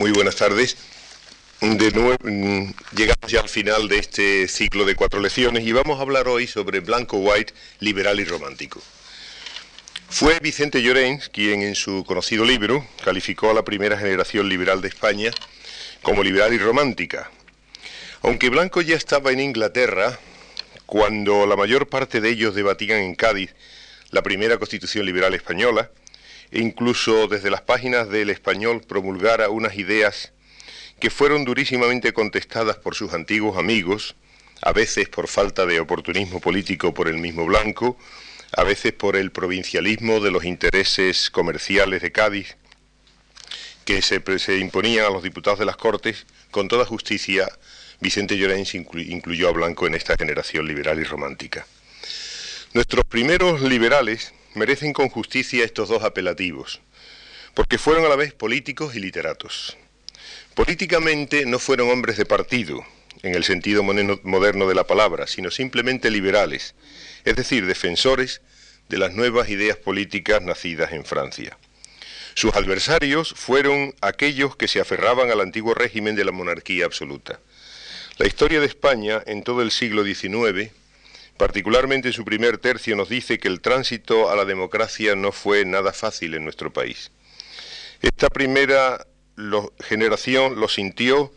Muy 0.00 0.12
buenas 0.12 0.36
tardes. 0.36 0.78
Mm, 1.60 2.70
llegamos 2.96 3.30
ya 3.30 3.40
al 3.40 3.50
final 3.50 3.86
de 3.86 3.98
este 3.98 4.48
ciclo 4.48 4.86
de 4.86 4.94
cuatro 4.94 5.20
lecciones 5.20 5.62
y 5.66 5.72
vamos 5.72 5.98
a 5.98 6.00
hablar 6.00 6.26
hoy 6.26 6.46
sobre 6.46 6.80
blanco, 6.80 7.18
white, 7.18 7.52
liberal 7.80 8.18
y 8.18 8.24
romántico. 8.24 8.80
Fue 10.08 10.40
Vicente 10.40 10.80
Llorens 10.80 11.28
quien 11.28 11.60
en 11.60 11.74
su 11.74 12.02
conocido 12.06 12.46
libro 12.46 12.82
calificó 13.04 13.50
a 13.50 13.52
la 13.52 13.62
primera 13.62 13.98
generación 13.98 14.48
liberal 14.48 14.80
de 14.80 14.88
España 14.88 15.32
como 16.00 16.24
liberal 16.24 16.54
y 16.54 16.58
romántica. 16.58 17.30
Aunque 18.22 18.48
Blanco 18.48 18.80
ya 18.80 18.96
estaba 18.96 19.32
en 19.32 19.40
Inglaterra, 19.40 20.18
cuando 20.86 21.44
la 21.44 21.56
mayor 21.56 21.90
parte 21.90 22.22
de 22.22 22.30
ellos 22.30 22.54
debatían 22.54 23.00
en 23.00 23.14
Cádiz 23.16 23.54
la 24.12 24.22
primera 24.22 24.56
constitución 24.56 25.04
liberal 25.04 25.34
española, 25.34 25.90
e 26.50 26.60
incluso 26.60 27.28
desde 27.28 27.50
las 27.50 27.62
páginas 27.62 28.08
del 28.08 28.30
español 28.30 28.82
promulgara 28.86 29.50
unas 29.50 29.76
ideas 29.76 30.32
que 30.98 31.10
fueron 31.10 31.44
durísimamente 31.44 32.12
contestadas 32.12 32.76
por 32.76 32.94
sus 32.94 33.12
antiguos 33.14 33.56
amigos, 33.56 34.16
a 34.62 34.72
veces 34.72 35.08
por 35.08 35.28
falta 35.28 35.64
de 35.64 35.80
oportunismo 35.80 36.40
político 36.40 36.92
por 36.92 37.08
el 37.08 37.18
mismo 37.18 37.46
Blanco, 37.46 37.96
a 38.56 38.64
veces 38.64 38.92
por 38.92 39.16
el 39.16 39.30
provincialismo 39.30 40.20
de 40.20 40.30
los 40.30 40.44
intereses 40.44 41.30
comerciales 41.30 42.02
de 42.02 42.12
Cádiz, 42.12 42.56
que 43.84 44.02
se, 44.02 44.58
imponían 44.58 45.06
a 45.06 45.10
los 45.10 45.22
diputados 45.22 45.58
de 45.58 45.64
las 45.64 45.76
Cortes, 45.76 46.26
con 46.50 46.68
toda 46.68 46.84
justicia, 46.84 47.48
Vicente 48.00 48.36
Llorens 48.36 48.74
incluyó 48.74 49.48
a 49.48 49.52
Blanco 49.52 49.86
en 49.86 49.94
esta 49.94 50.16
generación 50.16 50.66
liberal 50.66 50.98
y 51.00 51.04
romántica. 51.04 51.66
Nuestros 52.72 53.04
primeros 53.04 53.62
liberales 53.62 54.32
merecen 54.54 54.92
con 54.92 55.08
justicia 55.08 55.64
estos 55.64 55.88
dos 55.88 56.02
apelativos, 56.02 56.80
porque 57.54 57.78
fueron 57.78 58.04
a 58.04 58.08
la 58.08 58.16
vez 58.16 58.32
políticos 58.32 58.94
y 58.94 59.00
literatos. 59.00 59.76
Políticamente 60.54 61.46
no 61.46 61.58
fueron 61.58 61.90
hombres 61.90 62.16
de 62.16 62.26
partido, 62.26 62.84
en 63.22 63.34
el 63.34 63.44
sentido 63.44 63.82
moderno 63.82 64.68
de 64.68 64.74
la 64.74 64.86
palabra, 64.86 65.26
sino 65.26 65.50
simplemente 65.50 66.10
liberales, 66.10 66.74
es 67.24 67.36
decir, 67.36 67.66
defensores 67.66 68.40
de 68.88 68.98
las 68.98 69.12
nuevas 69.12 69.48
ideas 69.48 69.76
políticas 69.76 70.42
nacidas 70.42 70.92
en 70.92 71.04
Francia. 71.04 71.56
Sus 72.34 72.54
adversarios 72.54 73.34
fueron 73.36 73.94
aquellos 74.00 74.56
que 74.56 74.68
se 74.68 74.80
aferraban 74.80 75.30
al 75.30 75.40
antiguo 75.40 75.74
régimen 75.74 76.16
de 76.16 76.24
la 76.24 76.32
monarquía 76.32 76.86
absoluta. 76.86 77.40
La 78.18 78.26
historia 78.26 78.60
de 78.60 78.66
España 78.66 79.22
en 79.26 79.42
todo 79.42 79.62
el 79.62 79.70
siglo 79.70 80.04
XIX 80.04 80.70
particularmente 81.40 82.08
en 82.08 82.12
su 82.12 82.26
primer 82.26 82.58
tercio, 82.58 82.94
nos 82.96 83.08
dice 83.08 83.38
que 83.38 83.48
el 83.48 83.62
tránsito 83.62 84.30
a 84.30 84.36
la 84.36 84.44
democracia 84.44 85.16
no 85.16 85.32
fue 85.32 85.64
nada 85.64 85.94
fácil 85.94 86.34
en 86.34 86.44
nuestro 86.44 86.70
país. 86.70 87.12
Esta 88.02 88.28
primera 88.28 89.06
generación 89.82 90.60
lo 90.60 90.68
sintió 90.68 91.32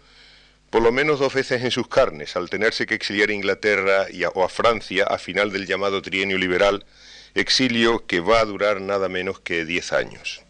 por 0.69 0.81
lo 0.81 0.91
menos 0.91 1.19
dos 1.19 1.33
veces 1.33 1.63
en 1.63 1.71
sus 1.71 1.87
carnes, 1.87 2.35
al 2.35 2.49
tenerse 2.49 2.85
que 2.85 2.95
exiliar 2.95 3.29
a 3.29 3.33
Inglaterra 3.33 4.07
o 4.33 4.43
a 4.43 4.49
Francia 4.49 5.05
a 5.05 5.17
final 5.17 5.53
del 5.53 5.67
llamado 5.67 6.01
trienio 6.01 6.37
liberal, 6.37 6.85
exilio 7.33 8.05
que 8.05 8.19
va 8.19 8.41
a 8.41 8.45
durar 8.45 8.81
nada 8.81 9.07
menos 9.07 9.39
que 9.39 9.63
diez 9.63 9.93
años. 9.93 10.41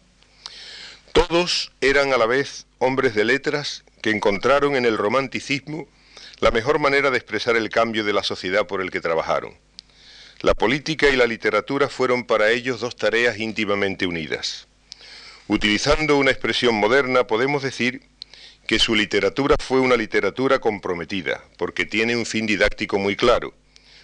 Todos 1.12 1.70
eran 1.80 2.12
a 2.12 2.18
la 2.18 2.26
vez 2.26 2.66
hombres 2.80 3.14
de 3.14 3.24
letras 3.24 3.84
que 4.02 4.10
encontraron 4.10 4.74
en 4.74 4.84
el 4.84 4.98
romanticismo 4.98 5.86
la 6.44 6.50
mejor 6.50 6.78
manera 6.78 7.10
de 7.10 7.16
expresar 7.16 7.56
el 7.56 7.70
cambio 7.70 8.04
de 8.04 8.12
la 8.12 8.22
sociedad 8.22 8.66
por 8.66 8.82
el 8.82 8.90
que 8.90 9.00
trabajaron. 9.00 9.54
La 10.40 10.52
política 10.52 11.08
y 11.08 11.16
la 11.16 11.26
literatura 11.26 11.88
fueron 11.88 12.24
para 12.26 12.50
ellos 12.50 12.80
dos 12.80 12.96
tareas 12.96 13.38
íntimamente 13.38 14.06
unidas. 14.06 14.66
Utilizando 15.48 16.18
una 16.18 16.32
expresión 16.32 16.74
moderna, 16.74 17.26
podemos 17.26 17.62
decir 17.62 18.02
que 18.66 18.78
su 18.78 18.94
literatura 18.94 19.56
fue 19.58 19.80
una 19.80 19.96
literatura 19.96 20.58
comprometida, 20.58 21.42
porque 21.56 21.86
tiene 21.86 22.14
un 22.14 22.26
fin 22.26 22.44
didáctico 22.44 22.98
muy 22.98 23.16
claro, 23.16 23.54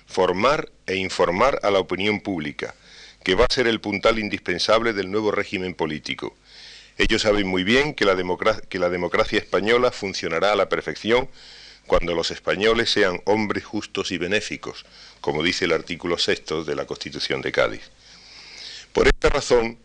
formar 0.06 0.70
e 0.86 0.96
informar 0.96 1.60
a 1.62 1.70
la 1.70 1.78
opinión 1.78 2.22
pública, 2.22 2.74
que 3.22 3.34
va 3.34 3.44
a 3.44 3.52
ser 3.52 3.66
el 3.66 3.82
puntal 3.82 4.18
indispensable 4.18 4.94
del 4.94 5.10
nuevo 5.10 5.30
régimen 5.30 5.74
político. 5.74 6.34
Ellos 6.96 7.20
saben 7.20 7.46
muy 7.46 7.64
bien 7.64 7.92
que 7.92 8.06
la, 8.06 8.16
que 8.70 8.78
la 8.78 8.88
democracia 8.88 9.38
española 9.38 9.90
funcionará 9.90 10.52
a 10.52 10.56
la 10.56 10.70
perfección 10.70 11.28
cuando 11.90 12.14
los 12.14 12.30
españoles 12.30 12.88
sean 12.88 13.20
hombres 13.24 13.64
justos 13.64 14.12
y 14.12 14.16
benéficos, 14.16 14.86
como 15.20 15.42
dice 15.42 15.64
el 15.64 15.72
artículo 15.72 16.18
sexto 16.18 16.62
de 16.62 16.76
la 16.76 16.86
Constitución 16.86 17.42
de 17.42 17.50
Cádiz. 17.50 17.90
Por 18.92 19.08
esta 19.08 19.28
razón, 19.28 19.76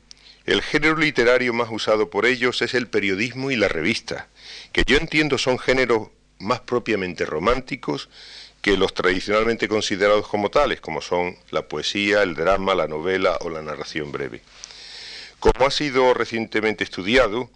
el 0.46 0.62
género 0.62 0.98
literario 0.98 1.52
más 1.52 1.70
usado 1.72 2.12
por 2.12 2.28
ellos 2.28 2.62
es 2.62 2.76
el 2.76 2.86
periodismo 2.90 3.50
y 3.50 3.56
la 3.56 3.70
revista, 3.70 4.28
que 4.72 4.84
yo 4.86 4.98
entiendo 4.98 5.40
son 5.40 5.58
géneros 5.58 6.10
más 6.38 6.60
propiamente 6.60 7.26
románticos 7.26 8.08
que 8.62 8.78
los 8.78 8.94
tradicionalmente 8.94 9.68
considerados 9.68 10.28
como 10.28 10.52
tales, 10.52 10.82
como 10.82 11.02
son 11.02 11.36
la 11.50 11.68
poesía, 11.68 12.22
el 12.22 12.36
drama, 12.36 12.76
la 12.76 12.88
novela 12.88 13.40
o 13.42 13.50
la 13.50 13.64
narración 13.64 14.12
breve. 14.12 14.42
Como 15.40 15.66
ha 15.66 15.72
sido 15.72 16.14
recientemente 16.14 16.84
estudiado, 16.84 17.50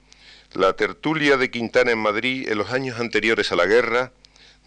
la 0.56 0.74
tertulia 0.74 1.38
de 1.38 1.52
Quintana 1.52 1.92
en 1.92 2.00
Madrid 2.00 2.50
en 2.50 2.58
los 2.58 2.72
años 2.72 3.00
anteriores 3.00 3.52
a 3.52 3.56
la 3.56 3.68
guerra 3.68 4.12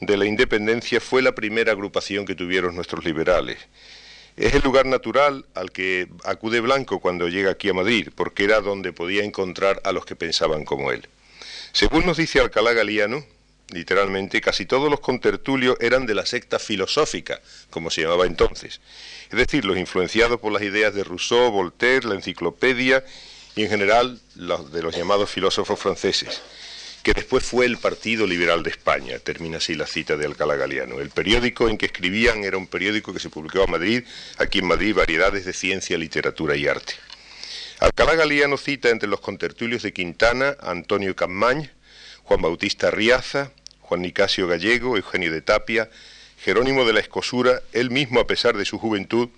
de 0.02 0.16
la 0.16 0.26
independencia 0.26 1.00
fue 1.00 1.22
la 1.22 1.32
primera 1.32 1.70
agrupación 1.70 2.26
que 2.26 2.34
tuvieron 2.34 2.74
nuestros 2.74 3.04
liberales. 3.04 3.58
Es 4.36 4.52
el 4.54 4.62
lugar 4.62 4.84
natural 4.84 5.46
al 5.54 5.70
que 5.70 6.08
acude 6.24 6.60
Blanco 6.60 6.98
cuando 6.98 7.28
llega 7.28 7.52
aquí 7.52 7.68
a 7.68 7.74
Madrid, 7.74 8.08
porque 8.16 8.42
era 8.42 8.60
donde 8.60 8.92
podía 8.92 9.22
encontrar 9.22 9.80
a 9.84 9.92
los 9.92 10.04
que 10.04 10.16
pensaban 10.16 10.64
como 10.64 10.90
él. 10.90 11.06
Según 11.72 12.04
nos 12.04 12.16
dice 12.16 12.40
Alcalá 12.40 12.72
Galiano, 12.72 13.24
literalmente, 13.68 14.40
casi 14.40 14.66
todos 14.66 14.90
los 14.90 14.98
contertulios 14.98 15.76
eran 15.80 16.04
de 16.04 16.16
la 16.16 16.26
secta 16.26 16.58
filosófica, 16.58 17.40
como 17.70 17.88
se 17.88 18.02
llamaba 18.02 18.26
entonces, 18.26 18.80
es 19.30 19.38
decir, 19.38 19.64
los 19.64 19.78
influenciados 19.78 20.40
por 20.40 20.52
las 20.52 20.62
ideas 20.62 20.94
de 20.94 21.04
Rousseau, 21.04 21.52
Voltaire, 21.52 22.08
la 22.08 22.16
enciclopedia 22.16 23.04
y 23.54 23.62
en 23.62 23.68
general 23.68 24.20
los 24.34 24.72
de 24.72 24.82
los 24.82 24.96
llamados 24.96 25.30
filósofos 25.30 25.78
franceses 25.78 26.42
que 27.02 27.14
después 27.14 27.42
fue 27.42 27.66
el 27.66 27.78
Partido 27.78 28.26
Liberal 28.26 28.62
de 28.62 28.70
España, 28.70 29.18
termina 29.18 29.56
así 29.56 29.74
la 29.74 29.86
cita 29.86 30.16
de 30.16 30.24
Alcalá 30.24 30.54
Galiano. 30.54 31.00
El 31.00 31.10
periódico 31.10 31.68
en 31.68 31.76
que 31.76 31.86
escribían 31.86 32.44
era 32.44 32.56
un 32.56 32.68
periódico 32.68 33.12
que 33.12 33.18
se 33.18 33.28
publicó 33.28 33.62
a 33.62 33.66
Madrid, 33.66 34.04
aquí 34.38 34.60
en 34.60 34.66
Madrid, 34.66 34.94
variedades 34.94 35.44
de 35.44 35.52
ciencia, 35.52 35.98
literatura 35.98 36.54
y 36.54 36.68
arte. 36.68 36.94
Alcalá 37.80 38.14
Galiano 38.14 38.56
cita 38.56 38.90
entre 38.90 39.08
los 39.08 39.20
contertulios 39.20 39.82
de 39.82 39.92
Quintana 39.92 40.56
Antonio 40.60 41.16
Campañ, 41.16 41.68
Juan 42.22 42.40
Bautista 42.40 42.92
Riaza, 42.92 43.50
Juan 43.80 44.02
Nicasio 44.02 44.46
Gallego, 44.46 44.96
Eugenio 44.96 45.32
de 45.32 45.42
Tapia, 45.42 45.90
Jerónimo 46.38 46.84
de 46.84 46.92
la 46.92 47.00
Escosura, 47.00 47.62
él 47.72 47.90
mismo 47.90 48.20
a 48.20 48.28
pesar 48.28 48.56
de 48.56 48.64
su 48.64 48.78
juventud, 48.78 49.28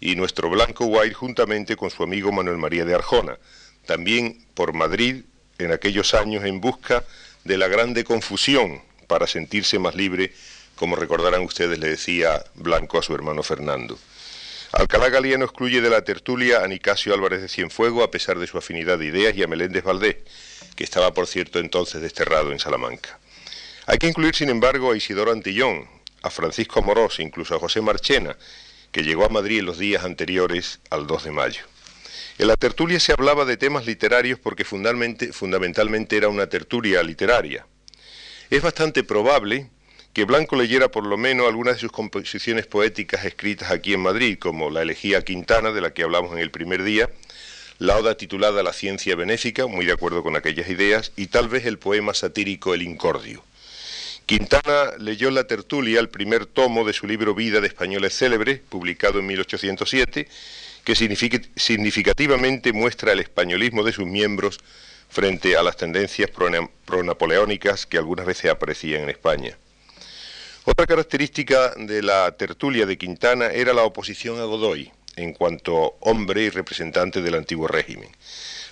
y 0.00 0.16
nuestro 0.16 0.50
Blanco 0.50 0.86
White 0.86 1.14
juntamente 1.14 1.76
con 1.76 1.90
su 1.90 2.02
amigo 2.02 2.32
Manuel 2.32 2.56
María 2.56 2.84
de 2.84 2.94
Arjona, 2.94 3.38
también 3.86 4.44
por 4.54 4.72
Madrid 4.72 5.22
en 5.64 5.72
aquellos 5.72 6.14
años 6.14 6.44
en 6.44 6.60
busca 6.60 7.04
de 7.44 7.58
la 7.58 7.68
grande 7.68 8.04
confusión 8.04 8.82
para 9.06 9.26
sentirse 9.26 9.78
más 9.78 9.94
libre, 9.94 10.32
como 10.76 10.96
recordarán 10.96 11.42
ustedes, 11.42 11.78
le 11.78 11.88
decía 11.88 12.44
Blanco 12.54 12.98
a 12.98 13.02
su 13.02 13.14
hermano 13.14 13.42
Fernando. 13.42 13.98
Alcalá 14.72 15.10
Galiano 15.10 15.44
excluye 15.44 15.82
de 15.82 15.90
la 15.90 16.02
tertulia 16.02 16.62
a 16.62 16.66
Nicasio 16.66 17.12
Álvarez 17.12 17.42
de 17.42 17.48
Cienfuego 17.48 18.02
a 18.02 18.10
pesar 18.10 18.38
de 18.38 18.46
su 18.46 18.56
afinidad 18.56 18.98
de 18.98 19.06
ideas 19.06 19.36
y 19.36 19.42
a 19.42 19.46
Meléndez 19.46 19.84
Valdés, 19.84 20.16
que 20.74 20.84
estaba 20.84 21.12
por 21.12 21.26
cierto 21.26 21.58
entonces 21.58 22.00
desterrado 22.00 22.52
en 22.52 22.58
Salamanca. 22.58 23.18
Hay 23.86 23.98
que 23.98 24.08
incluir 24.08 24.34
sin 24.34 24.48
embargo 24.48 24.92
a 24.92 24.96
Isidoro 24.96 25.30
Antillón, 25.30 25.86
a 26.22 26.30
Francisco 26.30 26.80
Morós 26.80 27.20
incluso 27.20 27.54
a 27.54 27.58
José 27.58 27.82
Marchena, 27.82 28.36
que 28.92 29.02
llegó 29.02 29.24
a 29.24 29.28
Madrid 29.28 29.58
en 29.58 29.66
los 29.66 29.78
días 29.78 30.04
anteriores 30.04 30.80
al 30.88 31.06
2 31.06 31.24
de 31.24 31.30
mayo. 31.32 31.64
En 32.38 32.46
la 32.48 32.56
tertulia 32.56 32.98
se 32.98 33.12
hablaba 33.12 33.44
de 33.44 33.56
temas 33.56 33.86
literarios 33.86 34.38
porque 34.38 34.64
fundamentalmente, 34.64 36.16
era 36.16 36.28
una 36.28 36.46
tertulia 36.46 37.02
literaria. 37.02 37.66
Es 38.48 38.62
bastante 38.62 39.04
probable 39.04 39.68
que 40.12 40.24
Blanco 40.24 40.56
leyera 40.56 40.90
por 40.90 41.06
lo 41.06 41.16
menos 41.16 41.46
algunas 41.46 41.74
de 41.74 41.80
sus 41.80 41.92
composiciones 41.92 42.66
poéticas 42.66 43.24
escritas 43.24 43.70
aquí 43.70 43.94
en 43.94 44.00
Madrid, 44.00 44.38
como 44.38 44.70
la 44.70 44.82
elegía 44.82 45.24
Quintana, 45.24 45.72
de 45.72 45.80
la 45.80 45.92
que 45.92 46.02
hablamos 46.02 46.32
en 46.32 46.38
el 46.38 46.50
primer 46.50 46.82
día, 46.82 47.10
la 47.78 47.96
oda 47.96 48.16
titulada 48.16 48.62
La 48.62 48.72
ciencia 48.72 49.16
benéfica, 49.16 49.66
muy 49.66 49.86
de 49.86 49.92
acuerdo 49.92 50.22
con 50.22 50.36
aquellas 50.36 50.68
ideas, 50.68 51.12
y 51.16 51.28
tal 51.28 51.48
vez 51.48 51.66
el 51.66 51.78
poema 51.78 52.14
satírico 52.14 52.74
El 52.74 52.82
Incordio. 52.82 53.42
Quintana 54.26 54.92
leyó 54.98 55.28
en 55.28 55.34
la 55.34 55.46
tertulia 55.46 55.98
el 56.00 56.08
primer 56.08 56.46
tomo 56.46 56.84
de 56.84 56.92
su 56.92 57.06
libro 57.06 57.34
Vida 57.34 57.60
de 57.60 57.66
Españoles 57.66 58.16
Célebres, 58.16 58.60
publicado 58.68 59.18
en 59.18 59.26
1807, 59.26 60.28
que 60.84 60.94
significativamente 60.94 62.72
muestra 62.72 63.12
el 63.12 63.20
españolismo 63.20 63.84
de 63.84 63.92
sus 63.92 64.06
miembros 64.06 64.60
frente 65.08 65.56
a 65.56 65.62
las 65.62 65.76
tendencias 65.76 66.30
pronapoleónicas 66.86 67.86
que 67.86 67.98
algunas 67.98 68.26
veces 68.26 68.50
aparecían 68.50 69.02
en 69.02 69.10
España. 69.10 69.56
Otra 70.64 70.86
característica 70.86 71.74
de 71.76 72.02
la 72.02 72.32
tertulia 72.36 72.86
de 72.86 72.96
Quintana 72.96 73.46
era 73.46 73.74
la 73.74 73.82
oposición 73.82 74.40
a 74.40 74.44
Godoy, 74.44 74.90
en 75.16 75.34
cuanto 75.34 75.96
hombre 76.00 76.44
y 76.44 76.50
representante 76.50 77.20
del 77.20 77.34
antiguo 77.34 77.68
régimen. 77.68 78.08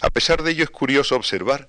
A 0.01 0.09
pesar 0.09 0.43
de 0.43 0.53
ello 0.53 0.65
es 0.65 0.71
curioso 0.71 1.17
observar 1.17 1.69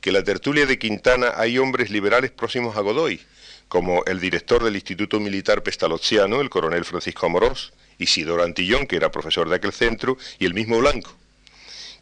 que 0.00 0.10
en 0.10 0.14
la 0.14 0.24
tertulia 0.24 0.66
de 0.66 0.78
Quintana 0.78 1.32
hay 1.36 1.58
hombres 1.58 1.90
liberales 1.90 2.30
próximos 2.30 2.76
a 2.76 2.80
Godoy, 2.80 3.20
como 3.68 4.04
el 4.04 4.20
director 4.20 4.62
del 4.62 4.74
Instituto 4.74 5.18
Militar 5.18 5.62
Pestalozziano, 5.62 6.40
el 6.40 6.50
coronel 6.50 6.84
Francisco 6.84 7.26
Amorós, 7.26 7.72
Isidoro 8.02 8.42
Antillón, 8.42 8.86
que 8.86 8.96
era 8.96 9.10
profesor 9.10 9.48
de 9.48 9.56
aquel 9.56 9.72
centro, 9.72 10.18
y 10.38 10.46
el 10.46 10.54
mismo 10.54 10.78
Blanco, 10.78 11.14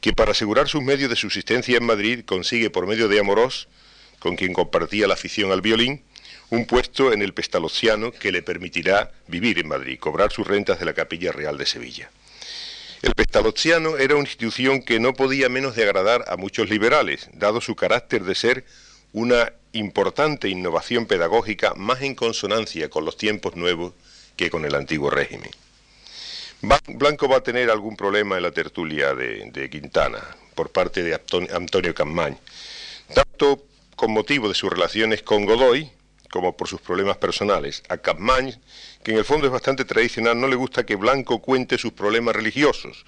que 0.00 0.12
para 0.12 0.32
asegurar 0.32 0.68
sus 0.68 0.82
medios 0.82 1.10
de 1.10 1.16
subsistencia 1.16 1.76
en 1.76 1.84
Madrid 1.84 2.24
consigue 2.24 2.70
por 2.70 2.86
medio 2.86 3.08
de 3.08 3.20
Amorós, 3.20 3.68
con 4.18 4.36
quien 4.36 4.52
compartía 4.52 5.06
la 5.06 5.14
afición 5.14 5.52
al 5.52 5.60
violín, 5.60 6.02
un 6.50 6.66
puesto 6.66 7.12
en 7.12 7.22
el 7.22 7.32
Pestalozziano 7.32 8.10
que 8.12 8.32
le 8.32 8.42
permitirá 8.42 9.12
vivir 9.28 9.58
en 9.58 9.68
Madrid, 9.68 9.98
cobrar 9.98 10.32
sus 10.32 10.46
rentas 10.46 10.78
de 10.78 10.84
la 10.84 10.94
Capilla 10.94 11.32
Real 11.32 11.56
de 11.56 11.66
Sevilla. 11.66 12.10
El 13.02 13.14
Pestalozziano 13.14 13.96
era 13.96 14.14
una 14.14 14.24
institución 14.24 14.82
que 14.82 15.00
no 15.00 15.14
podía 15.14 15.48
menos 15.48 15.74
de 15.74 15.84
agradar 15.84 16.24
a 16.28 16.36
muchos 16.36 16.68
liberales, 16.68 17.30
dado 17.32 17.60
su 17.60 17.74
carácter 17.74 18.24
de 18.24 18.34
ser 18.34 18.64
una 19.12 19.52
importante 19.72 20.48
innovación 20.48 21.06
pedagógica 21.06 21.74
más 21.76 22.02
en 22.02 22.14
consonancia 22.14 22.90
con 22.90 23.04
los 23.04 23.16
tiempos 23.16 23.56
nuevos 23.56 23.94
que 24.36 24.50
con 24.50 24.64
el 24.64 24.74
antiguo 24.74 25.08
régimen. 25.08 25.50
Blanco 26.62 27.26
va 27.26 27.38
a 27.38 27.42
tener 27.42 27.70
algún 27.70 27.96
problema 27.96 28.36
en 28.36 28.42
la 28.42 28.50
tertulia 28.50 29.14
de, 29.14 29.68
Quintana 29.70 30.20
por 30.54 30.70
parte 30.70 31.02
de 31.02 31.14
Antonio 31.14 31.94
Campañ, 31.94 32.36
tanto 33.14 33.64
con 33.96 34.12
motivo 34.12 34.48
de 34.48 34.54
sus 34.54 34.70
relaciones 34.70 35.22
con 35.22 35.46
Godoy 35.46 35.90
como 36.30 36.56
por 36.56 36.68
sus 36.68 36.80
problemas 36.80 37.16
personales. 37.16 37.82
A 37.88 37.96
Campañ, 37.96 38.52
que 39.02 39.12
en 39.12 39.18
el 39.18 39.24
fondo 39.24 39.46
es 39.46 39.52
bastante 39.52 39.86
tradicional, 39.86 40.38
no 40.38 40.48
le 40.48 40.56
gusta 40.56 40.84
que 40.84 40.96
Blanco 40.96 41.40
cuente 41.40 41.78
sus 41.78 41.92
problemas 41.92 42.36
religiosos, 42.36 43.06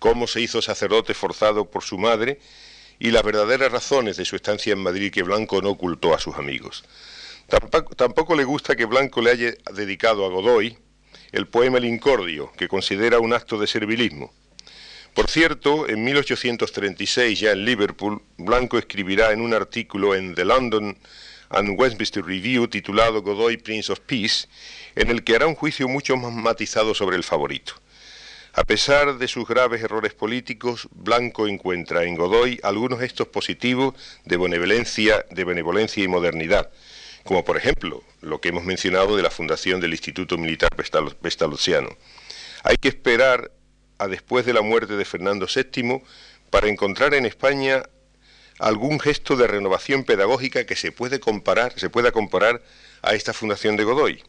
cómo 0.00 0.26
se 0.26 0.40
hizo 0.40 0.60
sacerdote 0.60 1.14
forzado 1.14 1.70
por 1.70 1.84
su 1.84 1.98
madre 1.98 2.40
y 2.98 3.12
las 3.12 3.22
verdaderas 3.22 3.70
razones 3.70 4.16
de 4.16 4.24
su 4.24 4.34
estancia 4.34 4.72
en 4.72 4.82
Madrid 4.82 5.12
que 5.12 5.22
Blanco 5.22 5.62
no 5.62 5.70
ocultó 5.70 6.14
a 6.14 6.18
sus 6.18 6.34
amigos. 6.36 6.84
Tampoco 7.96 8.34
le 8.34 8.44
gusta 8.44 8.74
que 8.74 8.84
Blanco 8.84 9.22
le 9.22 9.30
haya 9.30 9.54
dedicado 9.72 10.26
a 10.26 10.28
Godoy, 10.28 10.76
el 11.32 11.46
poema 11.46 11.78
El 11.78 11.84
Incordio, 11.84 12.52
que 12.56 12.68
considera 12.68 13.18
un 13.18 13.32
acto 13.32 13.58
de 13.58 13.66
servilismo. 13.66 14.32
Por 15.14 15.28
cierto, 15.28 15.88
en 15.88 16.04
1836, 16.04 17.40
ya 17.40 17.50
en 17.52 17.64
Liverpool, 17.64 18.22
Blanco 18.36 18.78
escribirá 18.78 19.32
en 19.32 19.40
un 19.40 19.52
artículo 19.52 20.14
en 20.14 20.34
The 20.34 20.44
London 20.44 20.96
and 21.50 21.78
Westminster 21.78 22.24
Review 22.24 22.68
titulado 22.68 23.22
Godoy 23.22 23.56
Prince 23.56 23.90
of 23.90 24.00
Peace, 24.00 24.46
en 24.94 25.10
el 25.10 25.24
que 25.24 25.34
hará 25.34 25.46
un 25.46 25.54
juicio 25.54 25.88
mucho 25.88 26.16
más 26.16 26.32
matizado 26.32 26.94
sobre 26.94 27.16
el 27.16 27.24
favorito. 27.24 27.74
A 28.52 28.64
pesar 28.64 29.18
de 29.18 29.28
sus 29.28 29.46
graves 29.46 29.82
errores 29.82 30.14
políticos, 30.14 30.88
Blanco 30.92 31.46
encuentra 31.46 32.04
en 32.04 32.16
Godoy 32.16 32.58
algunos 32.62 32.98
gestos 32.98 33.28
positivos 33.28 33.94
de 34.24 34.36
benevolencia, 34.36 35.24
de 35.30 35.44
benevolencia 35.44 36.02
y 36.02 36.08
modernidad, 36.08 36.70
como 37.24 37.44
por 37.44 37.56
ejemplo 37.56 38.02
lo 38.20 38.40
que 38.40 38.48
hemos 38.48 38.64
mencionado 38.64 39.16
de 39.16 39.22
la 39.22 39.30
fundación 39.30 39.80
del 39.80 39.92
Instituto 39.92 40.38
Militar 40.38 40.70
Pestalozziano. 40.76 41.90
Hay 42.62 42.76
que 42.76 42.88
esperar 42.88 43.50
a 43.98 44.06
después 44.08 44.46
de 44.46 44.52
la 44.52 44.62
muerte 44.62 44.96
de 44.96 45.04
Fernando 45.04 45.46
VII 45.46 46.02
para 46.50 46.68
encontrar 46.68 47.14
en 47.14 47.26
España 47.26 47.82
algún 48.58 48.98
gesto 48.98 49.36
de 49.36 49.46
renovación 49.46 50.04
pedagógica 50.04 50.66
que 50.66 50.76
se 50.76 50.92
puede 50.92 51.20
comparar, 51.20 51.78
se 51.78 51.90
pueda 51.90 52.12
comparar 52.12 52.62
a 53.02 53.14
esta 53.14 53.32
fundación 53.32 53.76
de 53.76 53.84
Godoy. 53.84 54.22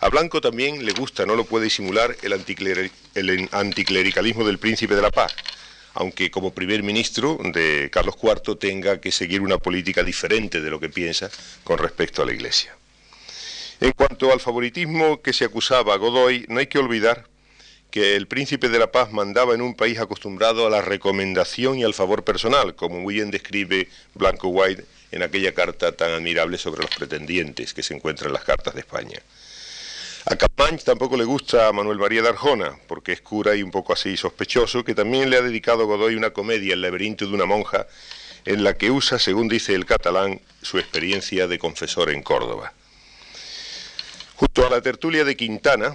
A 0.00 0.08
Blanco 0.08 0.40
también 0.40 0.84
le 0.84 0.92
gusta, 0.92 1.24
no 1.24 1.36
lo 1.36 1.44
puede 1.44 1.64
disimular, 1.64 2.16
el, 2.22 2.90
el 3.14 3.48
anticlericalismo 3.52 4.44
del 4.44 4.58
príncipe 4.58 4.94
de 4.94 5.02
la 5.02 5.10
paz, 5.10 5.34
aunque 5.94 6.30
como 6.30 6.52
primer 6.52 6.82
ministro 6.82 7.38
de 7.42 7.88
Carlos 7.92 8.16
IV 8.22 8.56
tenga 8.56 9.00
que 9.00 9.12
seguir 9.12 9.40
una 9.40 9.58
política 9.58 10.02
diferente 10.02 10.60
de 10.60 10.70
lo 10.70 10.80
que 10.80 10.88
piensa 10.88 11.30
con 11.62 11.78
respecto 11.78 12.22
a 12.22 12.26
la 12.26 12.32
Iglesia. 12.32 12.76
En 13.80 13.92
cuanto 13.92 14.32
al 14.32 14.40
favoritismo 14.40 15.22
que 15.22 15.32
se 15.32 15.44
acusaba 15.44 15.94
a 15.94 15.96
Godoy, 15.96 16.46
no 16.48 16.58
hay 16.60 16.66
que 16.66 16.78
olvidar 16.78 17.26
que 17.90 18.16
el 18.16 18.26
príncipe 18.26 18.68
de 18.68 18.78
la 18.80 18.90
paz 18.90 19.12
mandaba 19.12 19.54
en 19.54 19.62
un 19.62 19.74
país 19.74 20.00
acostumbrado 20.00 20.66
a 20.66 20.70
la 20.70 20.82
recomendación 20.82 21.78
y 21.78 21.84
al 21.84 21.94
favor 21.94 22.24
personal, 22.24 22.74
como 22.74 23.00
muy 23.00 23.14
bien 23.14 23.30
describe 23.30 23.88
Blanco 24.14 24.48
White 24.48 24.84
en 25.12 25.22
aquella 25.22 25.54
carta 25.54 25.92
tan 25.92 26.10
admirable 26.10 26.58
sobre 26.58 26.82
los 26.82 26.90
pretendientes 26.90 27.72
que 27.72 27.84
se 27.84 27.94
encuentra 27.94 28.26
en 28.26 28.32
las 28.32 28.42
cartas 28.42 28.74
de 28.74 28.80
España. 28.80 29.20
A 30.26 30.36
Campañ 30.36 30.78
tampoco 30.78 31.18
le 31.18 31.24
gusta 31.24 31.68
a 31.68 31.72
Manuel 31.72 31.98
María 31.98 32.22
de 32.22 32.30
Arjona, 32.30 32.78
porque 32.88 33.12
es 33.12 33.20
cura 33.20 33.54
y 33.54 33.62
un 33.62 33.70
poco 33.70 33.92
así 33.92 34.16
sospechoso, 34.16 34.82
que 34.82 34.94
también 34.94 35.28
le 35.28 35.36
ha 35.36 35.42
dedicado 35.42 35.86
Godoy 35.86 36.14
una 36.14 36.30
comedia, 36.30 36.72
El 36.72 36.80
laberinto 36.80 37.26
de 37.26 37.34
una 37.34 37.44
monja, 37.44 37.86
en 38.46 38.64
la 38.64 38.72
que 38.78 38.90
usa, 38.90 39.18
según 39.18 39.48
dice 39.48 39.74
el 39.74 39.84
catalán, 39.84 40.40
su 40.62 40.78
experiencia 40.78 41.46
de 41.46 41.58
confesor 41.58 42.08
en 42.08 42.22
Córdoba. 42.22 42.72
Junto 44.36 44.66
a 44.66 44.70
la 44.70 44.80
tertulia 44.80 45.24
de 45.24 45.36
Quintana, 45.36 45.94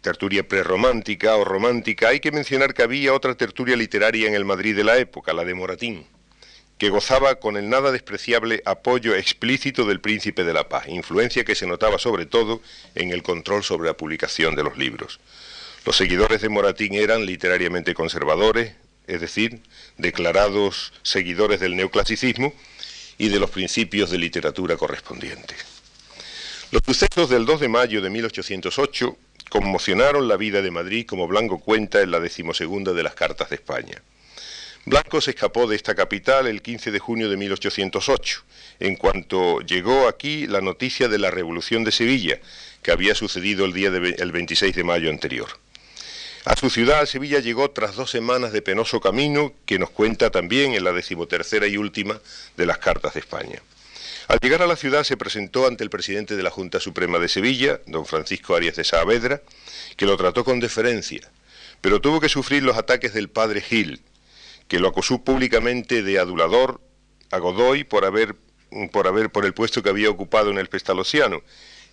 tertulia 0.00 0.46
prerromántica 0.46 1.36
o 1.36 1.44
romántica, 1.44 2.08
hay 2.08 2.18
que 2.18 2.32
mencionar 2.32 2.74
que 2.74 2.82
había 2.82 3.14
otra 3.14 3.36
tertulia 3.36 3.76
literaria 3.76 4.26
en 4.26 4.34
el 4.34 4.44
Madrid 4.44 4.74
de 4.74 4.82
la 4.82 4.98
época, 4.98 5.32
la 5.32 5.44
de 5.44 5.54
Moratín 5.54 6.17
que 6.78 6.90
gozaba 6.90 7.34
con 7.36 7.56
el 7.56 7.68
nada 7.68 7.90
despreciable 7.90 8.62
apoyo 8.64 9.16
explícito 9.16 9.84
del 9.84 10.00
príncipe 10.00 10.44
de 10.44 10.52
la 10.52 10.68
paz, 10.68 10.86
influencia 10.88 11.44
que 11.44 11.56
se 11.56 11.66
notaba 11.66 11.98
sobre 11.98 12.24
todo 12.24 12.62
en 12.94 13.10
el 13.10 13.24
control 13.24 13.64
sobre 13.64 13.88
la 13.88 13.96
publicación 13.96 14.54
de 14.54 14.62
los 14.62 14.78
libros. 14.78 15.18
Los 15.84 15.96
seguidores 15.96 16.40
de 16.40 16.48
Moratín 16.48 16.94
eran 16.94 17.26
literariamente 17.26 17.94
conservadores, 17.94 18.74
es 19.08 19.20
decir, 19.20 19.60
declarados 19.96 20.92
seguidores 21.02 21.60
del 21.60 21.76
neoclasicismo 21.76 22.54
y 23.18 23.28
de 23.28 23.40
los 23.40 23.50
principios 23.50 24.10
de 24.10 24.18
literatura 24.18 24.76
correspondientes. 24.76 25.58
Los 26.70 26.82
sucesos 26.84 27.28
del 27.28 27.44
2 27.44 27.60
de 27.60 27.68
mayo 27.68 28.02
de 28.02 28.10
1808 28.10 29.16
conmocionaron 29.48 30.28
la 30.28 30.36
vida 30.36 30.62
de 30.62 30.70
Madrid 30.70 31.06
como 31.06 31.26
Blanco 31.26 31.58
cuenta 31.58 32.02
en 32.02 32.10
la 32.10 32.20
decimosegunda 32.20 32.92
de 32.92 33.02
las 33.02 33.14
Cartas 33.14 33.48
de 33.48 33.56
España. 33.56 34.02
Blanco 34.88 35.20
se 35.20 35.32
escapó 35.32 35.66
de 35.66 35.76
esta 35.76 35.94
capital 35.94 36.46
el 36.46 36.62
15 36.62 36.90
de 36.90 36.98
junio 36.98 37.28
de 37.28 37.36
1808, 37.36 38.42
en 38.80 38.96
cuanto 38.96 39.60
llegó 39.60 40.08
aquí 40.08 40.46
la 40.46 40.60
noticia 40.60 41.08
de 41.08 41.18
la 41.18 41.30
Revolución 41.30 41.84
de 41.84 41.92
Sevilla, 41.92 42.38
que 42.82 42.92
había 42.92 43.14
sucedido 43.14 43.64
el 43.64 43.72
día 43.72 43.90
del 43.90 44.32
26 44.32 44.74
de 44.74 44.84
mayo 44.84 45.10
anterior. 45.10 45.48
A 46.44 46.56
su 46.56 46.70
ciudad, 46.70 47.04
Sevilla, 47.04 47.40
llegó 47.40 47.70
tras 47.70 47.96
dos 47.96 48.10
semanas 48.10 48.52
de 48.52 48.62
penoso 48.62 49.00
camino 49.00 49.52
que 49.66 49.78
nos 49.78 49.90
cuenta 49.90 50.30
también 50.30 50.72
en 50.72 50.84
la 50.84 50.92
decimotercera 50.92 51.66
y 51.66 51.76
última 51.76 52.20
de 52.56 52.66
las 52.66 52.78
Cartas 52.78 53.14
de 53.14 53.20
España. 53.20 53.60
Al 54.28 54.38
llegar 54.40 54.62
a 54.62 54.66
la 54.66 54.76
ciudad 54.76 55.04
se 55.04 55.16
presentó 55.16 55.66
ante 55.66 55.84
el 55.84 55.90
presidente 55.90 56.36
de 56.36 56.42
la 56.42 56.50
Junta 56.50 56.80
Suprema 56.80 57.18
de 57.18 57.28
Sevilla, 57.28 57.80
don 57.86 58.06
Francisco 58.06 58.54
Arias 58.54 58.76
de 58.76 58.84
Saavedra, 58.84 59.42
que 59.96 60.06
lo 60.06 60.16
trató 60.16 60.44
con 60.44 60.60
deferencia, 60.60 61.28
pero 61.80 62.00
tuvo 62.00 62.20
que 62.20 62.28
sufrir 62.28 62.62
los 62.62 62.78
ataques 62.78 63.12
del 63.12 63.28
padre 63.28 63.60
Gil, 63.60 64.00
que 64.68 64.78
lo 64.78 64.88
acusó 64.88 65.24
públicamente 65.24 66.02
de 66.02 66.18
adulador 66.18 66.80
a 67.30 67.38
Godoy 67.38 67.84
por 67.84 68.04
haber, 68.04 68.36
por 68.92 69.06
haber 69.06 69.30
por 69.30 69.44
el 69.44 69.54
puesto 69.54 69.82
que 69.82 69.88
había 69.88 70.10
ocupado 70.10 70.50
en 70.50 70.58
el 70.58 70.68
Pestalozziano 70.68 71.42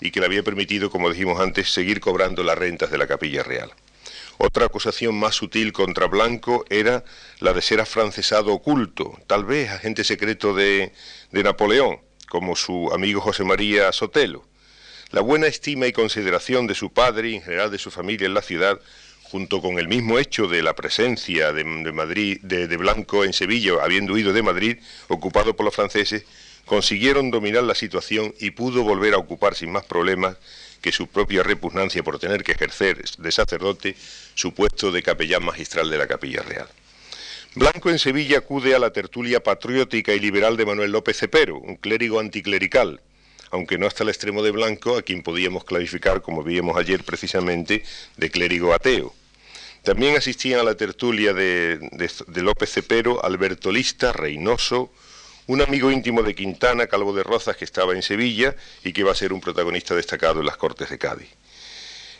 y 0.02 0.12
que 0.12 0.20
le 0.20 0.26
había 0.26 0.44
permitido, 0.44 0.90
como 0.90 1.10
dijimos 1.10 1.40
antes, 1.40 1.74
seguir 1.74 2.02
cobrando 2.02 2.44
las 2.44 2.58
rentas 2.58 2.92
de 2.92 2.98
la 2.98 3.08
Capilla 3.08 3.44
Real. 3.44 3.72
Otra 4.38 4.66
acusación 4.66 5.18
más 5.18 5.36
sutil 5.36 5.72
contra 5.72 6.08
Blanco 6.08 6.66
era 6.70 7.06
la 7.40 7.54
de 7.54 7.62
ser 7.62 7.80
afrancesado 7.80 8.54
oculto, 8.54 9.18
tal 9.28 9.46
vez 9.46 9.70
agente 9.70 10.04
secreto 10.04 10.54
de, 10.54 10.92
de 11.32 11.44
Napoleón, 11.44 12.02
como 12.28 12.58
su 12.58 12.92
amigo 12.94 13.22
José 13.22 13.46
María 13.46 13.92
Sotelo. 13.94 14.46
La 15.12 15.22
buena 15.22 15.48
estima 15.48 15.88
y 15.88 15.94
consideración 15.94 16.68
de 16.68 16.76
su 16.76 16.92
padre 16.92 17.30
y 17.30 17.36
en 17.36 17.44
general 17.44 17.72
de 17.72 17.78
su 17.78 17.92
familia 17.92 18.26
en 18.26 18.34
la 18.34 18.42
ciudad 18.42 18.82
junto 19.36 19.62
con 19.62 19.80
el 19.80 19.90
mismo 19.90 20.18
hecho 20.18 20.48
de 20.48 20.64
la 20.64 20.76
presencia 20.76 21.52
de, 21.52 21.66
Madrid, 21.66 22.40
de, 22.42 22.78
Blanco 22.78 23.26
en 23.26 23.34
Sevilla, 23.34 23.74
habiendo 23.82 24.14
huido 24.14 24.32
de 24.32 24.42
Madrid, 24.42 24.78
ocupado 25.10 25.58
por 25.58 25.66
los 25.66 25.76
franceses, 25.76 26.24
consiguieron 26.64 27.32
dominar 27.32 27.64
la 27.64 27.76
situación 27.76 28.34
y 28.40 28.52
pudo 28.52 28.84
volver 28.84 29.14
a 29.14 29.18
ocupar 29.18 29.54
sin 29.54 29.74
más 29.74 29.84
problemas 29.84 30.38
que 30.80 30.94
su 30.94 31.08
propia 31.08 31.44
repugnancia 31.44 32.02
por 32.02 32.18
tener 32.18 32.46
que 32.46 32.54
ejercer 32.54 33.04
de 33.04 33.32
sacerdote 33.34 33.98
su 34.36 34.54
puesto 34.54 34.90
de 34.94 35.04
capellán 35.04 35.44
magistral 35.44 35.90
de 35.90 35.98
la 35.98 36.08
Capilla 36.08 36.42
Real. 36.42 36.70
Blanco 37.56 37.90
en 37.90 38.00
Sevilla 38.00 38.38
acude 38.38 38.74
a 38.74 38.80
la 38.80 38.92
tertulia 38.92 39.44
patriótica 39.44 40.14
y 40.14 40.22
liberal 40.22 40.56
de 40.56 40.66
Manuel 40.66 40.94
López 40.94 41.18
Cepero, 41.18 41.58
un 41.58 41.76
clérigo 41.76 42.22
anticlerical, 42.22 43.02
aunque 43.52 43.78
no 43.78 43.86
hasta 43.86 44.04
el 44.04 44.10
extremo 44.10 44.42
de 44.44 44.52
Blanco, 44.52 44.96
a 44.96 45.02
quien 45.02 45.24
podíamos 45.24 45.66
clarificar, 45.66 46.22
como 46.22 46.42
vimos 46.42 46.78
ayer 46.78 47.04
precisamente, 47.04 47.84
de 48.16 48.32
clérigo 48.32 48.74
ateo. 48.74 49.14
También 49.86 50.18
asistían 50.18 50.60
a 50.60 50.64
la 50.64 50.74
tertulia 50.74 51.32
de, 51.32 51.80
López 52.34 52.72
Cepero, 52.72 53.24
Alberto 53.24 53.72
Lista, 53.72 54.12
Reynoso, 54.12 54.92
un 55.46 55.62
amigo 55.62 55.92
íntimo 55.92 56.24
de 56.24 56.34
Quintana, 56.34 56.88
Calvo 56.88 57.14
de 57.14 57.22
Rozas, 57.22 57.56
que 57.56 57.66
estaba 57.66 57.94
en 57.94 58.02
Sevilla 58.02 58.56
y 58.84 58.94
que 58.94 59.04
va 59.04 59.12
a 59.12 59.16
ser 59.16 59.32
un 59.32 59.42
protagonista 59.42 59.94
destacado 59.94 60.40
en 60.40 60.48
las 60.48 60.58
Cortes 60.58 60.90
de 60.90 60.98
Cádiz. 60.98 61.30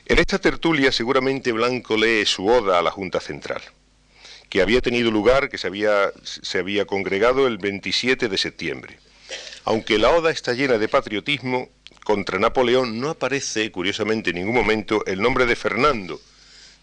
En 0.06 0.20
esta 0.20 0.38
tertulia 0.38 0.92
seguramente 0.92 1.52
Blanco 1.54 1.98
lee 1.98 2.24
su 2.28 2.46
oda 2.46 2.78
a 2.78 2.84
la 2.84 2.92
Junta 2.92 3.20
Central, 3.20 3.64
que 4.48 4.62
había 4.62 4.80
tenido 4.80 5.10
lugar, 5.10 5.50
que 5.50 5.58
se 5.58 5.66
había, 5.66 6.12
se 6.24 6.60
había 6.60 6.86
congregado 6.86 7.48
el 7.48 7.58
27 7.58 8.30
de 8.30 8.38
septiembre. 8.38 9.00
Aunque 9.64 9.98
la 9.98 10.12
oda 10.12 10.30
está 10.30 10.54
llena 10.54 10.78
de 10.78 10.88
patriotismo, 10.88 11.70
contra 12.04 12.38
Napoleón 12.38 13.00
no 13.00 13.10
aparece, 13.10 13.72
curiosamente, 13.72 14.30
en 14.30 14.36
ningún 14.36 14.54
momento 14.54 15.04
el 15.08 15.20
nombre 15.20 15.48
de 15.48 15.56
Fernando, 15.56 16.22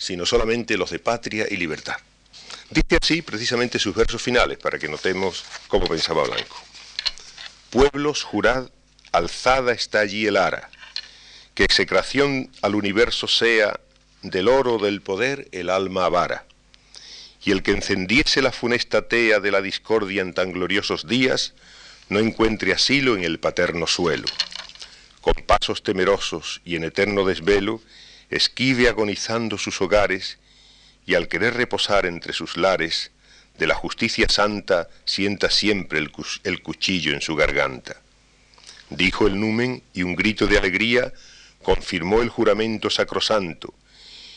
sino 0.02 0.26
solamente 0.26 0.76
los 0.76 0.90
de 0.90 0.98
patria 0.98 1.46
y 1.48 1.56
libertad. 1.56 1.94
Dice 2.70 2.98
así 3.00 3.22
precisamente 3.22 3.78
sus 3.78 3.94
versos 3.94 4.20
finales, 4.20 4.58
para 4.58 4.76
que 4.76 4.88
notemos 4.88 5.44
cómo 5.68 5.86
pensaba 5.86 6.24
Blanco. 6.24 6.60
Pueblos, 7.70 8.24
jurad, 8.24 8.68
alzada 9.12 9.72
está 9.72 10.00
allí 10.00 10.26
el 10.26 10.36
ara, 10.36 10.70
que 11.54 11.62
execración 11.62 12.50
al 12.62 12.74
universo 12.74 13.28
sea 13.28 13.78
del 14.22 14.48
oro 14.48 14.78
del 14.78 15.02
poder 15.02 15.48
el 15.52 15.70
alma 15.70 16.06
avara, 16.06 16.46
y 17.44 17.52
el 17.52 17.62
que 17.62 17.70
encendiese 17.70 18.42
la 18.42 18.50
funesta 18.50 19.06
tea 19.06 19.38
de 19.38 19.52
la 19.52 19.62
discordia 19.62 20.22
en 20.22 20.34
tan 20.34 20.52
gloriosos 20.52 21.06
días, 21.06 21.54
no 22.08 22.18
encuentre 22.18 22.72
asilo 22.72 23.16
en 23.16 23.22
el 23.22 23.38
paterno 23.38 23.86
suelo. 23.86 24.26
Con 25.20 25.34
pasos 25.46 25.84
temerosos 25.84 26.60
y 26.64 26.74
en 26.74 26.82
eterno 26.82 27.24
desvelo, 27.24 27.80
esquive 28.32 28.88
agonizando 28.88 29.58
sus 29.58 29.80
hogares, 29.80 30.38
y 31.06 31.14
al 31.14 31.28
querer 31.28 31.54
reposar 31.54 32.06
entre 32.06 32.32
sus 32.32 32.56
lares, 32.56 33.10
de 33.58 33.66
la 33.66 33.74
justicia 33.74 34.26
santa 34.28 34.88
sienta 35.04 35.50
siempre 35.50 35.98
el, 35.98 36.62
cuchillo 36.62 37.12
en 37.12 37.20
su 37.20 37.36
garganta. 37.36 38.00
Dijo 38.90 39.26
el 39.26 39.38
numen, 39.38 39.82
y 39.92 40.02
un 40.02 40.16
grito 40.16 40.46
de 40.46 40.58
alegría 40.58 41.12
confirmó 41.62 42.22
el 42.22 42.28
juramento 42.28 42.90
sacrosanto, 42.90 43.74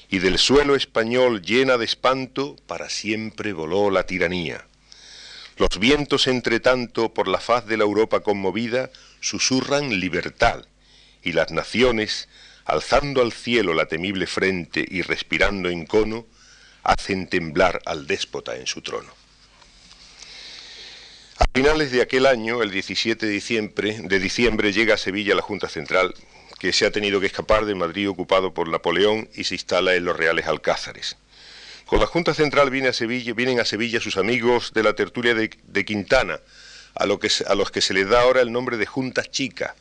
y 0.10 0.20
del 0.20 0.38
suelo 0.38 0.75
español 0.75 1.42
llena 1.42 1.78
de 1.78 1.86
espanto 1.86 2.56
para 2.68 2.90
siempre 2.90 3.54
voló 3.54 3.90
la 3.90 4.06
tiranía. 4.06 4.66
Los 5.58 5.80
vientos, 5.80 6.28
entre 6.28 6.60
tanto, 6.60 7.14
por 7.14 7.28
la 7.28 7.40
faz 7.40 7.66
de 7.66 7.78
la 7.78 7.86
Europa 7.86 8.20
conmovida, 8.20 8.92
susurran 9.22 10.00
libertad, 10.00 10.66
y 11.24 11.32
las 11.32 11.52
naciones, 11.52 12.28
alzando 12.65 13.22
al 13.22 13.31
cielo 13.31 13.74
la 13.74 13.86
temible 13.86 14.27
frente 14.27 14.84
y 14.88 15.01
respirando 15.01 15.69
en 15.69 15.86
cono, 15.86 16.25
hacen 16.84 17.27
temblar 17.27 17.81
al 17.86 18.07
déspota 18.07 18.55
en 18.55 18.67
su 18.67 18.81
trono. 18.81 19.12
A 21.38 21.45
finales 21.53 21.91
de 21.91 22.01
aquel 22.01 22.25
año, 22.25 22.62
el 22.62 22.72
17 22.72 23.25
de 23.25 24.19
diciembre, 24.19 24.74
llega 24.74 24.93
a 24.93 24.98
Sevilla 24.98 25.36
la 25.36 25.41
Junta 25.41 25.67
Central, 25.67 26.13
que 26.60 26.72
se 26.72 26.86
ha 26.86 26.91
tenido 26.91 27.19
que 27.19 27.25
escapar 27.25 27.65
de 27.65 27.75
Madrid 27.75 28.10
ocupado 28.10 28.53
por 28.53 28.69
Napoleón 28.69 29.29
y 29.36 29.43
se 29.43 29.55
instala 29.55 29.95
en 29.95 30.05
los 30.05 30.15
Reales 30.15 30.48
Alcázares. 30.48 31.17
Con 31.86 32.00
la 32.00 32.07
Junta 32.07 32.34
Central 32.34 32.69
viene 32.69 32.88
a 32.88 32.93
Sevilla, 32.93 33.34
vienen 33.34 33.60
a 33.60 33.65
Sevilla 33.65 34.00
sus 34.00 34.17
amigos 34.17 34.72
de 34.74 34.84
la 34.84 34.93
tertulia 34.93 35.36
de, 35.36 35.86
Quintana, 35.86 36.39
a, 36.95 37.03
a 37.03 37.55
los 37.55 37.72
que 37.72 37.81
se 37.81 37.93
les 37.93 38.10
da 38.10 38.22
ahora 38.22 38.41
el 38.41 38.51
nombre 38.51 38.77
de 38.77 38.86
Junta 38.86 39.24
Chica, 39.24 39.75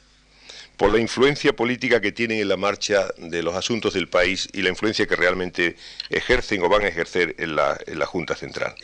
por 0.76 0.93
la 0.93 0.99
influencia 0.99 1.54
política 1.54 2.00
que 2.00 2.12
tienen 2.12 2.40
en 2.40 2.49
la 2.49 2.57
marcha 2.57 3.09
de 3.16 3.43
los 3.43 3.54
asuntos 3.54 3.95
del 3.95 4.09
país 4.09 4.49
y 4.52 4.62
la 4.62 4.71
influencia 4.71 5.07
que 5.07 5.16
realmente 5.16 5.76
ejercen 6.11 6.62
o 6.62 6.69
van 6.69 6.83
a 6.83 6.88
ejercer 6.88 7.37
en 7.38 7.54
la, 7.54 8.07
Junta 8.07 8.35
Central. 8.35 8.75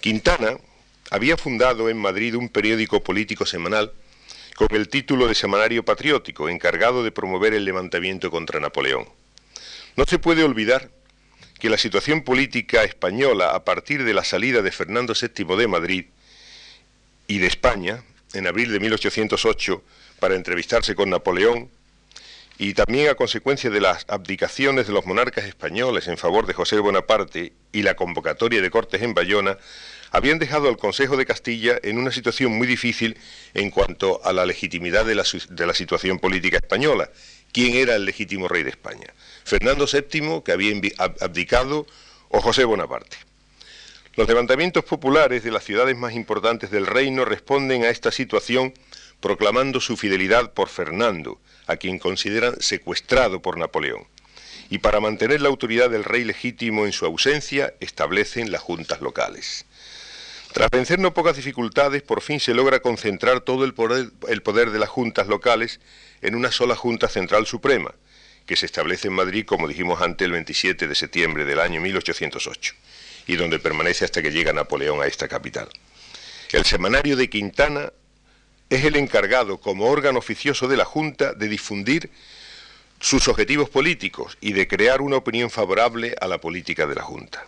Quintana 0.00 0.58
había 1.10 1.36
fundado 1.36 1.88
en 1.88 1.98
Madrid 1.98 2.34
un 2.34 2.48
periódico 2.48 3.02
político 3.02 3.46
semanal 3.46 3.92
con 4.56 4.68
el 4.72 4.88
título 4.88 5.28
de 5.28 5.34
Semanario 5.34 5.84
Patriótico, 5.84 6.48
encargado 6.48 7.04
de 7.04 7.12
promover 7.12 7.54
el 7.54 7.64
levantamiento 7.64 8.30
contra 8.30 8.60
Napoleón. 8.60 9.08
No 9.96 10.04
se 10.06 10.18
puede 10.18 10.42
olvidar 10.42 10.90
que 11.58 11.70
la 11.70 11.78
situación 11.78 12.22
política 12.22 12.82
española 12.82 13.54
a 13.54 13.64
partir 13.64 14.04
de 14.04 14.14
la 14.14 14.24
salida 14.24 14.62
de 14.62 14.72
Fernando 14.72 15.14
VII 15.14 15.56
de 15.56 15.68
Madrid 15.68 16.06
y 17.28 17.38
de 17.38 17.46
España, 17.46 18.02
en 18.34 18.46
abril 18.46 18.72
de 18.72 18.80
1808, 18.80 19.82
para 20.22 20.36
entrevistarse 20.36 20.94
con 20.94 21.10
Napoleón, 21.10 21.68
y 22.56 22.74
también 22.74 23.08
a 23.08 23.16
consecuencia 23.16 23.70
de 23.70 23.80
las 23.80 24.04
abdicaciones 24.06 24.86
de 24.86 24.92
los 24.92 25.04
monarcas 25.04 25.46
españoles 25.46 26.06
en 26.06 26.16
favor 26.16 26.46
de 26.46 26.54
José 26.54 26.78
Bonaparte 26.78 27.54
y 27.72 27.82
la 27.82 27.96
convocatoria 27.96 28.62
de 28.62 28.70
Cortes 28.70 29.02
en 29.02 29.14
Bayona, 29.14 29.58
habían 30.12 30.38
dejado 30.38 30.68
al 30.68 30.76
Consejo 30.76 31.16
de 31.16 31.26
Castilla 31.26 31.76
en 31.82 31.98
una 31.98 32.12
situación 32.12 32.52
muy 32.52 32.68
difícil 32.68 33.18
en 33.52 33.72
cuanto 33.72 34.24
a 34.24 34.32
la 34.32 34.46
legitimidad 34.46 35.04
de 35.04 35.16
la, 35.16 35.74
situación 35.74 36.20
política 36.20 36.58
española. 36.58 37.10
¿Quién 37.50 37.74
era 37.74 37.96
el 37.96 38.04
legítimo 38.04 38.46
rey 38.46 38.62
de 38.62 38.70
España? 38.70 39.12
Fernando 39.42 39.88
VII, 39.92 40.42
que 40.44 40.52
había 40.52 40.72
abdicado, 41.18 41.84
o 42.28 42.40
José 42.40 42.62
Bonaparte. 42.62 43.16
Los 44.14 44.28
levantamientos 44.28 44.84
populares 44.84 45.42
de 45.42 45.50
las 45.50 45.64
ciudades 45.64 45.96
más 45.96 46.14
importantes 46.14 46.70
del 46.70 46.86
reino 46.86 47.24
responden 47.24 47.82
a 47.82 47.88
esta 47.88 48.12
situación 48.12 48.72
proclamando 49.22 49.80
su 49.80 49.96
fidelidad 49.96 50.52
por 50.52 50.68
Fernando, 50.68 51.40
a 51.66 51.76
quien 51.76 51.98
consideran 51.98 52.60
secuestrado 52.60 53.40
por 53.40 53.56
Napoleón. 53.56 54.06
Y 54.68 54.78
para 54.78 55.00
mantener 55.00 55.40
la 55.40 55.48
autoridad 55.48 55.88
del 55.88 56.04
rey 56.04 56.24
legítimo 56.24 56.84
en 56.84 56.92
su 56.92 57.06
ausencia, 57.06 57.72
establecen 57.80 58.50
las 58.50 58.60
juntas 58.60 59.00
locales. 59.00 59.64
Tras 60.52 60.68
vencer 60.70 60.98
no 60.98 61.14
pocas 61.14 61.36
dificultades, 61.36 62.02
por 62.02 62.20
fin 62.20 62.40
se 62.40 62.52
logra 62.52 62.80
concentrar 62.80 63.40
todo 63.40 63.64
el 63.64 63.72
poder, 63.72 64.70
de 64.70 64.78
las 64.78 64.88
juntas 64.88 65.28
locales 65.28 65.80
en 66.20 66.34
una 66.34 66.50
sola 66.50 66.74
Junta 66.74 67.08
Central 67.08 67.46
Suprema, 67.46 67.94
que 68.44 68.56
se 68.56 68.66
establece 68.66 69.08
en 69.08 69.14
Madrid, 69.14 69.46
como 69.46 69.68
dijimos 69.68 70.02
antes, 70.02 70.26
el 70.26 70.32
27 70.32 70.88
de 70.88 70.94
septiembre 70.94 71.44
del 71.44 71.60
año 71.60 71.80
1808, 71.80 72.74
y 73.28 73.36
donde 73.36 73.60
permanece 73.60 74.04
hasta 74.04 74.20
que 74.20 74.32
llega 74.32 74.52
Napoleón 74.52 75.00
a 75.00 75.06
esta 75.06 75.28
capital. 75.28 75.68
El 76.50 76.64
semanario 76.64 77.16
de 77.16 77.30
Quintana 77.30 77.92
es 78.70 78.84
el 78.84 78.96
encargado, 78.96 79.58
como 79.58 79.86
órgano 79.86 80.18
oficioso 80.18 80.68
de 80.68 80.76
la 80.76 80.84
Junta, 80.84 81.34
de 81.34 81.48
difundir 81.48 82.10
sus 83.00 83.28
objetivos 83.28 83.68
políticos 83.68 84.38
y 84.40 84.52
de 84.52 84.68
crear 84.68 85.00
una 85.00 85.16
opinión 85.16 85.50
favorable 85.50 86.14
a 86.20 86.28
la 86.28 86.38
política 86.38 86.86
de 86.86 86.94
la 86.94 87.02
Junta. 87.02 87.44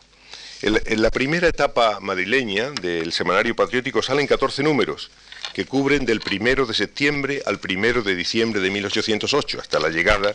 En 0.62 1.02
la 1.02 1.10
primera 1.10 1.46
etapa 1.46 2.00
madrileña 2.00 2.70
del 2.70 3.12
Semanario 3.12 3.54
Patriótico 3.54 4.02
salen 4.02 4.26
14 4.26 4.62
números 4.62 5.10
que 5.52 5.66
cubren 5.66 6.06
del 6.06 6.20
1 6.24 6.66
de 6.66 6.74
septiembre 6.74 7.42
al 7.44 7.60
1 7.62 8.02
de 8.02 8.14
diciembre 8.14 8.60
de 8.60 8.70
1808, 8.70 9.60
hasta 9.60 9.78
la 9.78 9.90
llegada 9.90 10.34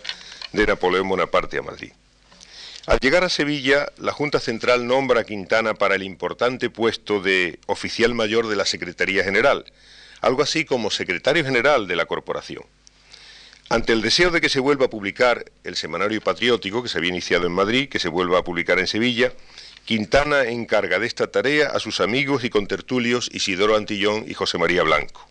de 0.53 0.67
Napoleón 0.67 1.09
Bonaparte 1.09 1.57
a 1.57 1.63
Madrid. 1.63 1.91
Al 2.85 2.99
llegar 2.99 3.23
a 3.23 3.29
Sevilla, 3.29 3.91
la 3.97 4.13
Junta 4.13 4.39
Central 4.39 4.87
nombra 4.87 5.21
a 5.21 5.23
Quintana 5.23 5.73
para 5.73 5.95
el 5.95 6.03
importante 6.03 6.69
puesto 6.69 7.21
de 7.21 7.59
oficial 7.65 8.13
mayor 8.13 8.47
de 8.47 8.55
la 8.55 8.65
Secretaría 8.65 9.23
General, 9.23 9.65
algo 10.21 10.41
así 10.41 10.65
como 10.65 10.91
secretario 10.91 11.43
general 11.43 11.87
de 11.87 11.95
la 11.95 12.05
corporación. 12.05 12.63
Ante 13.69 13.93
el 13.93 14.01
deseo 14.01 14.31
de 14.31 14.41
que 14.41 14.49
se 14.49 14.59
vuelva 14.59 14.87
a 14.87 14.89
publicar 14.89 15.45
el 15.63 15.75
semanario 15.75 16.21
patriótico 16.21 16.81
que 16.81 16.89
se 16.89 16.97
había 16.97 17.11
iniciado 17.11 17.45
en 17.45 17.53
Madrid, 17.53 17.89
que 17.89 17.99
se 17.99 18.09
vuelva 18.09 18.39
a 18.39 18.43
publicar 18.43 18.79
en 18.79 18.87
Sevilla, 18.87 19.31
Quintana 19.85 20.43
encarga 20.45 20.99
de 20.99 21.07
esta 21.07 21.27
tarea 21.27 21.67
a 21.69 21.79
sus 21.79 21.99
amigos 21.99 22.43
y 22.43 22.49
contertulios 22.49 23.29
Isidoro 23.31 23.75
Antillón 23.75 24.25
y 24.27 24.33
José 24.33 24.57
María 24.57 24.83
Blanco 24.83 25.29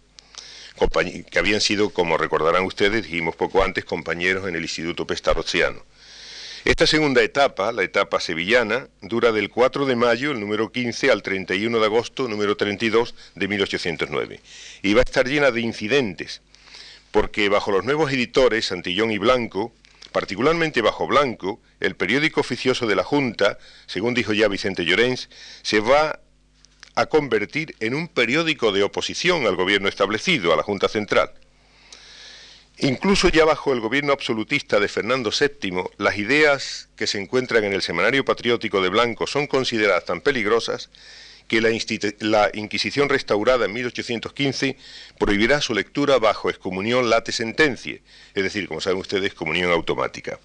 que 1.31 1.39
habían 1.39 1.61
sido, 1.61 1.91
como 1.91 2.17
recordarán 2.17 2.65
ustedes, 2.65 3.05
dijimos 3.05 3.37
poco 3.37 3.63
antes, 3.63 3.85
compañeros 3.85 4.47
en 4.49 4.55
el 4.55 4.63
Instituto 4.63 5.07
Pestarociano. 5.07 5.83
Esta 6.69 6.87
segunda 6.87 7.23
etapa, 7.23 7.73
la 7.73 7.83
etapa 7.83 8.21
sevillana, 8.21 8.89
dura 9.01 9.33
del 9.33 9.49
4 9.49 9.87
de 9.87 9.97
mayo, 9.97 10.33
el 10.33 10.39
número 10.39 10.71
15, 10.71 11.11
al 11.11 11.23
31 11.23 11.79
de 11.79 11.87
agosto, 11.87 12.29
número 12.29 12.59
32 12.59 13.15
de 13.35 13.49
1809. 13.49 14.41
Y 14.83 14.93
va 14.93 15.01
a 15.01 15.05
estar 15.09 15.27
llena 15.27 15.51
de 15.51 15.63
incidentes, 15.63 16.43
porque 17.11 17.49
bajo 17.49 17.73
los 17.73 17.87
nuevos 17.87 18.13
editores, 18.13 18.67
Santillón 18.67 19.11
y 19.11 19.17
Blanco, 19.17 19.73
particularmente 20.13 20.83
bajo 20.83 21.07
Blanco, 21.07 21.59
el 21.81 21.97
periódico 21.97 22.43
oficioso 22.43 22.87
de 22.87 22.97
la 22.97 23.03
Junta, 23.03 23.57
según 23.87 24.13
dijo 24.13 24.35
ya 24.35 24.47
Vicente 24.47 24.85
Llorens, 24.85 25.31
se 25.63 25.81
va 25.81 26.21
a 26.95 27.07
convertir 27.07 27.77
en 27.81 27.95
un 27.95 28.09
periódico 28.09 28.73
de 28.73 28.83
oposición 28.83 29.47
al 29.47 29.57
gobierno 29.57 29.89
establecido, 29.89 30.53
a 30.53 30.57
la 30.57 30.65
Junta 30.65 30.89
Central. 30.89 31.33
Incluso 32.81 33.29
ya 33.29 33.45
bajo 33.45 33.73
el 33.73 33.81
gobierno 33.81 34.13
absolutista 34.13 34.79
de 34.79 34.87
Fernando 34.87 35.33
VII, 35.33 35.83
las 35.97 36.17
ideas 36.17 36.89
que 36.95 37.09
se 37.09 37.21
encuentran 37.21 37.65
en 37.65 37.73
el 37.73 37.83
Semanario 37.83 38.25
Patriótico 38.25 38.81
de 38.81 38.89
Blanco 38.89 39.27
son 39.27 39.49
consideradas 39.49 40.05
tan 40.05 40.21
peligrosas 40.21 40.89
que 41.49 41.61
la, 41.61 42.51
Inquisición 42.55 43.09
restaurada 43.09 43.65
en 43.65 43.73
1815 43.73 44.77
prohibirá 45.19 45.61
su 45.61 45.75
lectura 45.75 46.19
bajo 46.19 46.51
excomunión 46.51 47.11
late 47.11 47.33
sentencia, 47.33 47.99
es 48.35 48.43
decir, 48.45 48.69
como 48.69 48.81
saben 48.81 49.01
ustedes, 49.01 49.35
comunión 49.35 49.73
automática. 49.73 50.39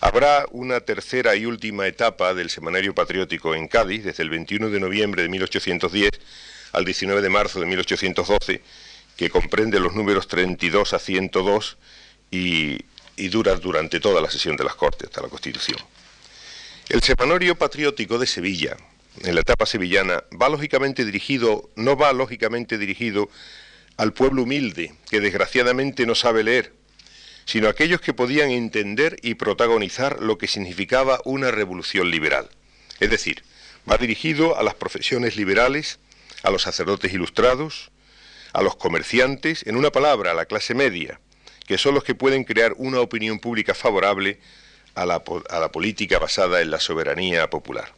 Habrá 0.00 0.46
una 0.52 0.80
tercera 0.80 1.34
y 1.34 1.46
última 1.46 1.88
etapa 1.88 2.34
del 2.34 2.50
Semanario 2.50 2.94
Patriótico 2.94 3.54
en 3.54 3.66
Cádiz, 3.66 4.04
desde 4.04 4.22
el 4.22 4.30
21 4.30 4.70
de 4.70 4.78
noviembre 4.78 5.22
de 5.22 5.28
1810 5.28 6.10
al 6.72 6.84
19 6.84 7.22
de 7.22 7.28
marzo 7.30 7.58
de 7.58 7.66
1812, 7.66 8.60
que 9.16 9.30
comprende 9.30 9.80
los 9.80 9.94
números 9.94 10.28
32 10.28 10.92
a 10.92 10.98
102 10.98 11.76
y, 12.30 12.78
dura 13.28 13.54
durante 13.56 14.00
toda 14.00 14.20
la 14.20 14.30
sesión 14.30 14.56
de 14.56 14.64
las 14.64 14.74
Cortes 14.74 15.08
hasta 15.08 15.22
la 15.22 15.28
Constitución. 15.28 15.78
El 16.88 17.02
Semanario 17.02 17.56
Patriótico 17.56 18.18
de 18.18 18.26
Sevilla 18.26 18.76
en 19.22 19.34
la 19.34 19.42
etapa 19.42 19.66
sevillana, 19.66 20.24
va 20.40 20.48
lógicamente 20.48 21.04
dirigido, 21.04 21.70
no 21.76 21.96
va 21.96 22.12
lógicamente 22.12 22.78
dirigido 22.78 23.28
al 23.96 24.12
pueblo 24.12 24.42
humilde, 24.42 24.92
que 25.08 25.20
desgraciadamente 25.20 26.06
no 26.06 26.14
sabe 26.14 26.42
leer, 26.42 26.72
sino 27.44 27.68
a 27.68 27.70
aquellos 27.70 28.00
que 28.00 28.14
podían 28.14 28.50
entender 28.50 29.16
y 29.22 29.34
protagonizar 29.34 30.20
lo 30.20 30.38
que 30.38 30.48
significaba 30.48 31.20
una 31.24 31.50
revolución 31.50 32.10
liberal. 32.10 32.48
Es 33.00 33.10
decir, 33.10 33.44
va 33.90 33.98
dirigido 33.98 34.58
a 34.58 34.62
las 34.62 34.74
profesiones 34.74 35.36
liberales, 35.36 35.98
a 36.42 36.50
los 36.50 36.62
sacerdotes 36.62 37.12
ilustrados, 37.12 37.90
a 38.54 38.62
los 38.62 38.76
comerciantes, 38.76 39.66
en 39.66 39.76
una 39.76 39.90
palabra, 39.90 40.30
a 40.30 40.34
la 40.34 40.46
clase 40.46 40.74
media, 40.74 41.20
que 41.66 41.76
son 41.76 41.92
los 41.92 42.04
que 42.04 42.14
pueden 42.14 42.44
crear 42.44 42.72
una 42.76 43.00
opinión 43.00 43.40
pública 43.40 43.74
favorable 43.74 44.38
a 44.94 45.04
la, 45.04 45.24
política 45.72 46.20
basada 46.20 46.62
en 46.62 46.70
la 46.70 46.78
soberanía 46.78 47.50
popular. 47.50 47.92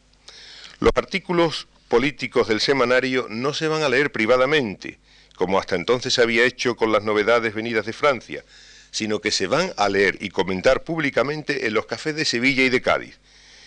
Los 0.79 0.91
artículos 0.95 1.67
políticos 1.87 2.47
del 2.47 2.59
semanario 2.59 3.27
no 3.29 3.53
se 3.53 3.67
van 3.67 3.83
a 3.83 3.89
leer 3.89 4.11
privadamente, 4.11 4.97
como 5.35 5.59
hasta 5.59 5.75
entonces 5.75 6.15
se 6.15 6.23
había 6.23 6.43
hecho 6.43 6.75
con 6.75 6.91
las 6.91 7.03
novedades 7.03 7.53
venidas 7.53 7.85
de 7.85 7.93
Francia, 7.93 8.43
sino 8.89 9.19
que 9.19 9.29
se 9.29 9.45
van 9.45 9.73
a 9.77 9.89
leer 9.89 10.17
y 10.21 10.29
comentar 10.29 10.83
públicamente 10.83 11.67
en 11.67 11.75
los 11.75 11.85
cafés 11.85 12.15
de 12.15 12.25
Sevilla 12.25 12.63
y 12.63 12.69
de 12.69 12.81
Cádiz, 12.81 13.19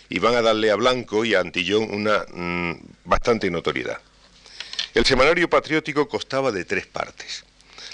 y 0.08 0.18
van 0.18 0.34
a 0.34 0.42
darle 0.42 0.72
a 0.72 0.76
Blanco 0.76 1.24
y 1.24 1.34
a 1.34 1.40
Antillón 1.40 1.94
una 1.94 2.24
mm, 2.34 2.80
bastante 3.04 3.48
notoriedad. 3.48 4.00
El 4.94 5.04
semanario 5.04 5.48
patriótico 5.48 6.08
constaba 6.08 6.52
de 6.52 6.64
tres 6.64 6.86
partes. 6.86 7.44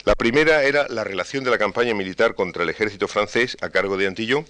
La 0.04 0.14
primera 0.14 0.62
era 0.62 0.86
la 0.88 1.04
relación 1.04 1.44
de 1.44 1.50
la 1.50 1.58
campaña 1.58 1.94
militar 1.94 2.34
contra 2.34 2.62
el 2.62 2.70
ejército 2.70 3.08
francés 3.08 3.56
a 3.60 3.70
cargo 3.70 3.96
de 3.96 4.06
Antillón, 4.06 4.46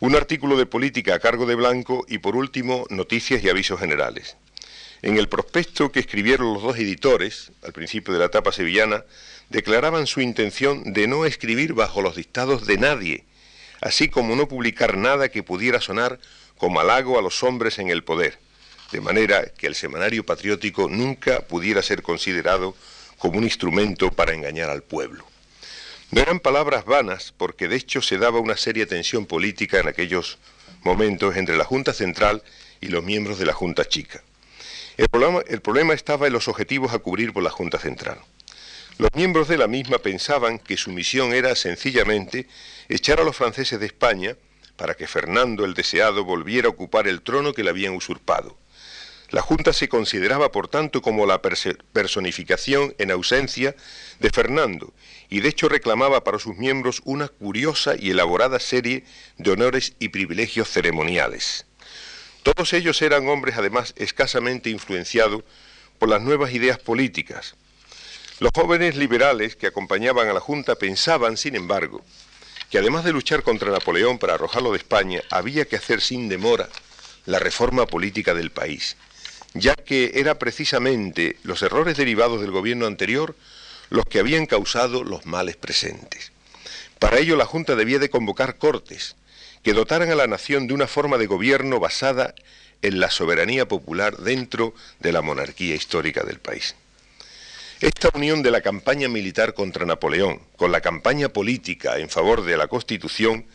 un 0.00 0.16
artículo 0.16 0.56
de 0.56 0.66
política 0.66 1.14
a 1.14 1.18
cargo 1.18 1.44
de 1.44 1.54
Blanco 1.54 2.06
y 2.08 2.18
por 2.18 2.36
último 2.36 2.86
noticias 2.88 3.42
y 3.42 3.48
avisos 3.48 3.78
generales. 3.78 4.36
En 5.02 5.16
el 5.18 5.28
prospecto 5.28 5.92
que 5.92 6.00
escribieron 6.00 6.54
los 6.54 6.62
dos 6.62 6.76
editores, 6.78 7.52
al 7.62 7.72
principio 7.72 8.12
de 8.12 8.20
la 8.20 8.26
etapa 8.26 8.52
sevillana, 8.52 9.04
declaraban 9.48 10.06
su 10.06 10.20
intención 10.20 10.92
de 10.92 11.06
no 11.06 11.26
escribir 11.26 11.74
bajo 11.74 12.00
los 12.00 12.16
dictados 12.16 12.66
de 12.66 12.78
nadie, 12.78 13.24
así 13.80 14.08
como 14.08 14.36
no 14.36 14.46
publicar 14.46 14.96
nada 14.96 15.30
que 15.30 15.42
pudiera 15.42 15.80
sonar 15.80 16.20
como 16.56 16.80
halago 16.80 17.18
a 17.18 17.22
los 17.22 17.42
hombres 17.42 17.78
en 17.78 17.88
el 17.88 18.04
poder, 18.04 18.38
de 18.92 19.00
manera 19.00 19.46
que 19.56 19.66
el 19.66 19.74
semanario 19.74 20.24
patriótico 20.24 20.88
nunca 20.88 21.40
pudiera 21.40 21.82
ser 21.82 22.02
considerado 22.02 22.74
como 23.18 23.38
un 23.38 23.44
instrumento 23.44 24.10
para 24.10 24.34
engañar 24.34 24.70
al 24.70 24.82
pueblo. 24.82 25.24
No 26.10 26.20
eran 26.20 26.40
palabras 26.40 26.84
vanas, 26.84 27.32
porque 27.36 27.68
de 27.68 27.76
hecho 27.76 28.02
se 28.02 28.18
daba 28.18 28.40
una 28.40 28.56
seria 28.56 28.86
tensión 28.86 29.26
política 29.26 29.78
en 29.78 29.88
aquellos 29.88 30.38
momentos 30.82 31.36
entre 31.36 31.56
la 31.56 31.64
Junta 31.64 31.92
Central 31.92 32.42
y 32.80 32.88
los 32.88 33.04
miembros 33.04 33.38
de 33.38 33.46
la 33.46 33.52
Junta 33.52 33.84
Chica. 33.84 34.22
El 34.96 35.08
problema, 35.60 35.94
estaba 35.94 36.26
en 36.26 36.32
los 36.32 36.48
objetivos 36.48 36.92
a 36.92 36.98
cubrir 36.98 37.32
por 37.32 37.42
la 37.42 37.50
Junta 37.50 37.78
Central. 37.78 38.18
Los 38.98 39.10
miembros 39.14 39.48
de 39.48 39.56
la 39.56 39.66
misma 39.66 39.98
pensaban 39.98 40.58
que 40.58 40.76
su 40.76 40.90
misión 40.90 41.32
era 41.32 41.54
sencillamente 41.54 42.48
echar 42.88 43.20
a 43.20 43.24
los 43.24 43.36
franceses 43.36 43.80
de 43.80 43.86
España 43.86 44.36
para 44.76 44.94
que 44.94 45.06
Fernando 45.06 45.64
el 45.64 45.74
Deseado 45.74 46.24
volviera 46.24 46.66
a 46.66 46.70
ocupar 46.70 47.06
el 47.08 47.22
trono 47.22 47.54
que 47.54 47.62
le 47.62 47.70
habían 47.70 47.94
usurpado. 47.94 48.56
La 49.30 49.42
Junta 49.42 49.72
se 49.72 49.88
consideraba, 49.88 50.50
por 50.50 50.66
tanto, 50.66 51.02
como 51.02 51.24
la 51.24 51.40
personificación 51.40 52.96
en 52.98 53.12
ausencia 53.12 53.76
de 54.18 54.30
Fernando 54.30 54.92
y 55.28 55.38
de 55.40 55.48
hecho 55.48 55.68
reclamaba 55.68 56.24
para 56.24 56.40
sus 56.40 56.56
miembros 56.56 57.00
una 57.04 57.28
curiosa 57.28 57.94
y 57.96 58.10
elaborada 58.10 58.58
serie 58.58 59.04
de 59.38 59.52
honores 59.52 59.94
y 60.00 60.08
privilegios 60.08 60.68
ceremoniales. 60.68 61.64
Todos 62.42 62.72
ellos 62.72 63.00
eran 63.02 63.28
hombres 63.28 63.56
además 63.56 63.94
escasamente 63.96 64.68
influenciados 64.68 65.44
por 66.00 66.08
las 66.08 66.22
nuevas 66.22 66.52
ideas 66.52 66.78
políticas. 66.78 67.54
Los 68.40 68.50
jóvenes 68.52 68.96
liberales 68.96 69.54
que 69.54 69.68
acompañaban 69.68 70.28
a 70.28 70.32
la 70.32 70.40
Junta 70.40 70.74
pensaban, 70.74 71.36
sin 71.36 71.54
embargo, 71.54 72.02
que 72.68 72.78
además 72.78 73.04
de 73.04 73.12
luchar 73.12 73.44
contra 73.44 73.70
Napoleón 73.70 74.18
para 74.18 74.34
arrojarlo 74.34 74.72
de 74.72 74.78
España, 74.78 75.22
había 75.30 75.66
que 75.66 75.76
hacer 75.76 76.00
sin 76.00 76.28
demora 76.28 76.68
la 77.26 77.38
reforma 77.38 77.86
política 77.86 78.34
del 78.34 78.50
país 78.50 78.96
ya 79.54 79.74
que 79.74 80.12
era 80.14 80.38
precisamente 80.38 81.36
los 81.42 81.62
errores 81.62 81.96
derivados 81.96 82.40
del 82.40 82.50
gobierno 82.50 82.86
anterior 82.86 83.34
los 83.88 84.04
que 84.06 84.20
habían 84.20 84.46
causado 84.46 85.02
los 85.02 85.26
males 85.26 85.56
presentes. 85.56 86.32
Para 86.98 87.18
ello 87.18 87.36
la 87.36 87.46
Junta 87.46 87.74
debía 87.74 87.98
de 87.98 88.10
convocar 88.10 88.56
cortes 88.56 89.16
que 89.62 89.72
dotaran 89.72 90.10
a 90.10 90.14
la 90.14 90.26
nación 90.26 90.66
de 90.66 90.74
una 90.74 90.86
forma 90.86 91.18
de 91.18 91.26
gobierno 91.26 91.80
basada 91.80 92.34
en 92.82 93.00
la 93.00 93.10
soberanía 93.10 93.66
popular 93.66 94.16
dentro 94.18 94.74
de 95.00 95.12
la 95.12 95.22
monarquía 95.22 95.74
histórica 95.74 96.22
del 96.22 96.38
país. 96.38 96.74
Esta 97.80 98.10
unión 98.14 98.42
de 98.42 98.50
la 98.50 98.60
campaña 98.60 99.08
militar 99.08 99.54
contra 99.54 99.86
Napoleón 99.86 100.40
con 100.56 100.70
la 100.70 100.80
campaña 100.80 101.30
política 101.30 101.98
en 101.98 102.10
favor 102.10 102.44
de 102.44 102.56
la 102.56 102.68
Constitución, 102.68 103.46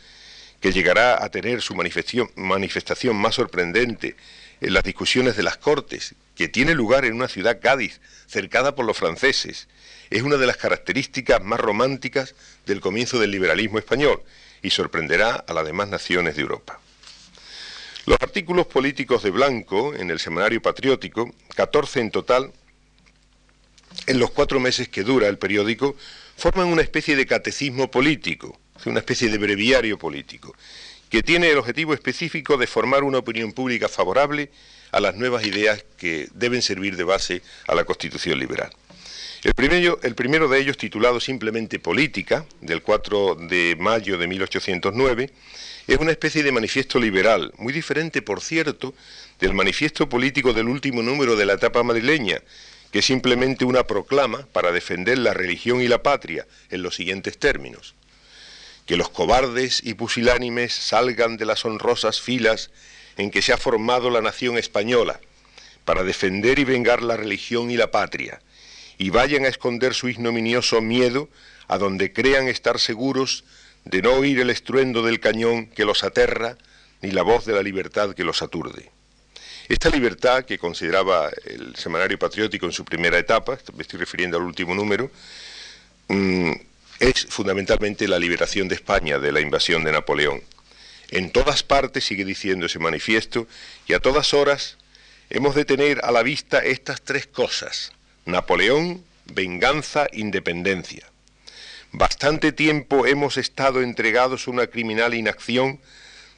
que 0.59 0.71
llegará 0.71 1.23
a 1.23 1.29
tener 1.29 1.61
su 1.61 1.75
manifestación 1.75 3.15
más 3.15 3.35
sorprendente 3.35 4.15
en 4.61 4.73
las 4.73 4.83
discusiones 4.83 5.35
de 5.35 5.43
las 5.43 5.57
Cortes, 5.57 6.15
que 6.35 6.47
tiene 6.47 6.73
lugar 6.73 7.05
en 7.05 7.13
una 7.13 7.27
ciudad 7.27 7.59
Cádiz, 7.61 7.99
cercada 8.27 8.75
por 8.75 8.85
los 8.85 8.97
franceses, 8.97 9.67
es 10.09 10.21
una 10.21 10.37
de 10.37 10.45
las 10.45 10.57
características 10.57 11.43
más 11.43 11.59
románticas 11.59 12.35
del 12.65 12.81
comienzo 12.81 13.19
del 13.19 13.31
liberalismo 13.31 13.79
español 13.79 14.21
y 14.61 14.69
sorprenderá 14.69 15.35
a 15.35 15.53
las 15.53 15.65
demás 15.65 15.89
naciones 15.89 16.35
de 16.35 16.41
Europa. 16.41 16.79
Los 18.05 18.17
artículos 18.21 18.67
políticos 18.67 19.23
de 19.23 19.31
Blanco 19.31 19.95
en 19.95 20.11
el 20.11 20.19
Semanario 20.19 20.61
Patriótico, 20.61 21.33
14 21.55 22.01
en 22.01 22.11
total, 22.11 22.51
en 24.07 24.19
los 24.19 24.29
cuatro 24.31 24.59
meses 24.59 24.89
que 24.89 25.03
dura 25.03 25.27
el 25.27 25.37
periódico, 25.37 25.95
forman 26.37 26.67
una 26.67 26.81
especie 26.81 27.15
de 27.15 27.25
catecismo 27.25 27.89
político, 27.89 28.59
una 28.85 28.99
especie 28.99 29.29
de 29.29 29.37
breviario 29.37 29.97
político, 29.97 30.55
que 31.09 31.23
tiene 31.23 31.49
el 31.49 31.57
objetivo 31.57 31.93
específico 31.93 32.57
de 32.57 32.67
formar 32.67 33.03
una 33.03 33.19
opinión 33.19 33.51
pública 33.51 33.87
favorable 33.87 34.49
a 34.91 34.99
las 34.99 35.15
nuevas 35.15 35.45
ideas 35.45 35.83
que 35.97 36.27
deben 36.33 36.61
servir 36.61 36.95
de 36.95 37.03
base 37.03 37.41
a 37.67 37.75
la 37.75 37.83
Constitución 37.83 38.39
liberal. 38.39 38.71
El 39.43 39.53
primero, 39.53 40.47
de 40.47 40.59
ellos, 40.59 40.77
titulado 40.77 41.19
simplemente 41.19 41.77
Política, 41.77 42.45
del 42.61 42.81
4 42.81 43.35
de 43.35 43.75
mayo 43.77 44.17
de 44.17 44.25
1809, 44.25 45.29
es 45.85 45.97
una 45.99 46.11
especie 46.11 46.41
de 46.41 46.51
manifiesto 46.51 46.97
liberal, 46.97 47.53
muy 47.57 47.71
diferente, 47.71 48.23
por 48.23 48.41
cierto, 48.41 48.95
del 49.39 49.53
manifiesto 49.53 50.09
político 50.09 50.53
del 50.53 50.67
último 50.67 51.03
número 51.03 51.35
de 51.35 51.45
la 51.45 51.53
etapa 51.53 51.83
madrileña, 51.83 52.41
que 52.91 52.99
es 52.99 53.05
simplemente 53.05 53.65
una 53.65 53.83
proclama 53.83 54.47
para 54.51 54.71
defender 54.71 55.19
la 55.19 55.35
religión 55.35 55.79
y 55.79 55.87
la 55.87 56.01
patria 56.01 56.47
en 56.71 56.81
los 56.81 56.95
siguientes 56.95 57.37
términos 57.37 57.93
que 58.85 58.97
los 58.97 59.09
cobardes 59.09 59.81
y 59.83 59.95
pusilánimes 59.95 60.73
salgan 60.73 61.37
de 61.37 61.45
las 61.45 61.65
honrosas 61.65 62.21
filas 62.21 62.69
en 63.17 63.31
que 63.31 63.41
se 63.41 63.53
ha 63.53 63.57
formado 63.57 64.09
la 64.09 64.21
nación 64.21 64.57
española, 64.57 65.19
para 65.85 66.03
defender 66.03 66.59
y 66.59 66.63
vengar 66.63 67.01
la 67.03 67.17
religión 67.17 67.71
y 67.71 67.77
la 67.77 67.91
patria, 67.91 68.41
y 68.97 69.09
vayan 69.09 69.45
a 69.45 69.49
esconder 69.49 69.93
su 69.93 70.09
ignominioso 70.09 70.81
miedo 70.81 71.29
a 71.67 71.77
donde 71.77 72.13
crean 72.13 72.47
estar 72.47 72.79
seguros 72.79 73.43
de 73.85 74.01
no 74.01 74.13
oír 74.13 74.39
el 74.39 74.49
estruendo 74.49 75.03
del 75.03 75.19
cañón 75.19 75.67
que 75.67 75.85
los 75.85 76.03
aterra, 76.03 76.57
ni 77.01 77.11
la 77.11 77.21
voz 77.21 77.45
de 77.45 77.53
la 77.53 77.61
libertad 77.61 78.15
que 78.15 78.23
los 78.23 78.41
aturde. 78.41 78.91
Esta 79.67 79.89
libertad 79.89 80.45
que 80.45 80.57
consideraba 80.57 81.29
el 81.45 81.75
Semanario 81.75 82.19
Patriótico 82.19 82.65
en 82.65 82.71
su 82.71 82.85
primera 82.85 83.17
etapa, 83.17 83.57
me 83.75 83.81
estoy 83.81 83.99
refiriendo 83.99 84.37
al 84.37 84.43
último 84.43 84.75
número, 84.75 85.09
mm, 86.07 86.51
es 86.99 87.25
fundamentalmente 87.27 88.07
la 88.07 88.19
liberación 88.19 88.67
de 88.67 88.75
España 88.75 89.19
de 89.19 89.31
la 89.31 89.41
invasión 89.41 89.83
de 89.83 89.91
Napoleón. 89.91 90.41
En 91.09 91.31
todas 91.31 91.63
partes, 91.63 92.05
sigue 92.05 92.25
diciendo 92.25 92.65
ese 92.65 92.79
manifiesto, 92.79 93.47
y 93.87 93.93
a 93.93 93.99
todas 93.99 94.33
horas 94.33 94.77
hemos 95.29 95.55
de 95.55 95.65
tener 95.65 96.03
a 96.03 96.11
la 96.11 96.23
vista 96.23 96.59
estas 96.59 97.01
tres 97.01 97.27
cosas, 97.27 97.91
Napoleón, 98.25 99.03
venganza, 99.25 100.07
independencia. 100.13 101.05
Bastante 101.91 102.51
tiempo 102.51 103.05
hemos 103.05 103.37
estado 103.37 103.81
entregados 103.81 104.47
a 104.47 104.51
una 104.51 104.67
criminal 104.67 105.13
inacción, 105.13 105.79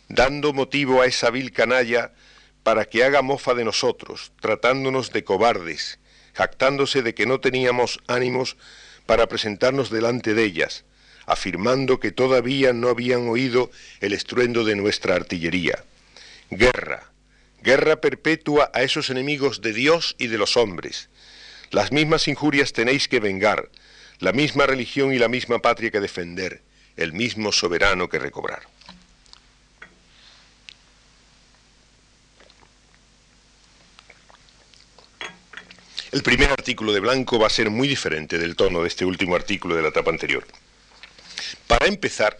dando 0.09 0.53
motivo 0.53 1.01
a 1.01 1.05
esa 1.05 1.29
vil 1.29 1.51
canalla 1.51 2.11
para 2.63 2.85
que 2.85 3.03
haga 3.03 3.21
mofa 3.21 3.53
de 3.53 3.63
nosotros, 3.63 4.31
tratándonos 4.41 5.11
de 5.13 5.23
cobardes, 5.23 5.99
jactándose 6.33 7.01
de 7.01 7.15
que 7.15 7.25
no 7.25 7.39
teníamos 7.39 7.99
ánimos 8.07 8.57
para 9.07 9.27
presentarnos 9.27 9.89
delante 9.89 10.35
de 10.35 10.43
ellas, 10.43 10.85
afirmando 11.25 11.99
que 11.99 12.11
todavía 12.11 12.73
no 12.73 12.89
habían 12.89 13.27
oído 13.27 13.71
el 13.99 14.13
estruendo 14.13 14.63
de 14.63 14.75
nuestra 14.75 15.15
artillería. 15.15 15.83
Guerra, 16.51 17.11
guerra 17.63 17.99
perpetua 17.99 18.69
a 18.73 18.83
esos 18.83 19.09
enemigos 19.09 19.61
de 19.61 19.73
Dios 19.73 20.15
y 20.19 20.27
de 20.27 20.37
los 20.37 20.55
hombres. 20.55 21.09
Las 21.71 21.91
mismas 21.91 22.27
injurias 22.27 22.71
tenéis 22.71 23.07
que 23.07 23.19
vengar, 23.19 23.69
la 24.19 24.31
misma 24.31 24.65
religión 24.65 25.13
y 25.13 25.19
la 25.19 25.27
misma 25.27 25.59
patria 25.59 25.91
que 25.91 25.99
defender, 25.99 26.61
el 26.95 27.13
mismo 27.13 27.51
soberano 27.51 28.09
que 28.09 28.19
recobrar. 28.19 28.61
El 36.17 36.23
primer 36.23 36.49
artículo 36.49 36.93
de 36.93 36.99
Blanco 36.99 37.37
va 37.37 37.45
a 37.45 37.51
ser 37.51 37.69
muy 37.69 37.87
diferente 37.87 38.39
del 38.39 38.55
tono 38.55 38.81
de 38.81 38.87
este 38.87 39.05
último 39.05 39.35
artículo 39.35 39.75
de 39.75 39.83
la 39.83 39.89
etapa 39.89 40.09
anterior. 40.09 40.43
Para 41.67 41.85
empezar, 41.85 42.39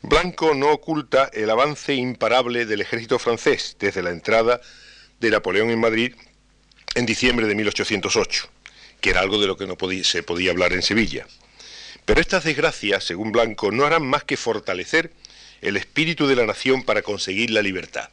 Blanco 0.00 0.54
no 0.54 0.70
oculta 0.72 1.28
el 1.34 1.50
avance 1.50 1.92
imparable 1.92 2.64
del 2.64 2.80
ejército 2.80 3.18
francés 3.18 3.76
desde 3.78 4.02
la 4.02 4.08
entrada 4.08 4.62
de 5.20 5.30
Napoleón 5.30 5.68
en 5.68 5.80
Madrid 5.80 6.14
en 6.94 7.04
diciembre 7.04 7.46
de 7.46 7.54
1808, 7.54 8.48
que 9.02 9.10
era 9.10 9.20
algo 9.20 9.38
de 9.38 9.48
lo 9.48 9.58
que 9.58 9.66
no 9.66 9.76
se 10.02 10.22
podía 10.22 10.52
hablar 10.52 10.72
en 10.72 10.80
Sevilla. 10.80 11.26
Pero 12.06 12.22
estas 12.22 12.44
desgracias, 12.44 13.04
según 13.04 13.32
Blanco, 13.32 13.70
no 13.70 13.84
harán 13.84 14.06
más 14.06 14.24
que 14.24 14.38
fortalecer 14.38 15.12
el 15.60 15.76
espíritu 15.76 16.26
de 16.26 16.36
la 16.36 16.46
nación 16.46 16.82
para 16.82 17.02
conseguir 17.02 17.50
la 17.50 17.60
libertad. 17.60 18.08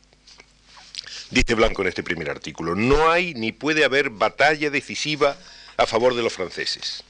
Dice 1.31 1.53
Blanco 1.53 1.81
en 1.81 1.87
este 1.87 2.03
primer 2.03 2.29
artículo, 2.29 2.75
no 2.75 3.09
hay 3.09 3.33
ni 3.33 3.53
puede 3.53 3.85
haber 3.85 4.09
batalla 4.09 4.69
decisiva 4.69 5.37
a 5.77 5.87
favor 5.87 6.13
de 6.13 6.21
los 6.21 6.33
franceses. 6.33 7.05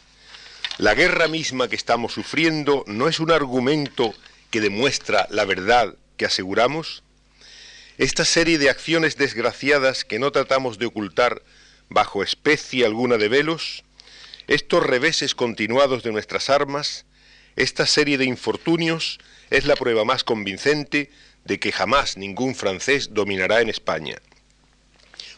La 0.77 0.93
guerra 0.93 1.27
misma 1.27 1.67
que 1.67 1.75
estamos 1.75 2.13
sufriendo 2.13 2.83
no 2.85 3.07
es 3.07 3.19
un 3.19 3.31
argumento 3.31 4.13
que 4.51 4.61
demuestra 4.61 5.25
la 5.31 5.43
verdad 5.45 5.95
que 6.17 6.25
aseguramos. 6.25 7.01
Esta 7.97 8.23
serie 8.23 8.59
de 8.59 8.69
acciones 8.69 9.17
desgraciadas 9.17 10.05
que 10.05 10.19
no 10.19 10.31
tratamos 10.31 10.77
de 10.77 10.85
ocultar 10.85 11.41
bajo 11.89 12.21
especie 12.21 12.85
alguna 12.85 13.17
de 13.17 13.27
velos, 13.27 13.83
estos 14.47 14.85
reveses 14.85 15.33
continuados 15.33 16.03
de 16.03 16.11
nuestras 16.11 16.51
armas, 16.51 17.05
esta 17.55 17.87
serie 17.87 18.19
de 18.19 18.25
infortunios 18.25 19.19
es 19.49 19.65
la 19.65 19.75
prueba 19.75 20.05
más 20.05 20.23
convincente 20.23 21.09
de 21.45 21.59
que 21.59 21.71
jamás 21.71 22.17
ningún 22.17 22.55
francés 22.55 23.13
dominará 23.13 23.61
en 23.61 23.69
España. 23.69 24.17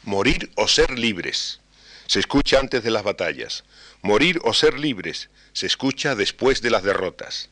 Morir 0.04 0.52
o 0.56 0.68
ser 0.68 0.98
libres. 0.98 1.60
Se 2.08 2.20
escucha 2.20 2.60
antes 2.60 2.84
de 2.84 2.92
las 2.92 3.04
batallas. 3.04 3.64
Morir 4.02 4.40
o 4.44 4.54
ser 4.54 4.80
libres. 4.80 5.30
Se 5.54 5.66
escucha 5.66 6.16
después 6.16 6.62
de 6.62 6.70
las 6.70 6.84
derrotas. 6.84 7.50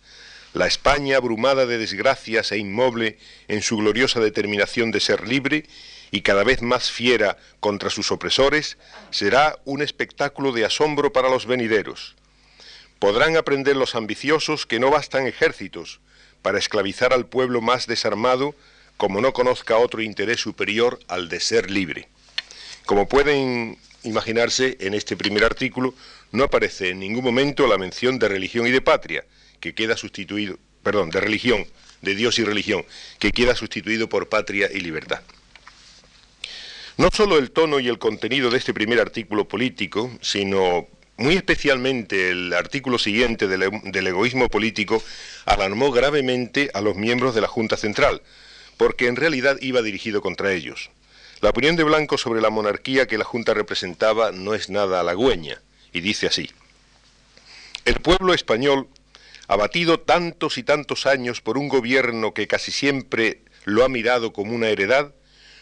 La 0.53 0.67
España 0.67 1.15
abrumada 1.15 1.65
de 1.65 1.77
desgracias 1.77 2.51
e 2.51 2.57
inmoble 2.57 3.17
en 3.47 3.61
su 3.61 3.77
gloriosa 3.77 4.19
determinación 4.19 4.91
de 4.91 4.99
ser 4.99 5.25
libre 5.25 5.65
y 6.11 6.21
cada 6.21 6.43
vez 6.43 6.61
más 6.61 6.91
fiera 6.91 7.37
contra 7.61 7.89
sus 7.89 8.11
opresores, 8.11 8.77
será 9.11 9.57
un 9.63 9.81
espectáculo 9.81 10.51
de 10.51 10.65
asombro 10.65 11.13
para 11.13 11.29
los 11.29 11.45
venideros. 11.45 12.15
Podrán 12.99 13.37
aprender 13.37 13.77
los 13.77 13.95
ambiciosos 13.95 14.65
que 14.65 14.79
no 14.79 14.91
bastan 14.91 15.25
ejércitos, 15.25 16.01
para 16.41 16.59
esclavizar 16.59 17.13
al 17.13 17.25
pueblo 17.25 17.61
más 17.61 17.87
desarmado 17.87 18.55
como 18.97 19.21
no 19.21 19.33
conozca 19.33 19.77
otro 19.77 20.01
interés 20.01 20.39
superior 20.39 20.99
al 21.07 21.27
de 21.27 21.39
ser 21.39 21.71
libre. 21.71 22.07
Como 22.85 23.07
pueden 23.07 23.77
imaginarse, 24.03 24.77
en 24.79 24.93
este 24.93 25.17
primer 25.17 25.43
artículo 25.43 25.93
no 26.31 26.43
aparece 26.43 26.89
en 26.89 26.99
ningún 26.99 27.23
momento 27.23 27.67
la 27.67 27.77
mención 27.77 28.19
de 28.19 28.27
religión 28.27 28.67
y 28.67 28.71
de 28.71 28.81
patria, 28.81 29.25
que 29.59 29.73
queda 29.73 29.97
sustituido, 29.97 30.57
perdón, 30.83 31.09
de 31.09 31.19
religión, 31.19 31.65
de 32.01 32.15
Dios 32.15 32.39
y 32.39 32.43
religión, 32.43 32.85
que 33.19 33.31
queda 33.31 33.55
sustituido 33.55 34.09
por 34.09 34.29
patria 34.29 34.69
y 34.71 34.79
libertad. 34.79 35.21
No 36.97 37.09
solo 37.11 37.37
el 37.37 37.51
tono 37.51 37.79
y 37.79 37.87
el 37.87 37.97
contenido 37.97 38.49
de 38.49 38.57
este 38.57 38.73
primer 38.73 38.99
artículo 38.99 39.47
político, 39.47 40.11
sino 40.21 40.87
muy 41.21 41.35
especialmente 41.35 42.31
el 42.31 42.53
artículo 42.53 42.97
siguiente 42.97 43.47
del, 43.47 44.07
egoísmo 44.07 44.49
político 44.49 45.03
alarmó 45.45 45.91
gravemente 45.91 46.71
a 46.73 46.81
los 46.81 46.95
miembros 46.95 47.35
de 47.35 47.41
la 47.41 47.47
Junta 47.47 47.77
Central, 47.77 48.21
porque 48.77 49.07
en 49.07 49.15
realidad 49.15 49.57
iba 49.61 49.81
dirigido 49.81 50.21
contra 50.21 50.51
ellos. 50.51 50.89
La 51.39 51.51
opinión 51.51 51.75
de 51.75 51.83
Blanco 51.83 52.17
sobre 52.17 52.41
la 52.41 52.49
monarquía 52.49 53.07
que 53.07 53.17
la 53.17 53.23
Junta 53.23 53.53
representaba 53.53 54.31
no 54.31 54.53
es 54.53 54.69
nada 54.69 54.99
halagüeña, 54.99 55.61
y 55.93 56.01
dice 56.01 56.27
así. 56.27 56.49
El 57.85 57.95
pueblo 57.95 58.33
español, 58.33 58.87
abatido 59.47 59.99
tantos 59.99 60.57
y 60.57 60.63
tantos 60.63 61.05
años 61.05 61.41
por 61.41 61.57
un 61.57 61.67
gobierno 61.67 62.33
que 62.33 62.47
casi 62.47 62.71
siempre 62.71 63.41
lo 63.65 63.83
ha 63.83 63.89
mirado 63.89 64.33
como 64.33 64.53
una 64.53 64.69
heredad, 64.69 65.13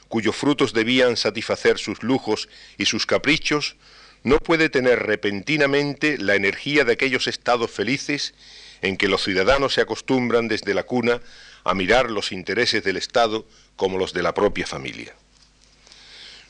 cuyos 0.07 0.35
frutos 0.35 0.73
debían 0.73 1.17
satisfacer 1.17 1.77
sus 1.77 2.01
lujos 2.01 2.49
y 2.77 2.85
sus 2.85 3.05
caprichos, 3.05 3.75
no 4.23 4.39
puede 4.39 4.69
tener 4.69 4.99
repentinamente 4.99 6.17
la 6.17 6.35
energía 6.35 6.83
de 6.83 6.93
aquellos 6.93 7.27
estados 7.27 7.71
felices 7.71 8.33
en 8.81 8.97
que 8.97 9.07
los 9.07 9.23
ciudadanos 9.23 9.73
se 9.73 9.81
acostumbran 9.81 10.47
desde 10.47 10.73
la 10.73 10.83
cuna 10.83 11.21
a 11.63 11.73
mirar 11.73 12.09
los 12.09 12.31
intereses 12.31 12.83
del 12.83 12.97
Estado 12.97 13.45
como 13.75 13.97
los 13.97 14.13
de 14.13 14.23
la 14.23 14.33
propia 14.33 14.65
familia. 14.65 15.13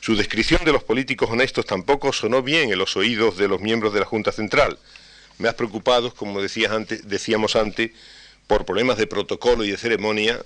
Su 0.00 0.16
descripción 0.16 0.64
de 0.64 0.72
los 0.72 0.82
políticos 0.82 1.28
honestos 1.30 1.66
tampoco 1.66 2.12
sonó 2.12 2.42
bien 2.42 2.72
en 2.72 2.78
los 2.78 2.96
oídos 2.96 3.36
de 3.36 3.48
los 3.48 3.60
miembros 3.60 3.92
de 3.92 4.00
la 4.00 4.06
Junta 4.06 4.32
Central, 4.32 4.78
más 5.38 5.54
preocupados, 5.54 6.14
como 6.14 6.40
decíamos 6.40 7.56
antes, 7.56 7.90
por 8.46 8.64
problemas 8.64 8.96
de 8.98 9.06
protocolo 9.06 9.62
y 9.64 9.70
de 9.70 9.76
ceremonia, 9.76 10.40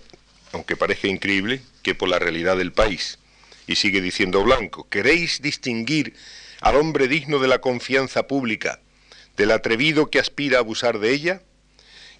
aunque 0.52 0.76
parezca 0.76 1.08
increíble, 1.08 1.62
que 1.82 1.94
por 1.94 2.08
la 2.08 2.18
realidad 2.18 2.56
del 2.56 2.72
país. 2.72 3.18
Y 3.66 3.76
sigue 3.76 4.00
diciendo 4.00 4.42
Blanco, 4.42 4.88
¿queréis 4.88 5.40
distinguir 5.40 6.14
al 6.64 6.76
hombre 6.76 7.08
digno 7.08 7.40
de 7.40 7.46
la 7.46 7.60
confianza 7.60 8.26
pública, 8.26 8.80
del 9.36 9.50
atrevido 9.50 10.08
que 10.08 10.18
aspira 10.18 10.56
a 10.56 10.60
abusar 10.60 10.98
de 10.98 11.12
ella? 11.12 11.42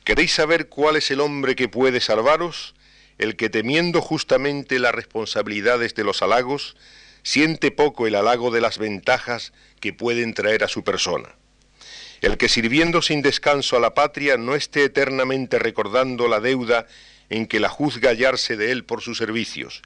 ¿Queréis 0.04 0.34
saber 0.34 0.68
cuál 0.68 0.96
es 0.96 1.10
el 1.10 1.20
hombre 1.20 1.56
que 1.56 1.70
puede 1.70 2.02
salvaros? 2.02 2.74
El 3.16 3.36
que 3.36 3.48
temiendo 3.48 4.02
justamente 4.02 4.78
las 4.78 4.94
responsabilidades 4.94 5.94
de 5.94 6.04
los 6.04 6.20
halagos, 6.20 6.76
siente 7.22 7.70
poco 7.70 8.06
el 8.06 8.16
halago 8.16 8.50
de 8.50 8.60
las 8.60 8.76
ventajas 8.76 9.54
que 9.80 9.94
pueden 9.94 10.34
traer 10.34 10.62
a 10.62 10.68
su 10.68 10.84
persona. 10.84 11.36
El 12.20 12.36
que 12.36 12.50
sirviendo 12.50 13.00
sin 13.00 13.22
descanso 13.22 13.78
a 13.78 13.80
la 13.80 13.94
patria 13.94 14.36
no 14.36 14.54
esté 14.54 14.84
eternamente 14.84 15.58
recordando 15.58 16.28
la 16.28 16.40
deuda 16.40 16.86
en 17.30 17.46
que 17.46 17.60
la 17.60 17.70
juzga 17.70 18.10
hallarse 18.10 18.58
de 18.58 18.72
él 18.72 18.84
por 18.84 19.00
sus 19.00 19.16
servicios, 19.16 19.80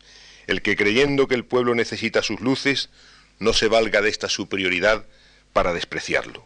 el 0.48 0.62
que 0.62 0.74
creyendo 0.74 1.28
que 1.28 1.36
el 1.36 1.44
pueblo 1.44 1.76
necesita 1.76 2.22
sus 2.22 2.40
luces, 2.40 2.90
no 3.38 3.52
se 3.52 3.68
valga 3.68 4.02
de 4.02 4.10
esta 4.10 4.28
superioridad 4.28 5.04
para 5.52 5.72
despreciarlo. 5.72 6.44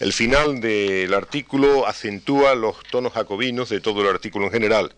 El 0.00 0.12
final 0.12 0.60
del 0.60 1.14
artículo 1.14 1.86
acentúa 1.86 2.54
los 2.54 2.82
tonos 2.90 3.12
jacobinos 3.12 3.68
de 3.68 3.80
todo 3.80 4.02
el 4.02 4.08
artículo 4.08 4.46
en 4.46 4.52
general. 4.52 4.94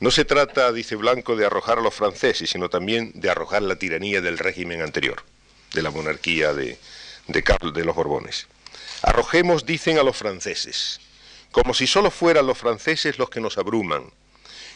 No 0.00 0.10
se 0.10 0.24
trata, 0.24 0.72
dice 0.72 0.96
Blanco, 0.96 1.36
de 1.36 1.44
arrojar 1.44 1.78
a 1.78 1.82
los 1.82 1.94
franceses, 1.94 2.48
sino 2.48 2.70
también 2.70 3.12
de 3.14 3.28
arrojar 3.28 3.60
la 3.60 3.76
tiranía 3.76 4.22
del 4.22 4.38
régimen 4.38 4.80
anterior, 4.80 5.22
de 5.74 5.82
la 5.82 5.90
monarquía 5.90 6.54
de, 6.54 6.78
Carlos 7.44 7.74
de 7.74 7.84
los 7.84 7.94
Borbones. 7.94 8.46
Arrojemos, 9.02 9.66
dicen, 9.66 9.98
a 9.98 10.02
los 10.02 10.16
franceses, 10.16 11.00
como 11.52 11.74
si 11.74 11.86
solo 11.86 12.10
fueran 12.10 12.46
los 12.46 12.56
franceses 12.56 13.18
los 13.18 13.28
que 13.28 13.40
nos 13.40 13.58
abruman, 13.58 14.10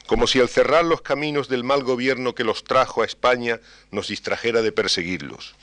como 0.06 0.26
si 0.26 0.40
al 0.40 0.48
cerrar 0.48 0.84
los 0.84 1.02
caminos 1.02 1.48
del 1.48 1.64
mal 1.64 1.82
gobierno 1.82 2.34
que 2.34 2.44
los 2.44 2.64
trajo 2.64 3.02
a 3.02 3.06
España 3.06 3.60
nos 3.90 4.08
distrajera 4.08 4.62
de 4.62 4.72
perseguirlos, 4.72 5.54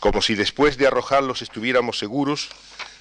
como 0.00 0.22
si 0.22 0.34
después 0.34 0.76
de 0.76 0.86
arrojarlos 0.86 1.42
estuviéramos 1.42 1.98
seguros 1.98 2.48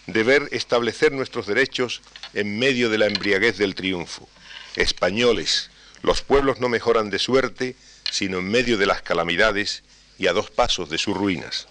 de 0.07 0.23
ver 0.23 0.47
establecer 0.51 1.11
nuestros 1.11 1.47
derechos 1.47 2.01
en 2.33 2.57
medio 2.57 2.89
de 2.89 2.97
la 2.97 3.07
embriaguez 3.07 3.57
del 3.57 3.75
triunfo. 3.75 4.29
Españoles, 4.75 5.69
los 6.01 6.21
pueblos 6.21 6.59
no 6.59 6.69
mejoran 6.69 7.09
de 7.09 7.19
suerte, 7.19 7.75
sino 8.09 8.37
en 8.37 8.49
medio 8.49 8.77
de 8.77 8.85
las 8.85 9.01
calamidades 9.01 9.83
y 10.17 10.27
a 10.27 10.33
dos 10.33 10.49
pasos 10.49 10.89
de 10.89 10.97
sus 10.97 11.15
ruinas. 11.15 11.67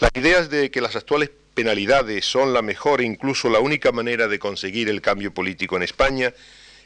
Las 0.00 0.10
ideas 0.14 0.48
de 0.48 0.70
que 0.70 0.80
las 0.80 0.96
actuales 0.96 1.30
penalidades 1.54 2.24
son 2.24 2.54
la 2.54 2.62
mejor 2.62 3.00
e 3.00 3.04
incluso 3.04 3.50
la 3.50 3.58
única 3.58 3.92
manera 3.92 4.28
de 4.28 4.38
conseguir 4.38 4.88
el 4.88 5.02
cambio 5.02 5.34
político 5.34 5.76
en 5.76 5.82
España 5.82 6.32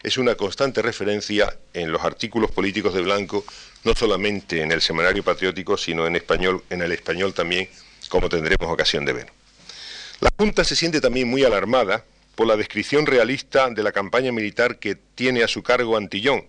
es 0.03 0.19
una 0.19 0.35
constante 0.35 0.83
referencia 0.83 1.57
en 1.73 1.93
los 1.93 2.03
artículos 2.03 2.51
políticos 2.51 2.95
de 2.95 3.03
Blanco, 3.03 3.45
no 3.85 3.95
solamente 3.95 4.63
en 4.63 4.73
el 4.73 4.81
semanario 4.81 5.23
patriótico, 5.23 5.77
sino 5.77 6.07
en 6.07 6.17
español, 6.17 6.63
en 6.71 6.83
el 6.83 6.93
español 6.93 7.35
también, 7.35 7.69
como 8.09 8.29
tendremos 8.29 8.69
ocasión 8.69 9.05
de 9.05 9.13
ver. 9.13 9.27
La 10.21 10.31
Junta 10.37 10.65
se 10.65 10.77
siente 10.77 11.01
también 11.01 11.29
muy 11.29 11.45
alarmada 11.45 12.05
por 12.35 12.47
la 12.47 12.57
descripción 12.57 13.07
realista 13.07 13.71
de 13.71 13.83
la 13.83 13.93
campaña 13.93 14.33
militar 14.33 14.79
que 14.79 14.95
tiene 14.95 15.43
a 15.43 15.49
su 15.49 15.63
cargo 15.63 15.97
Antillón, 15.97 16.47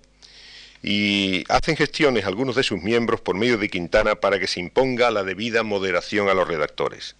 y 0.83 1.45
hacen 1.47 1.77
gestiones 1.77 2.25
algunos 2.25 2.57
de 2.57 2.63
sus 2.63 2.81
miembros 2.81 3.21
por 3.21 3.37
medio 3.37 3.57
de 3.57 3.69
Quintana 3.69 4.15
para 4.15 4.37
que 4.37 4.47
se 4.47 4.59
imponga 4.59 5.11
la 5.11 5.23
debida 5.23 5.63
moderación 5.63 6.27
a 6.27 6.33
los 6.33 6.47
redactores. 6.47 7.15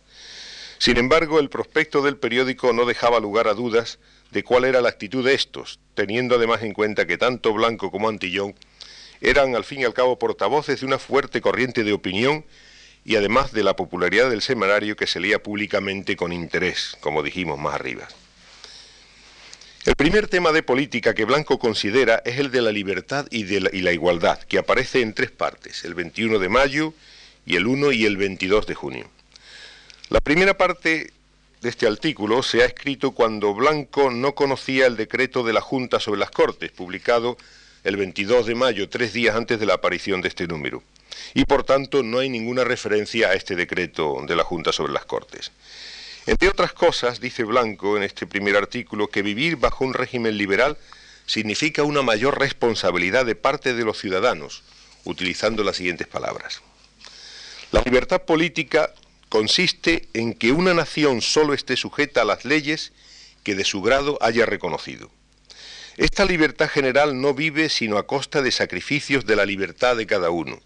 Sin 0.79 0.97
embargo, 0.97 1.39
el 1.39 1.49
prospecto 1.49 2.01
del 2.01 2.17
periódico 2.17 2.73
no 2.73 2.85
dejaba 2.85 3.21
lugar 3.21 3.47
a 3.47 3.53
dudas 3.53 3.99
de 4.33 4.43
cuál 4.43 4.65
era 4.65 4.81
la 4.81 4.89
actitud 4.89 5.23
de 5.23 5.33
estos, 5.33 5.79
teniendo 5.93 6.35
además 6.35 6.63
en 6.63 6.73
cuenta 6.73 7.05
que 7.05 7.17
tanto 7.17 7.53
Blanco 7.53 7.91
como 7.91 8.09
Antillón 8.09 8.55
eran 9.21 9.55
al 9.55 9.63
fin 9.63 9.79
y 9.79 9.83
al 9.85 9.93
cabo 9.93 10.19
portavoces 10.19 10.81
de 10.81 10.85
una 10.85 10.99
fuerte 10.99 11.39
corriente 11.39 11.83
de 11.83 11.93
opinión 11.93 12.43
y 13.05 13.15
además 13.15 13.53
de 13.53 13.63
la 13.63 13.75
popularidad 13.75 14.29
del 14.29 14.41
semanario 14.41 14.95
que 14.95 15.07
se 15.07 15.19
leía 15.19 15.41
públicamente 15.41 16.15
con 16.15 16.33
interés, 16.33 16.97
como 16.99 17.23
dijimos 17.23 17.59
más 17.59 17.75
arriba. 17.75 18.07
El 19.85 19.95
primer 19.95 20.29
tema 20.29 20.53
de 20.53 20.63
política 20.63 21.13
que 21.13 21.25
Blanco 21.25 21.59
considera 21.59 22.21
es 22.23 22.39
el 22.39 22.51
de 22.51 22.61
la 22.61 22.71
libertad 22.71 23.27
y, 23.29 23.43
de 23.43 23.59
la, 23.59 23.91
igualdad, 23.91 24.41
que 24.43 24.57
aparece 24.57 25.01
en 25.01 25.13
tres 25.13 25.29
partes, 25.29 25.83
el 25.83 25.93
21 25.93 26.39
de 26.39 26.47
mayo 26.49 26.93
y 27.45 27.57
el 27.57 27.67
1 27.67 27.91
y 27.91 28.05
el 28.05 28.15
22 28.15 28.65
de 28.65 28.75
junio. 28.75 29.09
La 30.09 30.21
primera 30.21 30.57
parte 30.57 31.11
de 31.63 31.69
este 31.69 31.87
artículo 31.87 32.43
se 32.43 32.61
ha 32.61 32.65
escrito 32.65 33.11
cuando 33.11 33.53
Blanco 33.53 34.11
no 34.11 34.35
conocía 34.35 34.85
el 34.85 34.97
decreto 34.97 35.43
de 35.43 35.53
la 35.53 35.61
Junta 35.61 36.01
sobre 36.01 36.19
las 36.19 36.29
Cortes, 36.29 36.71
publicado 36.71 37.37
el 37.85 37.95
22 37.95 38.47
de 38.47 38.53
mayo, 38.53 38.89
tres 38.89 39.13
días 39.13 39.33
antes 39.33 39.61
de 39.61 39.65
la 39.65 39.75
aparición 39.75 40.21
de 40.21 40.27
este 40.27 40.45
número. 40.45 40.83
Y 41.33 41.45
por 41.45 41.63
tanto 41.63 42.03
no 42.03 42.19
hay 42.19 42.27
ninguna 42.27 42.65
referencia 42.65 43.29
a 43.29 43.33
este 43.33 43.55
decreto 43.55 44.17
de 44.27 44.35
la 44.35 44.43
Junta 44.43 44.73
sobre 44.73 44.91
las 44.91 45.05
Cortes. 45.05 45.53
Entre 46.25 46.49
otras 46.49 46.73
cosas, 46.73 47.21
dice 47.21 47.45
Blanco 47.45 47.95
en 47.95 48.03
este 48.03 48.27
primer 48.27 48.57
artículo, 48.57 49.07
que 49.07 49.21
vivir 49.21 49.55
bajo 49.55 49.85
un 49.85 49.93
régimen 49.93 50.37
liberal 50.37 50.77
significa 51.25 51.83
una 51.83 52.01
mayor 52.01 52.37
responsabilidad 52.39 53.25
de 53.25 53.35
parte 53.35 53.73
de 53.73 53.85
los 53.85 53.99
ciudadanos, 53.99 54.63
utilizando 55.05 55.63
las 55.63 55.77
siguientes 55.77 56.07
palabras. 56.07 56.61
La 57.71 57.81
libertad 57.85 58.21
política 58.23 58.93
consiste 59.33 60.07
en 60.13 60.35
que 60.35 60.51
una 60.51 60.75
nación 60.75 61.23
solo 61.23 61.55
esté 61.55 61.75
sujeta 61.75 62.21
a 62.21 62.23
las 62.23 62.45
leyes 62.45 62.93
que 63.41 63.55
de 63.55 63.65
su 63.65 63.81
grado 63.81 64.19
haya 64.21 64.45
reconocido. 64.45 65.09
Esta 65.97 66.23
libertad 66.23 66.69
general 66.69 67.19
no 67.19 67.33
vive 67.33 67.69
sino 67.69 67.97
a 67.97 68.05
costa 68.05 68.43
de 68.43 68.51
sacrificios 68.51 69.25
de 69.25 69.35
la 69.35 69.47
libertad 69.47 69.97
de 69.97 70.05
cada 70.05 70.29
uno. 70.29 70.61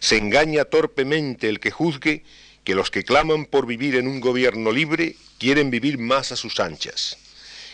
Se 0.00 0.16
engaña 0.16 0.64
torpemente 0.64 1.48
el 1.48 1.60
que 1.60 1.70
juzgue 1.70 2.24
que 2.64 2.74
los 2.74 2.90
que 2.90 3.04
claman 3.04 3.44
por 3.44 3.64
vivir 3.64 3.94
en 3.94 4.08
un 4.08 4.18
gobierno 4.18 4.72
libre 4.72 5.14
quieren 5.38 5.70
vivir 5.70 5.98
más 5.98 6.32
a 6.32 6.36
sus 6.36 6.58
anchas. 6.58 7.16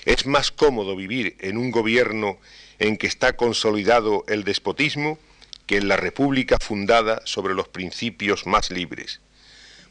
Es 0.05 0.27
más 0.27 0.51
cómodo 0.51 0.97
vivir 0.97 1.35
en 1.41 1.57
un 1.57 1.71
gobierno 1.71 2.39
en 2.79 2.99
que 2.99 3.07
está 3.07 3.37
consolidado 3.37 4.27
el 4.29 4.45
despotismo 4.45 5.19
que 5.65 5.79
en 5.79 5.89
la 5.89 5.97
república 5.97 6.59
fundada 6.61 7.23
sobre 7.25 7.55
los 7.55 7.69
principios 7.69 8.47
más 8.47 8.71
libres. 8.71 9.23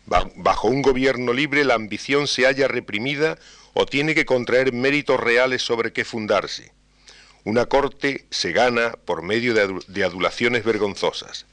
Bajo 0.06 0.68
un 0.68 0.82
gobierno 0.82 1.34
libre 1.34 1.64
la 1.64 1.76
ambición 1.76 2.28
se 2.28 2.46
halla 2.46 2.68
reprimida 2.68 3.38
o 3.74 3.86
tiene 3.86 4.14
que 4.14 4.26
contraer 4.26 4.74
méritos 4.74 5.20
reales 5.20 5.62
sobre 5.62 5.94
qué 5.94 6.04
fundarse. 6.06 6.72
Una 7.46 7.66
corte 7.66 8.26
se 8.30 8.52
gana 8.52 8.92
por 9.06 9.22
medio 9.22 9.54
de 9.54 10.04
adulaciones 10.04 10.64
vergonzosas. 10.64 11.46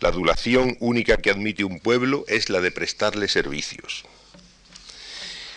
La 0.00 0.08
adulación 0.08 0.76
única 0.80 1.16
que 1.16 1.30
admite 1.30 1.64
un 1.64 1.80
pueblo 1.80 2.24
es 2.28 2.50
la 2.50 2.60
de 2.60 2.70
prestarle 2.70 3.28
servicios. 3.28 4.04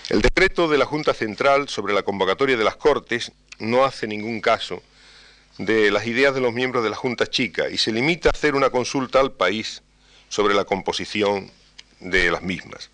El 0.09 0.21
decreto 0.21 0.69
de 0.69 0.77
la 0.77 0.85
Junta 0.85 1.13
Central 1.13 1.67
sobre 1.67 1.93
la 1.93 2.03
convocatoria 2.03 2.55
de 2.55 2.63
las 2.63 2.77
Cortes 2.77 3.31
no 3.59 3.83
hace 3.83 4.07
ningún 4.07 4.39
caso 4.39 4.81
de 5.57 5.91
las 5.91 6.07
ideas 6.07 6.33
de 6.33 6.39
los 6.39 6.53
miembros 6.53 6.83
de 6.83 6.89
la 6.89 6.95
Junta 6.95 7.27
Chica 7.27 7.69
y 7.69 7.77
se 7.77 7.91
limita 7.91 8.29
a 8.29 8.31
hacer 8.31 8.55
una 8.55 8.69
consulta 8.69 9.19
al 9.19 9.33
país 9.33 9.81
sobre 10.29 10.53
la 10.53 10.63
composición 10.63 11.51
de 11.99 12.31
las 12.31 12.41
mismas. 12.41 12.89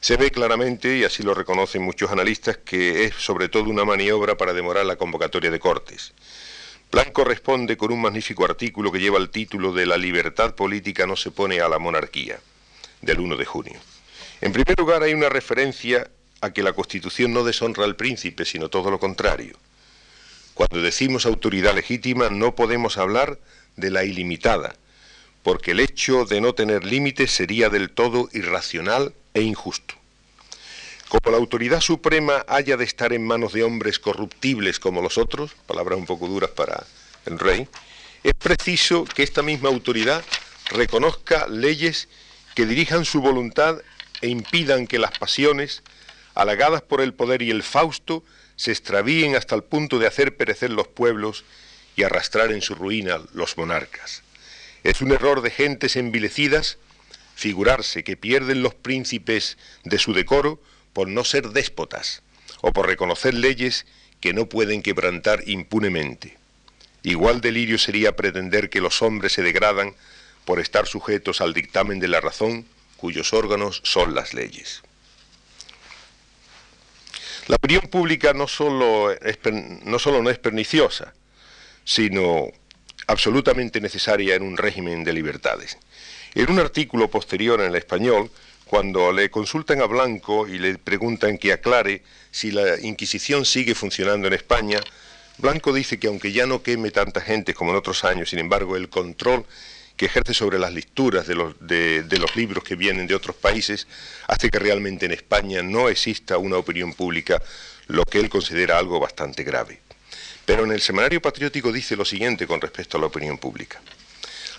Se 0.00 0.16
ve 0.16 0.30
claramente, 0.30 0.98
y 0.98 1.04
así 1.04 1.22
lo 1.22 1.32
reconocen 1.32 1.82
muchos 1.82 2.10
analistas, 2.10 2.58
que 2.58 3.04
es 3.04 3.14
sobre 3.14 3.48
todo 3.48 3.70
una 3.70 3.84
maniobra 3.84 4.36
para 4.36 4.52
demorar 4.52 4.84
la 4.84 4.96
convocatoria 4.96 5.50
de 5.50 5.58
Cortes. 5.58 6.12
Blanco 6.92 7.24
responde 7.24 7.76
con 7.76 7.90
un 7.90 8.02
magnífico 8.02 8.44
artículo 8.44 8.92
que 8.92 9.00
lleva 9.00 9.18
el 9.18 9.30
título 9.30 9.72
de 9.72 9.86
La 9.86 9.96
libertad 9.96 10.54
política 10.54 11.06
no 11.06 11.16
se 11.16 11.30
pone 11.30 11.60
a 11.60 11.68
la 11.68 11.78
monarquía, 11.78 12.38
del 13.00 13.20
1 13.20 13.36
de 13.36 13.44
junio. 13.44 13.80
En 14.40 14.52
primer 14.52 14.78
lugar, 14.78 15.02
hay 15.02 15.14
una 15.14 15.28
referencia 15.28 16.10
a 16.40 16.52
que 16.52 16.62
la 16.62 16.74
Constitución 16.74 17.32
no 17.32 17.42
deshonra 17.42 17.84
al 17.84 17.96
príncipe, 17.96 18.44
sino 18.44 18.68
todo 18.68 18.90
lo 18.90 19.00
contrario. 19.00 19.56
Cuando 20.52 20.82
decimos 20.82 21.26
autoridad 21.26 21.74
legítima 21.74 22.28
no 22.30 22.54
podemos 22.54 22.98
hablar 22.98 23.38
de 23.76 23.90
la 23.90 24.04
ilimitada, 24.04 24.76
porque 25.44 25.72
el 25.72 25.80
hecho 25.80 26.24
de 26.24 26.40
no 26.40 26.54
tener 26.54 26.84
límites 26.84 27.30
sería 27.30 27.68
del 27.68 27.90
todo 27.90 28.30
irracional 28.32 29.14
e 29.34 29.42
injusto. 29.42 29.94
Como 31.08 31.30
la 31.30 31.36
autoridad 31.36 31.82
suprema 31.82 32.44
haya 32.48 32.78
de 32.78 32.84
estar 32.84 33.12
en 33.12 33.26
manos 33.26 33.52
de 33.52 33.62
hombres 33.62 33.98
corruptibles 33.98 34.80
como 34.80 35.02
los 35.02 35.18
otros, 35.18 35.52
palabras 35.66 35.98
un 35.98 36.06
poco 36.06 36.26
duras 36.28 36.50
para 36.50 36.86
el 37.26 37.38
rey, 37.38 37.68
es 38.22 38.32
preciso 38.32 39.04
que 39.04 39.22
esta 39.22 39.42
misma 39.42 39.68
autoridad 39.68 40.24
reconozca 40.70 41.46
leyes 41.46 42.08
que 42.54 42.64
dirijan 42.64 43.04
su 43.04 43.20
voluntad 43.20 43.82
e 44.22 44.28
impidan 44.28 44.86
que 44.86 44.98
las 44.98 45.18
pasiones, 45.18 45.82
halagadas 46.34 46.80
por 46.80 47.02
el 47.02 47.12
poder 47.12 47.42
y 47.42 47.50
el 47.50 47.62
fausto, 47.62 48.24
se 48.56 48.72
extravíen 48.72 49.36
hasta 49.36 49.54
el 49.54 49.62
punto 49.62 49.98
de 49.98 50.06
hacer 50.06 50.38
perecer 50.38 50.70
los 50.70 50.88
pueblos 50.88 51.44
y 51.96 52.02
arrastrar 52.02 52.50
en 52.50 52.62
su 52.62 52.74
ruina 52.74 53.20
los 53.34 53.58
monarcas. 53.58 54.22
Es 54.84 55.00
un 55.00 55.12
error 55.12 55.40
de 55.40 55.50
gentes 55.50 55.96
envilecidas 55.96 56.78
figurarse 57.34 58.04
que 58.04 58.16
pierden 58.16 58.62
los 58.62 58.74
príncipes 58.74 59.58
de 59.82 59.98
su 59.98 60.12
decoro 60.12 60.60
por 60.92 61.08
no 61.08 61.24
ser 61.24 61.48
déspotas 61.48 62.22
o 62.60 62.72
por 62.72 62.86
reconocer 62.86 63.34
leyes 63.34 63.86
que 64.20 64.32
no 64.32 64.48
pueden 64.48 64.82
quebrantar 64.82 65.42
impunemente. 65.46 66.36
Igual 67.02 67.40
delirio 67.40 67.78
sería 67.78 68.16
pretender 68.16 68.70
que 68.70 68.80
los 68.80 69.02
hombres 69.02 69.32
se 69.32 69.42
degradan 69.42 69.94
por 70.44 70.60
estar 70.60 70.86
sujetos 70.86 71.40
al 71.40 71.54
dictamen 71.54 71.98
de 71.98 72.08
la 72.08 72.20
razón, 72.20 72.66
cuyos 72.96 73.32
órganos 73.32 73.80
son 73.84 74.14
las 74.14 74.32
leyes. 74.32 74.82
La 77.48 77.56
opinión 77.56 77.82
pública 77.88 78.32
no 78.32 78.48
solo, 78.48 79.14
no 79.84 79.98
solo 79.98 80.22
no 80.22 80.30
es 80.30 80.38
perniciosa, 80.38 81.12
sino 81.84 82.50
absolutamente 83.06 83.80
necesaria 83.80 84.34
en 84.34 84.42
un 84.42 84.56
régimen 84.56 85.04
de 85.04 85.12
libertades. 85.12 85.78
En 86.34 86.50
un 86.50 86.58
artículo 86.58 87.08
posterior 87.08 87.60
en 87.60 87.66
el 87.66 87.76
español, 87.76 88.30
cuando 88.64 89.12
le 89.12 89.30
consultan 89.30 89.80
a 89.80 89.86
Blanco 89.86 90.48
y 90.48 90.58
le 90.58 90.78
preguntan 90.78 91.38
que 91.38 91.52
aclare 91.52 92.02
si 92.30 92.50
la 92.50 92.80
Inquisición 92.80 93.44
sigue 93.44 93.74
funcionando 93.74 94.26
en 94.26 94.32
España, 94.32 94.80
Blanco 95.38 95.72
dice 95.72 95.98
que 95.98 96.06
aunque 96.06 96.32
ya 96.32 96.46
no 96.46 96.62
queme 96.62 96.90
tanta 96.90 97.20
gente 97.20 97.54
como 97.54 97.70
en 97.70 97.76
otros 97.76 98.04
años, 98.04 98.30
sin 98.30 98.38
embargo 98.38 98.76
el 98.76 98.88
control 98.88 99.44
que 99.96 100.06
ejerce 100.06 100.34
sobre 100.34 100.58
las 100.58 100.72
lecturas 100.72 101.26
de 101.26 101.34
los, 101.36 101.54
de 101.60 102.18
los 102.18 102.34
libros 102.34 102.64
que 102.64 102.74
vienen 102.74 103.06
de 103.06 103.14
otros 103.14 103.36
países 103.36 103.86
hace 104.26 104.50
que 104.50 104.58
realmente 104.58 105.06
en 105.06 105.12
España 105.12 105.62
no 105.62 105.88
exista 105.88 106.38
una 106.38 106.56
opinión 106.56 106.94
pública, 106.94 107.40
lo 107.86 108.04
que 108.04 108.18
él 108.18 108.28
considera 108.28 108.78
algo 108.78 108.98
bastante 108.98 109.44
grave. 109.44 109.83
Pero 110.46 110.64
en 110.64 110.72
el 110.72 110.80
Semanario 110.80 111.22
Patriótico 111.22 111.72
dice 111.72 111.96
lo 111.96 112.04
siguiente 112.04 112.46
con 112.46 112.60
respecto 112.60 112.98
a 112.98 113.00
la 113.00 113.06
opinión 113.06 113.38
pública. 113.38 113.80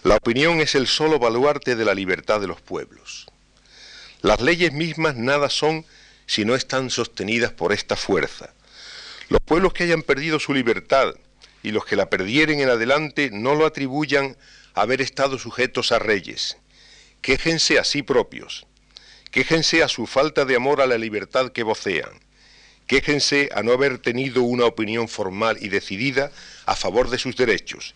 La 0.04 0.16
opinión 0.16 0.62
es 0.62 0.76
el 0.76 0.88
solo 0.88 1.20
baluarte 1.20 1.76
de 1.76 1.86
la 1.86 1.94
libertad 1.94 2.40
de 2.40 2.48
los 2.48 2.62
pueblos. 2.62 3.26
Las 4.22 4.42
leyes 4.42 4.74
mismas 4.74 5.16
nada 5.16 5.50
son 5.50 5.86
si 6.26 6.46
no 6.46 6.56
están 6.56 6.90
sostenidas 6.90 7.52
por 7.52 7.74
esta 7.74 7.96
fuerza. 7.96 8.54
Los 9.30 9.42
pueblos 9.42 9.74
que 9.74 9.84
hayan 9.84 10.02
perdido 10.02 10.40
su 10.40 10.54
libertad 10.54 11.16
y 11.64 11.72
los 11.72 11.86
que 11.86 11.96
la 11.96 12.10
perdieren 12.10 12.60
en 12.60 12.70
adelante 12.70 13.30
no 13.32 13.56
lo 13.56 13.66
atribuyan 13.66 14.38
a 14.74 14.82
haber 14.82 15.02
estado 15.02 15.40
sujetos 15.40 15.92
a 15.92 16.00
reyes. 16.00 16.58
Quéjense 17.22 17.80
a 17.80 17.84
sí 17.84 18.04
propios. 18.04 18.68
Quéjense 19.32 19.84
a 19.84 19.88
su 19.88 20.06
falta 20.06 20.46
de 20.46 20.56
amor 20.56 20.82
a 20.82 20.88
la 20.88 20.98
libertad 20.98 21.52
que 21.52 21.64
vocean. 21.64 22.25
Quéjense 22.88 23.50
a 23.56 23.64
no 23.64 23.72
haber 23.72 23.98
tenido 23.98 24.44
una 24.44 24.66
opinión 24.66 25.08
formal 25.08 25.58
y 25.60 25.70
decidida 25.70 26.32
a 26.66 26.76
favor 26.76 27.10
de 27.10 27.18
sus 27.18 27.36
derechos 27.36 27.96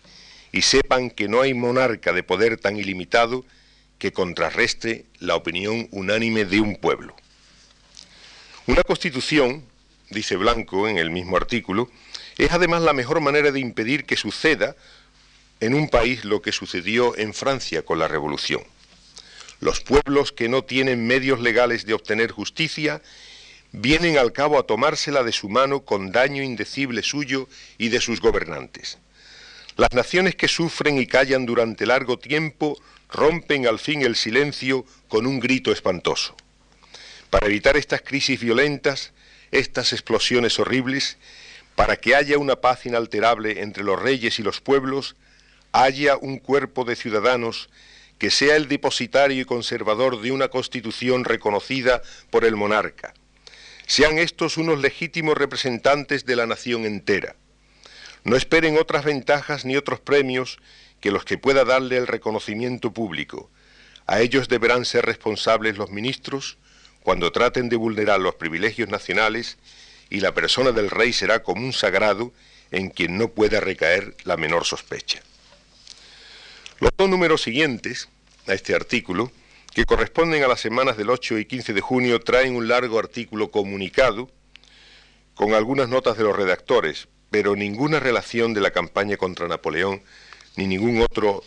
y 0.52 0.62
sepan 0.62 1.10
que 1.10 1.28
no 1.28 1.42
hay 1.42 1.54
monarca 1.54 2.12
de 2.12 2.22
poder 2.22 2.56
tan 2.56 2.76
ilimitado 2.76 3.44
que 3.98 4.12
contrarreste 4.12 5.06
la 5.18 5.36
opinión 5.36 5.88
unánime 5.92 6.44
de 6.44 6.60
un 6.60 6.76
pueblo. 6.76 7.14
Una 8.66 8.82
constitución, 8.82 9.64
dice 10.10 10.36
Blanco 10.36 10.88
en 10.88 10.98
el 10.98 11.10
mismo 11.10 11.36
artículo, 11.36 11.90
es 12.38 12.50
además 12.50 12.82
la 12.82 12.92
mejor 12.92 13.20
manera 13.20 13.52
de 13.52 13.60
impedir 13.60 14.06
que 14.06 14.16
suceda 14.16 14.74
en 15.60 15.74
un 15.74 15.88
país 15.88 16.24
lo 16.24 16.42
que 16.42 16.52
sucedió 16.52 17.16
en 17.16 17.34
Francia 17.34 17.82
con 17.84 17.98
la 17.98 18.08
Revolución. 18.08 18.62
Los 19.60 19.80
pueblos 19.80 20.32
que 20.32 20.48
no 20.48 20.64
tienen 20.64 21.06
medios 21.06 21.40
legales 21.40 21.84
de 21.84 21.92
obtener 21.92 22.30
justicia 22.30 23.02
vienen 23.72 24.18
al 24.18 24.32
cabo 24.32 24.58
a 24.58 24.64
tomársela 24.66 25.22
de 25.22 25.32
su 25.32 25.48
mano 25.48 25.84
con 25.84 26.12
daño 26.12 26.42
indecible 26.42 27.02
suyo 27.02 27.48
y 27.78 27.88
de 27.88 28.00
sus 28.00 28.20
gobernantes. 28.20 28.98
Las 29.76 29.92
naciones 29.92 30.34
que 30.34 30.48
sufren 30.48 30.98
y 30.98 31.06
callan 31.06 31.46
durante 31.46 31.86
largo 31.86 32.18
tiempo 32.18 32.78
rompen 33.08 33.66
al 33.66 33.78
fin 33.78 34.02
el 34.02 34.16
silencio 34.16 34.84
con 35.08 35.26
un 35.26 35.40
grito 35.40 35.72
espantoso. 35.72 36.36
Para 37.30 37.46
evitar 37.46 37.76
estas 37.76 38.02
crisis 38.02 38.40
violentas, 38.40 39.12
estas 39.50 39.92
explosiones 39.92 40.58
horribles, 40.58 41.18
para 41.76 41.96
que 41.96 42.14
haya 42.14 42.38
una 42.38 42.56
paz 42.56 42.86
inalterable 42.86 43.62
entre 43.62 43.84
los 43.84 44.00
reyes 44.00 44.38
y 44.38 44.42
los 44.42 44.60
pueblos, 44.60 45.16
haya 45.72 46.16
un 46.16 46.38
cuerpo 46.38 46.84
de 46.84 46.96
ciudadanos 46.96 47.70
que 48.18 48.30
sea 48.30 48.56
el 48.56 48.68
depositario 48.68 49.40
y 49.40 49.46
conservador 49.46 50.20
de 50.20 50.30
una 50.30 50.48
constitución 50.48 51.24
reconocida 51.24 52.02
por 52.28 52.44
el 52.44 52.54
monarca, 52.54 53.14
sean 53.90 54.20
estos 54.20 54.56
unos 54.56 54.78
legítimos 54.78 55.36
representantes 55.36 56.24
de 56.24 56.36
la 56.36 56.46
nación 56.46 56.84
entera. 56.84 57.34
No 58.22 58.36
esperen 58.36 58.78
otras 58.78 59.04
ventajas 59.04 59.64
ni 59.64 59.76
otros 59.76 59.98
premios 59.98 60.60
que 61.00 61.10
los 61.10 61.24
que 61.24 61.38
pueda 61.38 61.64
darle 61.64 61.96
el 61.96 62.06
reconocimiento 62.06 62.92
público. 62.92 63.50
A 64.06 64.20
ellos 64.20 64.46
deberán 64.46 64.84
ser 64.84 65.06
responsables 65.06 65.76
los 65.76 65.90
ministros 65.90 66.56
cuando 67.02 67.32
traten 67.32 67.68
de 67.68 67.74
vulnerar 67.74 68.20
los 68.20 68.36
privilegios 68.36 68.88
nacionales 68.88 69.58
y 70.08 70.20
la 70.20 70.34
persona 70.34 70.70
del 70.70 70.88
rey 70.88 71.12
será 71.12 71.42
como 71.42 71.66
un 71.66 71.72
sagrado 71.72 72.32
en 72.70 72.90
quien 72.90 73.18
no 73.18 73.32
pueda 73.32 73.58
recaer 73.58 74.14
la 74.22 74.36
menor 74.36 74.66
sospecha. 74.66 75.20
Los 76.78 76.92
dos 76.96 77.08
números 77.08 77.42
siguientes 77.42 78.08
a 78.46 78.54
este 78.54 78.72
artículo, 78.72 79.32
que 79.74 79.84
corresponden 79.84 80.42
a 80.42 80.48
las 80.48 80.60
semanas 80.60 80.96
del 80.96 81.10
8 81.10 81.38
y 81.38 81.44
15 81.44 81.72
de 81.72 81.80
junio, 81.80 82.20
traen 82.20 82.56
un 82.56 82.68
largo 82.68 82.98
artículo 82.98 83.50
comunicado 83.50 84.28
con 85.34 85.54
algunas 85.54 85.88
notas 85.88 86.18
de 86.18 86.24
los 86.24 86.36
redactores, 86.36 87.08
pero 87.30 87.56
ninguna 87.56 88.00
relación 88.00 88.52
de 88.52 88.60
la 88.60 88.72
campaña 88.72 89.16
contra 89.16 89.48
Napoleón 89.48 90.02
ni 90.56 90.66
ningún 90.66 91.00
otro 91.00 91.42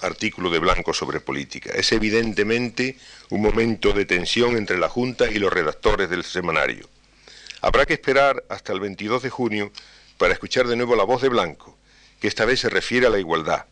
artículo 0.00 0.50
de 0.50 0.58
Blanco 0.58 0.92
sobre 0.92 1.20
política. 1.20 1.72
Es 1.74 1.92
evidentemente 1.92 2.96
un 3.30 3.42
momento 3.42 3.92
de 3.92 4.04
tensión 4.04 4.56
entre 4.56 4.78
la 4.78 4.88
Junta 4.88 5.30
y 5.30 5.38
los 5.38 5.52
redactores 5.52 6.10
del 6.10 6.24
semanario. 6.24 6.88
Habrá 7.60 7.86
que 7.86 7.94
esperar 7.94 8.44
hasta 8.48 8.72
el 8.72 8.80
22 8.80 9.22
de 9.22 9.30
junio 9.30 9.72
para 10.16 10.32
escuchar 10.32 10.66
de 10.66 10.76
nuevo 10.76 10.96
la 10.96 11.04
voz 11.04 11.22
de 11.22 11.28
Blanco, 11.28 11.76
que 12.20 12.28
esta 12.28 12.44
vez 12.44 12.60
se 12.60 12.68
refiere 12.68 13.06
a 13.06 13.10
la 13.10 13.18
igualdad. 13.18 13.66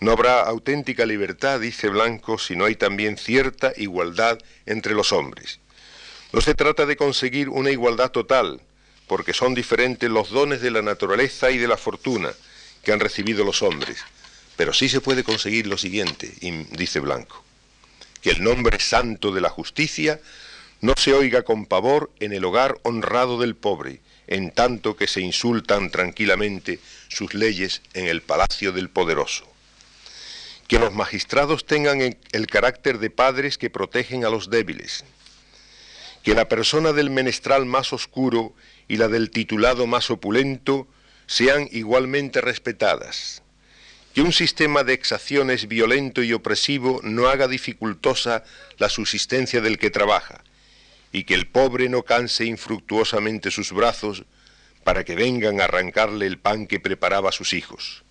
No 0.00 0.12
habrá 0.12 0.40
auténtica 0.40 1.04
libertad, 1.04 1.60
dice 1.60 1.90
Blanco, 1.90 2.38
si 2.38 2.56
no 2.56 2.64
hay 2.64 2.74
también 2.74 3.18
cierta 3.18 3.74
igualdad 3.76 4.38
entre 4.64 4.94
los 4.94 5.12
hombres. 5.12 5.60
No 6.32 6.40
se 6.40 6.54
trata 6.54 6.86
de 6.86 6.96
conseguir 6.96 7.50
una 7.50 7.70
igualdad 7.70 8.10
total, 8.10 8.62
porque 9.06 9.34
son 9.34 9.54
diferentes 9.54 10.08
los 10.08 10.30
dones 10.30 10.62
de 10.62 10.70
la 10.70 10.80
naturaleza 10.80 11.50
y 11.50 11.58
de 11.58 11.68
la 11.68 11.76
fortuna 11.76 12.30
que 12.82 12.92
han 12.92 13.00
recibido 13.00 13.44
los 13.44 13.60
hombres. 13.60 13.98
Pero 14.56 14.72
sí 14.72 14.88
se 14.88 15.02
puede 15.02 15.22
conseguir 15.22 15.66
lo 15.66 15.76
siguiente, 15.76 16.32
dice 16.70 17.00
Blanco, 17.00 17.44
que 18.22 18.30
el 18.30 18.42
nombre 18.42 18.80
santo 18.80 19.32
de 19.32 19.42
la 19.42 19.50
justicia 19.50 20.18
no 20.80 20.94
se 20.96 21.12
oiga 21.12 21.42
con 21.42 21.66
pavor 21.66 22.10
en 22.20 22.32
el 22.32 22.44
hogar 22.46 22.78
honrado 22.84 23.38
del 23.38 23.54
pobre, 23.54 24.00
en 24.28 24.50
tanto 24.50 24.96
que 24.96 25.06
se 25.06 25.20
insultan 25.20 25.90
tranquilamente 25.90 26.78
sus 27.08 27.34
leyes 27.34 27.82
en 27.92 28.06
el 28.06 28.22
palacio 28.22 28.72
del 28.72 28.88
poderoso. 28.88 29.49
Que 30.70 30.78
los 30.78 30.94
magistrados 30.94 31.66
tengan 31.66 32.00
el 32.00 32.46
carácter 32.46 33.00
de 33.00 33.10
padres 33.10 33.58
que 33.58 33.70
protegen 33.70 34.24
a 34.24 34.30
los 34.30 34.50
débiles. 34.50 35.04
Que 36.22 36.32
la 36.32 36.46
persona 36.46 36.92
del 36.92 37.10
menestral 37.10 37.66
más 37.66 37.92
oscuro 37.92 38.54
y 38.86 38.96
la 38.96 39.08
del 39.08 39.30
titulado 39.32 39.88
más 39.88 40.12
opulento 40.12 40.86
sean 41.26 41.68
igualmente 41.72 42.40
respetadas. 42.40 43.42
Que 44.14 44.22
un 44.22 44.32
sistema 44.32 44.84
de 44.84 44.92
exacciones 44.92 45.66
violento 45.66 46.22
y 46.22 46.32
opresivo 46.32 47.00
no 47.02 47.26
haga 47.26 47.48
dificultosa 47.48 48.44
la 48.78 48.88
subsistencia 48.88 49.60
del 49.60 49.76
que 49.76 49.90
trabaja, 49.90 50.44
y 51.10 51.24
que 51.24 51.34
el 51.34 51.48
pobre 51.48 51.88
no 51.88 52.04
canse 52.04 52.44
infructuosamente 52.44 53.50
sus 53.50 53.72
brazos 53.72 54.22
para 54.84 55.02
que 55.02 55.16
vengan 55.16 55.60
a 55.60 55.64
arrancarle 55.64 56.26
el 56.26 56.38
pan 56.38 56.68
que 56.68 56.78
preparaba 56.78 57.30
a 57.30 57.32
sus 57.32 57.54
hijos. 57.54 58.04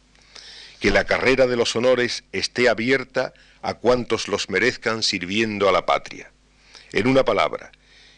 Que 0.79 0.91
la 0.91 1.05
carrera 1.05 1.47
de 1.47 1.55
los 1.55 1.75
honores 1.75 2.23
esté 2.31 2.69
abierta 2.69 3.33
a 3.61 3.75
cuantos 3.75 4.27
los 4.27 4.49
merezcan 4.49 5.03
sirviendo 5.03 5.67
a 5.67 5.71
la 5.71 5.85
patria. 5.85 6.31
En 6.91 7.07
una 7.07 7.23
palabra, 7.23 7.71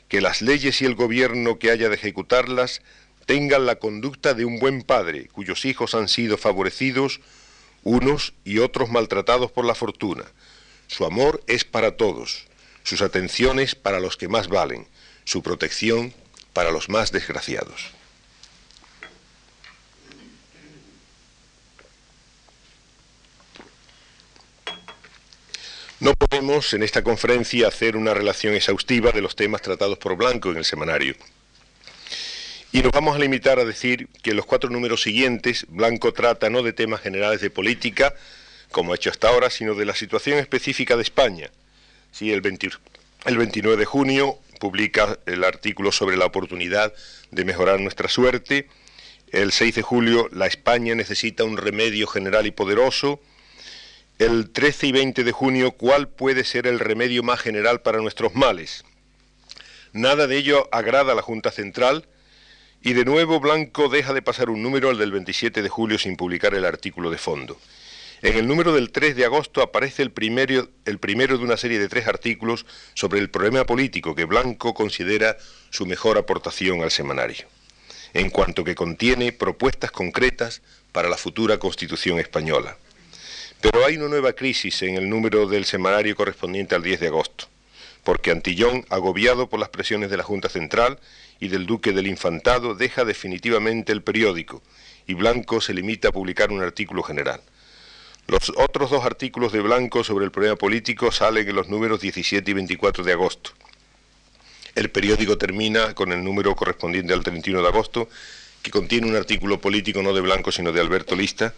que 0.08 0.22
las 0.22 0.42
leyes 0.42 0.82
y 0.82 0.86
el 0.86 0.96
gobierno 0.96 1.58
que 1.58 1.72
haya 1.72 1.90
de 1.90 1.96
ejecutarlas 1.96 2.82
tengan 3.26 3.66
la 3.66 3.78
conducta 3.78 4.34
de 4.34 4.46
un 4.46 4.60
buen 4.60 4.82
padre 4.82 5.28
cuyos 5.32 5.66
hijos 5.66 5.96
han 5.96 6.08
sido 6.08 6.38
favorecidos, 6.38 7.22
unos 7.84 8.34
y 8.44 8.60
otros 8.60 8.90
maltratados 8.90 9.52
por 9.52 9.66
la 9.66 9.76
fortuna. 9.76 10.26
Su 10.88 11.06
amor 11.06 11.42
es 11.48 11.64
para 11.64 11.96
todos, 11.96 12.46
sus 12.84 13.02
atenciones 13.02 13.76
para 13.76 14.00
los 14.00 14.18
que 14.18 14.28
más 14.28 14.50
valen, 14.50 14.88
su 15.24 15.42
protección 15.42 16.14
para 16.54 16.72
los 16.72 16.90
más 16.90 17.12
desgraciados. 17.12 17.92
No 26.02 26.16
podemos 26.16 26.74
en 26.74 26.82
esta 26.82 27.04
conferencia 27.04 27.68
hacer 27.68 27.96
una 27.96 28.16
relación 28.16 28.56
exhaustiva 28.56 29.12
de 29.12 29.22
los 29.22 29.36
temas 29.36 29.62
tratados 29.62 30.00
por 30.00 30.16
Blanco 30.16 30.50
en 30.50 30.58
el 30.58 30.66
semanario. 30.66 31.14
Y 32.72 32.82
nos 32.82 32.92
vamos 32.92 33.16
a 33.16 33.20
limitar 33.20 33.60
a 33.60 33.66
decir 33.66 34.08
que 34.24 34.32
en 34.32 34.38
los 34.38 34.48
cuatro 34.48 34.72
números 34.72 35.04
siguientes 35.04 35.68
Blanco 35.70 36.12
trata 36.12 36.50
no 36.50 36.64
de 36.64 36.74
temas 36.74 37.02
generales 37.02 37.40
de 37.40 37.52
política, 37.52 38.16
como 38.72 38.94
ha 38.94 38.96
hecho 38.96 39.12
hasta 39.12 39.30
ahora, 39.30 39.52
sino 39.52 39.76
de 39.76 39.86
la 39.86 39.94
situación 39.94 40.40
específica 40.40 40.96
de 40.96 41.04
España, 41.04 41.52
Sí, 42.12 42.32
el, 42.32 42.42
29 42.42 43.78
de 43.78 43.86
junio 43.86 44.40
publica 44.60 45.20
el 45.28 45.44
artículo 45.44 45.92
sobre 45.92 46.18
la 46.18 46.26
oportunidad 46.26 46.96
de 47.30 47.46
mejorar 47.46 47.80
nuestra 47.80 48.10
suerte. 48.10 48.68
El 49.32 49.52
6 49.52 49.76
de 49.76 49.82
julio, 49.84 50.30
la 50.32 50.48
España 50.48 50.96
necesita 50.96 51.44
un 51.44 51.58
remedio 51.58 52.08
general 52.08 52.48
y 52.48 52.52
poderoso. 52.52 53.22
El 54.22 54.52
13 54.52 54.86
y 54.86 54.92
20 54.92 55.24
de 55.24 55.32
junio, 55.32 55.72
¿cuál 55.72 56.08
puede 56.08 56.44
ser 56.44 56.68
el 56.68 56.78
remedio 56.78 57.24
más 57.24 57.40
general 57.40 57.82
para 57.82 58.02
nuestros 58.02 58.36
males? 58.36 58.86
Nada 59.94 60.28
de 60.28 60.38
ello 60.38 60.70
agrada 60.72 61.14
a 61.14 61.16
la 61.16 61.24
Junta 61.24 61.50
Central 61.50 62.08
y 62.84 62.94
de 62.94 63.04
nuevo 63.04 63.40
Blanco 63.40 63.90
deja 63.90 64.14
de 64.14 64.22
pasar 64.22 64.52
un 64.52 64.62
número, 64.62 64.92
el 64.92 65.00
del 65.00 65.12
27 65.12 65.64
de 65.64 65.70
julio, 65.70 65.98
sin 65.98 66.18
publicar 66.18 66.54
el 66.54 66.66
artículo 66.66 67.10
de 67.10 67.18
fondo. 67.18 67.58
En 68.22 68.38
el 68.38 68.48
número 68.48 68.76
del 68.76 68.92
3 68.92 69.16
de 69.16 69.26
agosto 69.26 69.64
aparece 69.64 70.04
el 70.04 70.12
primero, 70.12 70.70
el 70.86 71.00
primero 71.00 71.40
de 71.40 71.44
una 71.44 71.58
serie 71.58 71.80
de 71.80 71.90
tres 71.90 72.06
artículos 72.06 72.68
sobre 72.94 73.20
el 73.20 73.32
problema 73.32 73.66
político 73.66 74.14
que 74.14 74.26
Blanco 74.26 74.76
considera 74.76 75.36
su 75.72 75.88
mejor 75.88 76.20
aportación 76.20 76.84
al 76.84 76.92
semanario, 76.92 77.48
en 78.14 78.30
cuanto 78.30 78.64
que 78.64 78.76
contiene 78.76 79.32
propuestas 79.32 79.90
concretas 79.90 80.62
para 80.92 81.10
la 81.10 81.18
futura 81.18 81.58
Constitución 81.58 82.20
española. 82.20 82.78
Pero 83.62 83.86
hay 83.86 83.98
una 83.98 84.08
nueva 84.08 84.34
crisis 84.34 84.82
en 84.82 84.96
el 84.96 85.08
número 85.08 85.48
del 85.48 85.66
semanario 85.66 86.16
correspondiente 86.16 86.74
al 86.74 86.82
10 86.82 87.00
de 87.00 87.08
agosto, 87.08 87.46
porque 88.04 88.32
Antillón, 88.32 88.86
agobiado 88.90 89.48
por 89.48 89.60
las 89.60 89.70
presiones 89.70 90.10
de 90.10 90.18
la 90.18 90.24
Junta 90.24 90.50
Central 90.50 91.00
y 91.40 91.48
del 91.50 91.68
Duque 91.68 91.94
del 91.94 92.08
Infantado, 92.08 92.74
deja 92.74 93.06
definitivamente 93.06 93.92
el 93.92 94.02
periódico 94.02 94.64
y 95.06 95.14
Blanco 95.14 95.62
se 95.62 95.74
limita 95.74 96.10
a 96.10 96.12
publicar 96.12 96.52
un 96.52 96.64
artículo 96.64 97.04
general. 97.04 97.42
Los 98.28 98.52
otros 98.56 98.90
dos 98.90 99.06
artículos 99.06 99.52
de 99.52 99.62
Blanco 99.62 100.04
sobre 100.04 100.26
el 100.26 100.32
problema 100.32 100.56
político 100.56 101.12
salen 101.12 101.48
en 101.48 101.56
los 101.56 101.70
números 101.70 102.02
17 102.02 102.50
y 102.50 102.54
24 102.54 103.04
de 103.04 103.12
agosto. 103.12 103.52
El 104.74 104.90
periódico 104.90 105.38
termina 105.38 105.94
con 105.94 106.12
el 106.12 106.24
número 106.24 106.56
correspondiente 106.56 107.14
al 107.14 107.24
31 107.24 107.62
de 107.62 107.68
agosto, 107.68 108.10
que 108.62 108.72
contiene 108.72 109.08
un 109.08 109.16
artículo 109.16 109.60
político 109.60 110.02
no 110.02 110.14
de 110.14 110.22
Blanco, 110.22 110.52
sino 110.52 110.72
de 110.72 110.80
Alberto 110.80 111.16
Lista, 111.16 111.54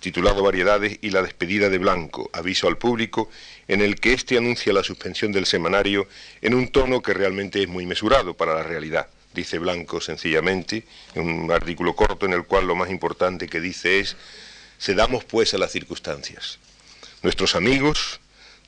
titulado 0.00 0.42
Variedades 0.42 0.98
y 1.02 1.10
la 1.10 1.22
despedida 1.22 1.68
de 1.68 1.78
Blanco, 1.78 2.30
aviso 2.32 2.68
al 2.68 2.78
público, 2.78 3.30
en 3.68 3.80
el 3.80 3.96
que 3.96 4.12
éste 4.12 4.36
anuncia 4.36 4.72
la 4.72 4.82
suspensión 4.82 5.32
del 5.32 5.46
semanario 5.46 6.06
en 6.42 6.54
un 6.54 6.68
tono 6.68 7.02
que 7.02 7.14
realmente 7.14 7.62
es 7.62 7.68
muy 7.68 7.86
mesurado 7.86 8.34
para 8.34 8.54
la 8.54 8.62
realidad. 8.62 9.08
Dice 9.34 9.58
Blanco 9.58 10.00
sencillamente, 10.00 10.84
en 11.14 11.28
un 11.28 11.52
artículo 11.52 11.94
corto 11.94 12.26
en 12.26 12.32
el 12.32 12.44
cual 12.44 12.66
lo 12.66 12.74
más 12.74 12.90
importante 12.90 13.48
que 13.48 13.60
dice 13.60 14.00
es 14.00 14.16
Cedamos 14.78 15.24
pues 15.24 15.54
a 15.54 15.58
las 15.58 15.72
circunstancias. 15.72 16.58
Nuestros 17.22 17.54
amigos, 17.56 18.20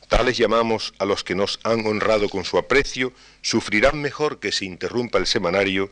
tales 0.08 0.38
llamamos 0.38 0.94
a 0.98 1.04
los 1.04 1.22
que 1.22 1.34
nos 1.34 1.60
han 1.62 1.86
honrado 1.86 2.28
con 2.28 2.44
su 2.44 2.58
aprecio, 2.58 3.12
sufrirán 3.42 4.00
mejor 4.00 4.40
que 4.40 4.52
se 4.52 4.64
interrumpa 4.64 5.18
el 5.18 5.26
semanario 5.26 5.90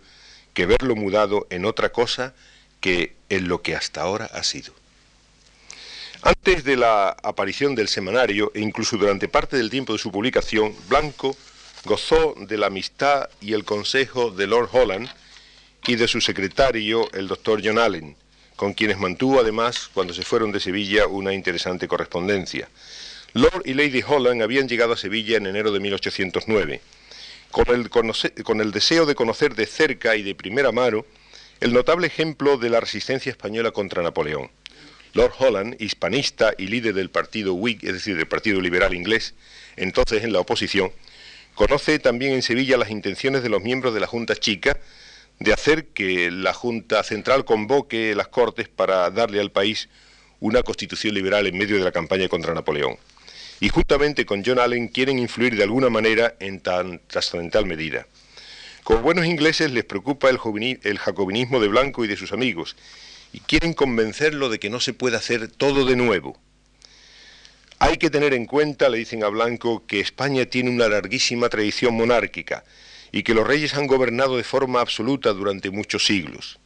que 0.55 0.67
verlo 0.67 0.97
mudado 0.97 1.47
en 1.51 1.67
otra 1.67 1.91
cosa 1.91 2.35
que 2.81 3.15
en 3.29 3.49
lo 3.49 3.63
que 3.63 3.77
hasta 3.77 4.01
ahora 4.01 4.27
ha 4.33 4.43
sido. 4.43 4.73
Antes 6.27 6.65
de 6.65 6.75
la 6.75 7.11
aparición 7.23 7.77
del 7.77 7.87
semanario 7.87 8.51
e 8.53 8.61
incluso 8.61 8.97
durante 8.97 9.29
parte 9.29 9.57
del 9.57 9.71
tiempo 9.71 9.93
de 9.93 10.01
su 10.01 10.11
publicación, 10.11 10.75
Blanco 10.89 11.37
gozó 11.85 12.35
de 12.37 12.59
la 12.59 12.67
amistad 12.67 13.31
y 13.41 13.53
el 13.53 13.65
consejo 13.65 14.33
de 14.33 14.49
Lord 14.49 14.71
Holland 14.73 15.09
y 15.87 15.95
de 15.95 16.09
su 16.09 16.21
secretario, 16.21 17.09
el 17.13 17.29
doctor 17.29 17.61
John 17.65 17.79
Allen, 17.79 18.17
con 18.57 18.73
quienes 18.75 18.99
mantuvo 18.99 19.39
además, 19.39 19.89
cuando 19.95 20.13
se 20.15 20.25
fueron 20.25 20.51
de 20.51 20.59
Sevilla, 20.59 21.07
una 21.07 21.33
interesante 21.33 21.87
correspondencia. 21.87 22.69
Lord 23.33 23.63
y 23.65 23.75
Lady 23.75 24.03
Holland 24.05 24.43
habían 24.43 24.67
llegado 24.67 24.95
a 24.95 24.97
Sevilla 24.97 25.37
en 25.37 25.47
enero 25.47 25.71
de 25.71 25.79
1809. 25.79 26.81
Con 27.53 27.69
el, 27.69 27.89
con 27.89 28.61
el 28.61 28.73
deseo 28.73 29.07
de 29.07 29.15
conocer 29.15 29.55
de 29.55 29.67
cerca 29.67 30.17
y 30.17 30.25
de 30.25 30.35
primera 30.35 30.73
mano 30.73 31.07
el 31.61 31.73
notable 31.73 32.09
ejemplo 32.09 32.59
de 32.59 32.71
la 32.71 32.81
resistencia 32.81 33.31
española 33.31 33.71
contra 33.71 34.03
Napoleón. 34.03 34.51
Lord 35.17 35.33
Holland, 35.39 35.77
hispanista 35.81 36.53
y 36.59 36.67
líder 36.67 36.93
del 36.93 37.09
partido 37.09 37.55
Whig, 37.55 37.79
es 37.83 37.95
decir, 37.95 38.19
del 38.19 38.29
Partido 38.29 38.61
Liberal 38.61 38.93
Inglés, 38.93 39.35
entonces 39.77 40.23
en 40.23 40.33
la 40.35 40.41
oposición, 40.41 40.93
conoce 41.55 41.99
también 41.99 42.35
en 42.35 42.43
Sevilla 42.43 42.77
las 42.77 42.91
intenciones 42.91 43.43
de 43.43 43.49
los 43.49 43.63
miembros 43.63 43.95
de 43.95 44.01
la 44.01 44.07
Junta 44.07 44.37
Chica 44.37 44.79
de 45.39 45.55
hacer 45.55 45.87
que 45.87 46.31
la 46.31 46.53
Junta 46.53 47.03
Central 47.03 47.47
convoque 47.47 48.15
las 48.15 48.29
Cortes 48.29 48.69
para 48.69 49.11
darle 49.11 49.41
al 49.41 49.51
país 49.51 49.89
una 50.41 50.63
constitución 50.63 51.15
liberal 51.15 51.47
en 51.47 51.57
medio 51.57 51.79
de 51.79 51.85
la 51.85 51.93
campaña 51.93 52.29
contra 52.29 52.53
Napoleón. 52.53 52.99
y 53.59 53.71
juntamente 53.71 54.27
con 54.27 54.45
John 54.45 54.59
Allen 54.59 54.89
quieren 54.89 55.19
influir 55.19 55.57
de 55.57 55.63
alguna 55.63 55.89
manera 55.89 56.35
en 56.41 56.61
tan 56.61 57.01
trascendental 57.07 57.65
medida. 57.65 58.07
Como 58.85 59.01
buenos 59.01 59.25
ingleses 59.25 59.71
les 59.71 59.85
preocupa 59.85 60.29
el, 60.29 60.39
el 60.83 60.99
jacobinismo 60.99 61.59
de 61.59 61.69
Blanco 61.69 62.05
y 62.05 62.09
de 62.09 62.19
sus 62.19 62.33
amigos, 62.33 62.77
y 63.33 63.41
quieren 63.41 63.75
convencerlo 63.75 64.49
de 64.49 64.59
que 64.59 64.71
no 64.71 64.81
se 64.81 64.95
puede 64.95 65.17
hacer 65.17 65.49
todo 65.49 65.85
de 65.85 65.97
nuevo. 65.97 66.39
Hay 67.79 67.99
que 67.99 68.09
tener 68.09 68.33
en 68.33 68.47
cuenta, 68.47 68.89
le 68.89 68.99
dicen 68.99 69.23
a 69.23 69.29
Blanco, 69.29 69.87
que 69.87 70.01
España 70.01 70.47
tiene 70.47 70.71
una 70.71 70.89
larguísima 70.89 71.49
tradición 71.49 71.95
monárquica 71.95 72.65
y 73.13 73.23
que 73.23 73.35
los 73.35 73.47
reyes 73.47 73.75
han 73.75 73.87
gobernado 73.87 74.37
de 74.37 74.45
forma 74.45 74.81
absoluta 74.81 75.33
durante 75.33 75.71
muchos 75.71 76.07
siglos. 76.07 76.59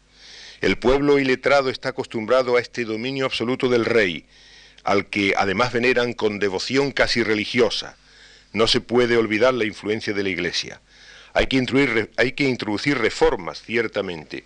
El 0.61 0.79
pueblo 0.79 1.19
iletrado 1.19 1.71
está 1.71 1.91
acostumbrado 1.91 2.57
a 2.57 2.61
este 2.61 2.85
dominio 2.85 3.25
absoluto 3.25 3.69
del 3.69 3.85
rey, 3.85 4.27
al 4.85 5.07
que 5.07 5.35
además 5.37 5.73
veneran 5.73 6.13
con 6.13 6.39
devoción 6.39 6.93
casi 6.93 7.23
religiosa. 7.23 7.97
No 8.53 8.67
se 8.67 8.81
puede 8.81 9.17
olvidar 9.17 9.55
la 9.55 9.65
influencia 9.65 10.13
de 10.13 10.23
la 10.23 10.29
Iglesia. 10.29 10.81
Hay 11.33 11.47
que, 11.47 12.09
hay 12.17 12.33
que 12.33 12.45
introducir 12.45 12.99
reformas, 12.99 13.63
ciertamente, 13.63 14.45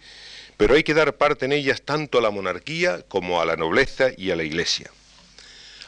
pero 0.56 0.74
hay 0.74 0.82
que 0.82 0.94
dar 0.94 1.14
parte 1.14 1.44
en 1.44 1.52
ellas 1.52 1.82
tanto 1.82 2.18
a 2.18 2.22
la 2.22 2.30
monarquía 2.30 3.02
como 3.08 3.40
a 3.40 3.44
la 3.44 3.56
nobleza 3.56 4.08
y 4.16 4.30
a 4.30 4.36
la 4.36 4.44
Iglesia. 4.44 4.90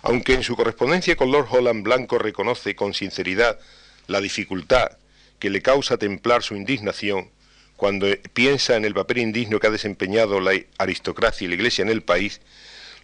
Aunque 0.02 0.34
en 0.34 0.42
su 0.42 0.56
correspondencia 0.56 1.16
con 1.16 1.32
Lord 1.32 1.48
Holland 1.50 1.82
Blanco 1.82 2.18
reconoce 2.18 2.74
con 2.74 2.94
sinceridad 2.94 3.58
la 4.06 4.20
dificultad 4.20 4.92
que 5.38 5.50
le 5.50 5.62
causa 5.62 5.96
templar 5.96 6.42
su 6.42 6.54
indignación 6.54 7.30
cuando 7.76 8.06
piensa 8.32 8.76
en 8.76 8.84
el 8.84 8.94
papel 8.94 9.18
indigno 9.18 9.60
que 9.60 9.66
ha 9.66 9.70
desempeñado 9.70 10.40
la 10.40 10.52
aristocracia 10.78 11.44
y 11.44 11.48
la 11.48 11.54
Iglesia 11.54 11.82
en 11.82 11.90
el 11.90 12.02
país, 12.02 12.40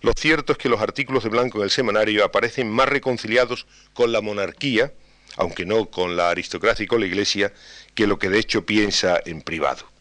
lo 0.01 0.13
cierto 0.17 0.53
es 0.53 0.59
que 0.59 0.69
los 0.69 0.81
artículos 0.81 1.23
de 1.23 1.31
Blanco 1.31 1.59
en 1.59 1.65
el 1.65 1.71
semanario 1.71 2.25
aparecen 2.25 2.71
más 2.71 2.89
reconciliados 2.89 3.67
con 3.93 4.11
la 4.11 4.21
monarquía, 4.21 4.93
aunque 5.37 5.65
no 5.65 5.87
con 5.87 6.17
la 6.17 6.31
aristocracia 6.31 6.85
y 6.85 6.87
con 6.87 7.01
la 7.01 7.07
Iglesia, 7.07 7.53
que 7.95 8.07
lo 8.07 8.19
que 8.19 8.29
de 8.29 8.39
hecho 8.39 8.67
piensa 8.67 9.21
en 9.25 9.43
privado. 9.43 9.91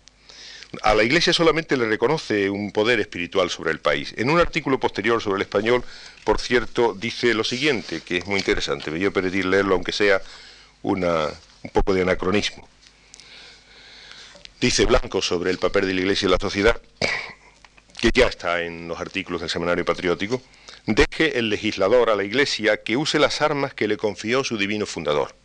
A 0.84 0.96
la 0.96 1.04
Iglesia 1.04 1.34
solamente 1.34 1.76
le 1.76 1.86
reconoce 1.86 2.50
un 2.50 2.72
poder 2.72 3.02
espiritual 3.02 3.50
sobre 3.50 3.72
el 3.72 3.80
país. 3.80 4.14
En 4.18 4.30
un 4.30 4.40
artículo 4.40 4.80
posterior 4.80 5.22
sobre 5.22 5.36
el 5.36 5.42
español, 5.42 5.84
por 6.24 6.40
cierto, 6.40 6.94
dice 6.94 7.34
lo 7.34 7.44
siguiente, 7.44 8.02
que 8.02 8.18
es 8.18 8.26
muy 8.26 8.40
interesante. 8.40 8.90
Me 8.90 9.06
a 9.06 9.12
permitir 9.12 9.46
leerlo, 9.46 9.76
aunque 9.76 9.92
sea 9.92 10.22
una, 10.82 11.28
un 11.64 11.70
poco 11.72 11.94
de 11.94 12.04
anacronismo. 12.04 12.68
Dice 14.62 14.86
Blanco 14.86 15.22
sobre 15.22 15.52
el 15.52 15.58
papel 15.58 15.88
de 15.88 15.94
la 15.94 16.02
Iglesia 16.02 16.28
en 16.28 16.32
la 16.32 16.38
sociedad, 16.40 16.80
que 18.00 18.12
ya 18.14 18.28
está 18.28 18.62
en 18.62 18.88
los 18.88 19.00
artículos 19.00 19.42
del 19.42 19.50
Semanario 19.50 19.84
Patriótico, 19.84 20.42
deje 20.86 21.38
el 21.38 21.50
legislador 21.50 22.10
a 22.10 22.16
la 22.16 22.24
Iglesia 22.24 22.82
que 22.82 22.96
use 22.96 23.20
las 23.20 23.42
armas 23.42 23.74
que 23.74 23.88
le 23.88 23.98
confió 23.98 24.44
su 24.44 24.58
divino 24.58 24.86
fundador, 24.86 25.36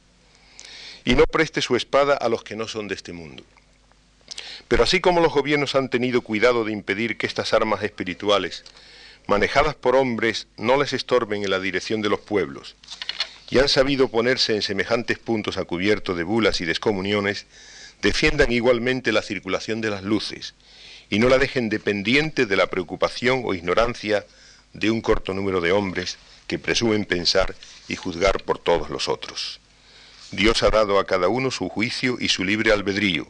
y 1.05 1.15
no 1.15 1.25
preste 1.25 1.63
su 1.63 1.77
espada 1.77 2.15
a 2.15 2.29
los 2.29 2.45
que 2.45 2.57
no 2.57 2.69
son 2.69 2.89
de 2.89 2.95
este 2.95 3.13
mundo. 3.13 3.43
Pero 4.69 4.83
así 4.83 5.01
como 5.01 5.21
los 5.21 5.33
gobiernos 5.33 5.75
han 5.75 5.89
tenido 5.89 6.23
cuidado 6.23 6.65
de 6.65 6.73
impedir 6.73 7.17
que 7.17 7.27
estas 7.27 7.53
armas 7.53 7.83
espirituales, 7.83 8.65
manejadas 9.27 9.75
por 9.75 9.97
hombres, 9.97 10.47
no 10.57 10.81
les 10.81 10.93
estorben 10.93 11.43
en 11.43 11.51
la 11.51 11.61
dirección 11.61 12.03
de 12.03 12.09
los 12.09 12.21
pueblos, 12.21 12.77
y 13.51 13.59
han 13.59 13.69
sabido 13.69 14.09
ponerse 14.09 14.55
en 14.55 14.63
semejantes 14.63 15.19
puntos 15.19 15.57
a 15.57 15.65
cubierto 15.65 16.15
de 16.15 16.25
bulas 16.25 16.61
y 16.61 16.65
descomuniones, 16.65 17.47
defiendan 18.03 18.53
igualmente 18.53 19.13
la 19.13 19.23
circulación 19.23 19.81
de 19.81 19.91
las 19.91 20.03
luces, 20.03 20.55
y 21.09 21.19
no 21.19 21.29
la 21.29 21.39
dejen 21.39 21.69
dependiente 21.69 22.47
de 22.47 22.57
la 22.57 22.67
preocupación 22.67 23.43
o 23.45 23.55
ignorancia 23.55 24.27
de 24.73 24.91
un 24.91 25.01
corto 25.01 25.33
número 25.33 25.61
de 25.61 25.73
hombres 25.73 26.19
que 26.47 26.59
presumen 26.59 27.05
pensar 27.05 27.55
y 27.89 27.97
juzgar 27.97 28.43
por 28.43 28.59
todos 28.59 28.91
los 28.91 29.09
otros. 29.09 29.61
Dios 30.33 30.63
ha 30.63 30.71
dado 30.71 30.99
a 30.99 31.07
cada 31.07 31.29
uno 31.29 31.51
su 31.51 31.69
juicio 31.69 32.17
y 32.21 32.29
su 32.29 32.45
libre 32.45 32.73
albedrío, 32.73 33.29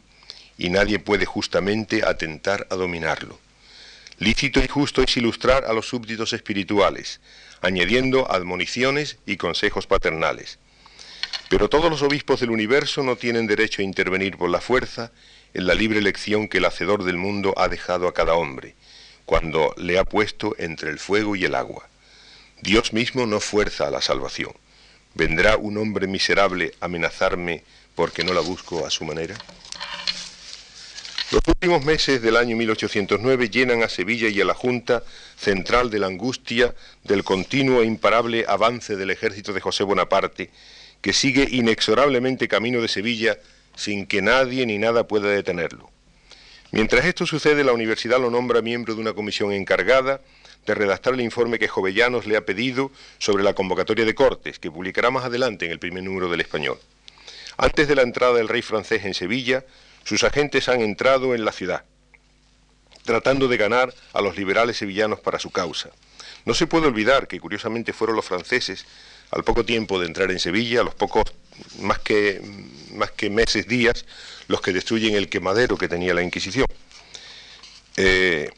y 0.57 0.69
nadie 0.69 0.99
puede 0.99 1.25
justamente 1.25 2.03
atentar 2.05 2.67
a 2.69 2.75
dominarlo. 2.75 3.39
Lícito 4.19 4.59
y 4.59 4.67
justo 4.67 5.03
es 5.03 5.15
ilustrar 5.17 5.65
a 5.65 5.73
los 5.73 5.87
súbditos 5.87 6.33
espirituales, 6.33 7.21
añadiendo 7.61 8.31
admoniciones 8.31 9.17
y 9.25 9.37
consejos 9.37 9.85
paternales. 9.85 10.57
Pero 11.49 11.69
todos 11.69 11.89
los 11.89 12.01
obispos 12.01 12.39
del 12.39 12.49
universo 12.49 13.03
no 13.03 13.15
tienen 13.15 13.47
derecho 13.47 13.81
a 13.81 13.85
intervenir 13.85 14.37
por 14.37 14.49
la 14.49 14.59
fuerza 14.59 15.11
en 15.53 15.67
la 15.67 15.75
libre 15.75 15.99
elección 15.99 16.47
que 16.47 16.57
el 16.57 16.65
Hacedor 16.65 17.03
del 17.03 17.17
mundo 17.17 17.53
ha 17.57 17.67
dejado 17.67 18.07
a 18.07 18.13
cada 18.13 18.33
hombre, 18.33 18.75
cuando 19.25 19.73
le 19.77 19.99
ha 19.99 20.03
puesto 20.03 20.55
entre 20.57 20.89
el 20.89 20.99
fuego 20.99 21.35
y 21.35 21.45
el 21.45 21.55
agua. 21.55 21.87
Dios 22.61 22.93
mismo 22.93 23.25
no 23.25 23.39
fuerza 23.39 23.87
a 23.87 23.91
la 23.91 24.01
salvación. 24.01 24.53
¿Vendrá 25.13 25.57
un 25.57 25.77
hombre 25.77 26.07
miserable 26.07 26.73
a 26.79 26.85
amenazarme 26.85 27.63
porque 27.95 28.23
no 28.23 28.33
la 28.33 28.41
busco 28.41 28.85
a 28.85 28.89
su 28.89 29.05
manera? 29.05 29.35
Los 31.29 31.41
últimos 31.45 31.83
meses 31.83 32.21
del 32.21 32.37
año 32.37 32.55
1809 32.55 33.49
llenan 33.49 33.83
a 33.83 33.89
Sevilla 33.89 34.29
y 34.29 34.39
a 34.39 34.45
la 34.45 34.53
Junta 34.53 35.03
central 35.35 35.89
de 35.89 35.99
la 35.99 36.07
angustia 36.07 36.73
del 37.03 37.25
continuo 37.25 37.81
e 37.81 37.85
imparable 37.85 38.45
avance 38.47 38.95
del 38.95 39.09
ejército 39.09 39.51
de 39.51 39.59
José 39.59 39.83
Bonaparte, 39.83 40.51
que 41.01 41.11
sigue 41.11 41.45
inexorablemente 41.51 42.47
camino 42.47 42.81
de 42.81 42.87
Sevilla 42.87 43.37
sin 43.75 44.05
que 44.05 44.21
nadie 44.21 44.65
ni 44.65 44.77
nada 44.77 45.05
pueda 45.05 45.27
detenerlo. 45.27 45.89
Mientras 46.71 47.03
esto 47.03 47.25
sucede, 47.25 47.65
la 47.65 47.73
universidad 47.73 48.21
lo 48.21 48.31
nombra 48.31 48.61
miembro 48.61 48.95
de 48.95 49.01
una 49.01 49.11
comisión 49.11 49.51
encargada 49.51 50.21
de 50.65 50.75
redactar 50.75 51.13
el 51.13 51.21
informe 51.21 51.59
que 51.59 51.67
Jovellanos 51.67 52.25
le 52.25 52.37
ha 52.37 52.45
pedido 52.45 52.89
sobre 53.17 53.43
la 53.43 53.53
convocatoria 53.53 54.05
de 54.05 54.15
Cortes, 54.15 54.59
que 54.59 54.71
publicará 54.71 55.11
más 55.11 55.25
adelante 55.25 55.65
en 55.65 55.71
el 55.71 55.79
primer 55.79 56.03
número 56.03 56.29
del 56.29 56.39
Español. 56.39 56.79
Antes 57.57 57.89
de 57.89 57.95
la 57.95 58.03
entrada 58.03 58.35
del 58.35 58.47
rey 58.47 58.61
francés 58.61 59.03
en 59.03 59.13
Sevilla, 59.13 59.65
sus 60.07 60.23
agentes 60.23 60.69
han 60.69 60.79
entrado 60.79 61.35
en 61.35 61.43
la 61.43 61.51
ciudad, 61.51 61.83
tratando 63.03 63.49
de 63.49 63.57
ganar 63.57 63.93
a 64.13 64.21
los 64.21 64.37
liberales 64.37 64.77
sevillanos 64.77 65.19
para 65.19 65.37
su 65.37 65.51
causa. 65.51 65.89
No 66.45 66.53
se 66.53 66.65
puede 66.65 66.87
olvidar 66.87 67.27
que 67.27 67.41
curiosamente 67.41 67.91
fueron 67.91 68.15
los 68.15 68.23
franceses, 68.23 68.85
al 69.31 69.43
poco 69.43 69.65
tiempo 69.65 69.99
de 69.99 70.05
entrar 70.05 70.31
en 70.31 70.39
Sevilla, 70.39 70.79
a 70.79 70.85
los 70.85 70.95
pocos, 70.95 71.23
más 71.81 71.99
que, 71.99 72.41
más 72.93 73.11
que 73.11 73.29
meses, 73.29 73.67
días, 73.67 74.05
los 74.47 74.61
que 74.61 74.71
destruyen 74.71 75.13
el 75.13 75.27
quemadero 75.27 75.77
que 75.77 75.89
tenía 75.89 76.13
la 76.13 76.23
Inquisición. 76.23 76.67
Eh, 77.97 78.49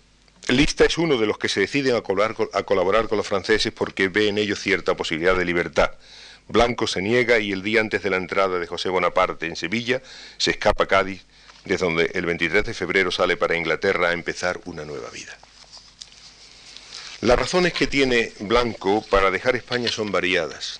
Lista 0.49 0.85
es 0.85 0.99
uno 0.99 1.17
de 1.17 1.25
los 1.25 1.39
que 1.39 1.49
se 1.49 1.61
deciden 1.61 1.95
a 1.95 1.97
a 1.97 2.63
colaborar 2.63 3.07
con 3.07 3.17
los 3.17 3.25
franceses 3.25 3.73
porque 3.73 4.07
ve 4.07 4.27
en 4.27 4.37
ellos 4.37 4.59
cierta 4.59 4.95
posibilidad 4.95 5.35
de 5.35 5.45
libertad. 5.45 5.93
Blanco 6.47 6.85
se 6.85 7.01
niega 7.01 7.39
y 7.39 7.51
el 7.51 7.63
día 7.63 7.81
antes 7.81 8.03
de 8.03 8.11
la 8.11 8.17
entrada 8.17 8.59
de 8.59 8.67
José 8.67 8.89
Bonaparte 8.89 9.47
en 9.47 9.55
Sevilla 9.55 10.03
se 10.37 10.51
escapa 10.51 10.83
a 10.83 10.87
Cádiz 10.87 11.25
desde 11.65 11.85
donde 11.85 12.11
el 12.13 12.25
23 12.25 12.63
de 12.63 12.73
febrero 12.73 13.11
sale 13.11 13.37
para 13.37 13.55
Inglaterra 13.55 14.09
a 14.09 14.13
empezar 14.13 14.59
una 14.65 14.85
nueva 14.85 15.09
vida. 15.09 15.37
Las 17.21 17.37
razones 17.37 17.73
que 17.73 17.87
tiene 17.87 18.31
Blanco 18.39 19.03
para 19.09 19.29
dejar 19.29 19.55
España 19.55 19.89
son 19.89 20.11
variadas. 20.11 20.79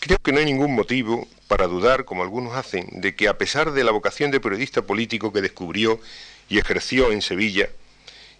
Creo 0.00 0.18
que 0.18 0.32
no 0.32 0.38
hay 0.38 0.46
ningún 0.46 0.74
motivo 0.74 1.28
para 1.48 1.66
dudar, 1.66 2.04
como 2.04 2.22
algunos 2.22 2.56
hacen, 2.56 2.86
de 2.92 3.14
que 3.14 3.28
a 3.28 3.38
pesar 3.38 3.72
de 3.72 3.84
la 3.84 3.92
vocación 3.92 4.30
de 4.30 4.40
periodista 4.40 4.82
político 4.82 5.32
que 5.32 5.42
descubrió 5.42 6.00
y 6.48 6.58
ejerció 6.58 7.12
en 7.12 7.22
Sevilla, 7.22 7.68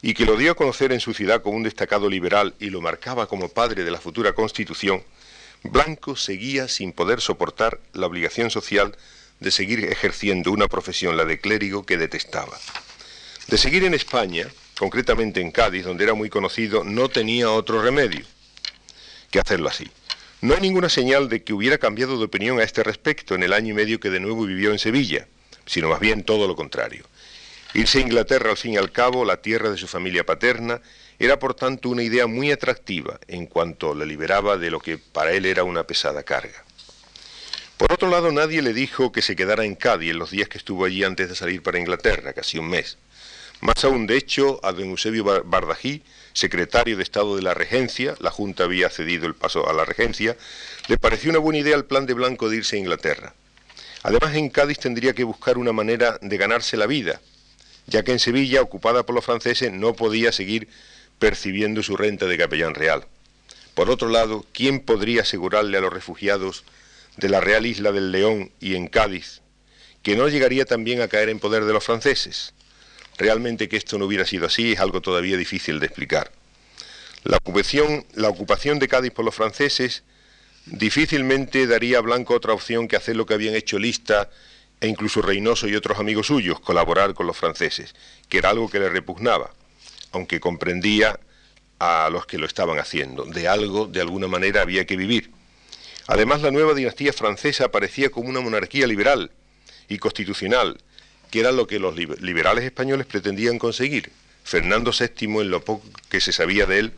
y 0.00 0.12
que 0.12 0.26
lo 0.26 0.36
dio 0.36 0.52
a 0.52 0.54
conocer 0.54 0.92
en 0.92 1.00
su 1.00 1.14
ciudad 1.14 1.42
como 1.42 1.56
un 1.56 1.62
destacado 1.62 2.10
liberal 2.10 2.54
y 2.58 2.68
lo 2.68 2.82
marcaba 2.82 3.26
como 3.26 3.48
padre 3.48 3.84
de 3.84 3.90
la 3.90 4.00
futura 4.00 4.34
Constitución, 4.34 5.02
Blanco 5.62 6.14
seguía 6.14 6.68
sin 6.68 6.92
poder 6.92 7.22
soportar 7.22 7.80
la 7.94 8.06
obligación 8.06 8.50
social 8.50 8.94
de 9.40 9.50
seguir 9.50 9.84
ejerciendo 9.84 10.52
una 10.52 10.68
profesión, 10.68 11.16
la 11.16 11.24
de 11.24 11.38
clérigo, 11.38 11.84
que 11.84 11.98
detestaba. 11.98 12.58
De 13.48 13.58
seguir 13.58 13.84
en 13.84 13.94
España, 13.94 14.46
concretamente 14.78 15.40
en 15.40 15.50
Cádiz, 15.50 15.84
donde 15.84 16.04
era 16.04 16.14
muy 16.14 16.30
conocido, 16.30 16.84
no 16.84 17.08
tenía 17.08 17.50
otro 17.50 17.82
remedio 17.82 18.24
que 19.30 19.38
hacerlo 19.38 19.68
así. 19.68 19.90
No 20.40 20.54
hay 20.54 20.60
ninguna 20.60 20.88
señal 20.88 21.28
de 21.28 21.42
que 21.42 21.52
hubiera 21.52 21.78
cambiado 21.78 22.18
de 22.18 22.24
opinión 22.24 22.60
a 22.60 22.62
este 22.62 22.82
respecto 22.82 23.34
en 23.34 23.42
el 23.42 23.52
año 23.52 23.70
y 23.70 23.76
medio 23.76 23.98
que 23.98 24.10
de 24.10 24.20
nuevo 24.20 24.44
vivió 24.44 24.70
en 24.70 24.78
Sevilla, 24.78 25.26
sino 25.66 25.88
más 25.88 26.00
bien 26.00 26.22
todo 26.22 26.46
lo 26.46 26.54
contrario. 26.54 27.04
Irse 27.74 27.98
a 27.98 28.02
Inglaterra 28.02 28.50
al 28.50 28.56
fin 28.56 28.74
y 28.74 28.76
al 28.76 28.92
cabo, 28.92 29.24
la 29.24 29.42
tierra 29.42 29.70
de 29.70 29.78
su 29.78 29.88
familia 29.88 30.24
paterna, 30.24 30.80
era 31.18 31.38
por 31.38 31.54
tanto 31.54 31.88
una 31.88 32.02
idea 32.02 32.26
muy 32.26 32.52
atractiva 32.52 33.18
en 33.26 33.46
cuanto 33.46 33.94
le 33.94 34.06
liberaba 34.06 34.56
de 34.56 34.70
lo 34.70 34.80
que 34.80 34.98
para 34.98 35.32
él 35.32 35.46
era 35.46 35.64
una 35.64 35.84
pesada 35.84 36.22
carga. 36.22 36.64
Por 37.76 37.92
otro 37.92 38.08
lado, 38.08 38.30
nadie 38.30 38.62
le 38.62 38.72
dijo 38.72 39.10
que 39.10 39.20
se 39.20 39.34
quedara 39.34 39.64
en 39.64 39.74
Cádiz 39.74 40.12
en 40.12 40.18
los 40.18 40.30
días 40.30 40.48
que 40.48 40.58
estuvo 40.58 40.84
allí 40.84 41.02
antes 41.02 41.28
de 41.28 41.34
salir 41.34 41.60
para 41.62 41.80
Inglaterra, 41.80 42.32
casi 42.32 42.58
un 42.58 42.68
mes. 42.68 42.98
Más 43.60 43.84
aún, 43.84 44.06
de 44.06 44.16
hecho, 44.16 44.60
a 44.62 44.72
don 44.72 44.90
Eusebio 44.90 45.24
Bardají, 45.24 46.02
secretario 46.32 46.96
de 46.96 47.02
Estado 47.02 47.34
de 47.34 47.42
la 47.42 47.54
Regencia, 47.54 48.14
la 48.20 48.30
Junta 48.30 48.64
había 48.64 48.90
cedido 48.90 49.26
el 49.26 49.34
paso 49.34 49.68
a 49.68 49.72
la 49.72 49.84
Regencia, 49.84 50.36
le 50.86 50.98
pareció 50.98 51.30
una 51.30 51.40
buena 51.40 51.58
idea 51.58 51.74
el 51.74 51.84
plan 51.84 52.06
de 52.06 52.14
Blanco 52.14 52.48
de 52.48 52.58
irse 52.58 52.76
a 52.76 52.78
Inglaterra. 52.78 53.34
Además, 54.04 54.36
en 54.36 54.50
Cádiz 54.50 54.78
tendría 54.78 55.14
que 55.14 55.24
buscar 55.24 55.58
una 55.58 55.72
manera 55.72 56.18
de 56.20 56.36
ganarse 56.36 56.76
la 56.76 56.86
vida, 56.86 57.20
ya 57.86 58.04
que 58.04 58.12
en 58.12 58.18
Sevilla, 58.20 58.62
ocupada 58.62 59.04
por 59.04 59.14
los 59.14 59.24
franceses, 59.24 59.72
no 59.72 59.94
podía 59.94 60.30
seguir 60.30 60.68
percibiendo 61.18 61.82
su 61.82 61.96
renta 61.96 62.26
de 62.26 62.38
capellán 62.38 62.74
real. 62.74 63.06
Por 63.74 63.90
otro 63.90 64.08
lado, 64.10 64.44
¿quién 64.52 64.80
podría 64.80 65.22
asegurarle 65.22 65.78
a 65.78 65.80
los 65.80 65.92
refugiados 65.92 66.64
de 67.16 67.28
la 67.28 67.40
Real 67.40 67.66
Isla 67.66 67.92
del 67.92 68.12
León 68.12 68.52
y 68.60 68.74
en 68.74 68.88
Cádiz 68.88 69.40
que 70.02 70.16
no 70.16 70.28
llegaría 70.28 70.66
también 70.66 71.00
a 71.00 71.08
caer 71.08 71.30
en 71.30 71.38
poder 71.38 71.64
de 71.64 71.72
los 71.72 71.84
franceses? 71.84 72.52
Realmente 73.16 73.68
que 73.68 73.76
esto 73.76 73.98
no 73.98 74.06
hubiera 74.06 74.26
sido 74.26 74.46
así 74.46 74.72
es 74.72 74.80
algo 74.80 75.00
todavía 75.00 75.36
difícil 75.36 75.80
de 75.80 75.86
explicar. 75.86 76.30
La 77.22 77.38
ocupación, 77.38 78.04
la 78.14 78.28
ocupación 78.28 78.78
de 78.78 78.88
Cádiz 78.88 79.12
por 79.12 79.24
los 79.24 79.34
franceses 79.34 80.02
difícilmente 80.66 81.66
daría 81.66 81.98
a 81.98 82.02
Blanco 82.02 82.34
otra 82.34 82.52
opción 82.52 82.88
que 82.88 82.96
hacer 82.96 83.16
lo 83.16 83.24
que 83.24 83.34
habían 83.34 83.54
hecho 83.54 83.78
Lista 83.78 84.28
e 84.80 84.88
incluso 84.88 85.22
Reynoso 85.22 85.68
y 85.68 85.74
otros 85.74 85.98
amigos 85.98 86.26
suyos, 86.26 86.60
colaborar 86.60 87.14
con 87.14 87.26
los 87.26 87.36
franceses, 87.36 87.94
que 88.28 88.38
era 88.38 88.50
algo 88.50 88.68
que 88.68 88.78
le 88.78 88.90
repugnaba, 88.90 89.54
aunque 90.12 90.40
comprendía 90.40 91.18
a 91.78 92.08
los 92.10 92.26
que 92.26 92.38
lo 92.38 92.46
estaban 92.46 92.78
haciendo. 92.78 93.24
De 93.24 93.48
algo, 93.48 93.86
de 93.86 94.00
alguna 94.00 94.26
manera, 94.26 94.60
había 94.62 94.84
que 94.84 94.96
vivir. 94.96 95.30
Además, 96.06 96.42
la 96.42 96.50
nueva 96.50 96.74
dinastía 96.74 97.12
francesa 97.12 97.66
aparecía 97.66 98.10
como 98.10 98.28
una 98.28 98.40
monarquía 98.40 98.86
liberal 98.86 99.30
y 99.88 99.98
constitucional, 99.98 100.78
que 101.30 101.40
era 101.40 101.52
lo 101.52 101.66
que 101.66 101.78
los 101.78 101.96
liberales 101.96 102.64
españoles 102.64 103.06
pretendían 103.06 103.58
conseguir. 103.58 104.12
Fernando 104.44 104.92
VII, 104.92 105.40
en 105.40 105.50
lo 105.50 105.64
poco 105.64 105.86
que 106.10 106.20
se 106.20 106.32
sabía 106.32 106.66
de 106.66 106.78
él, 106.78 106.92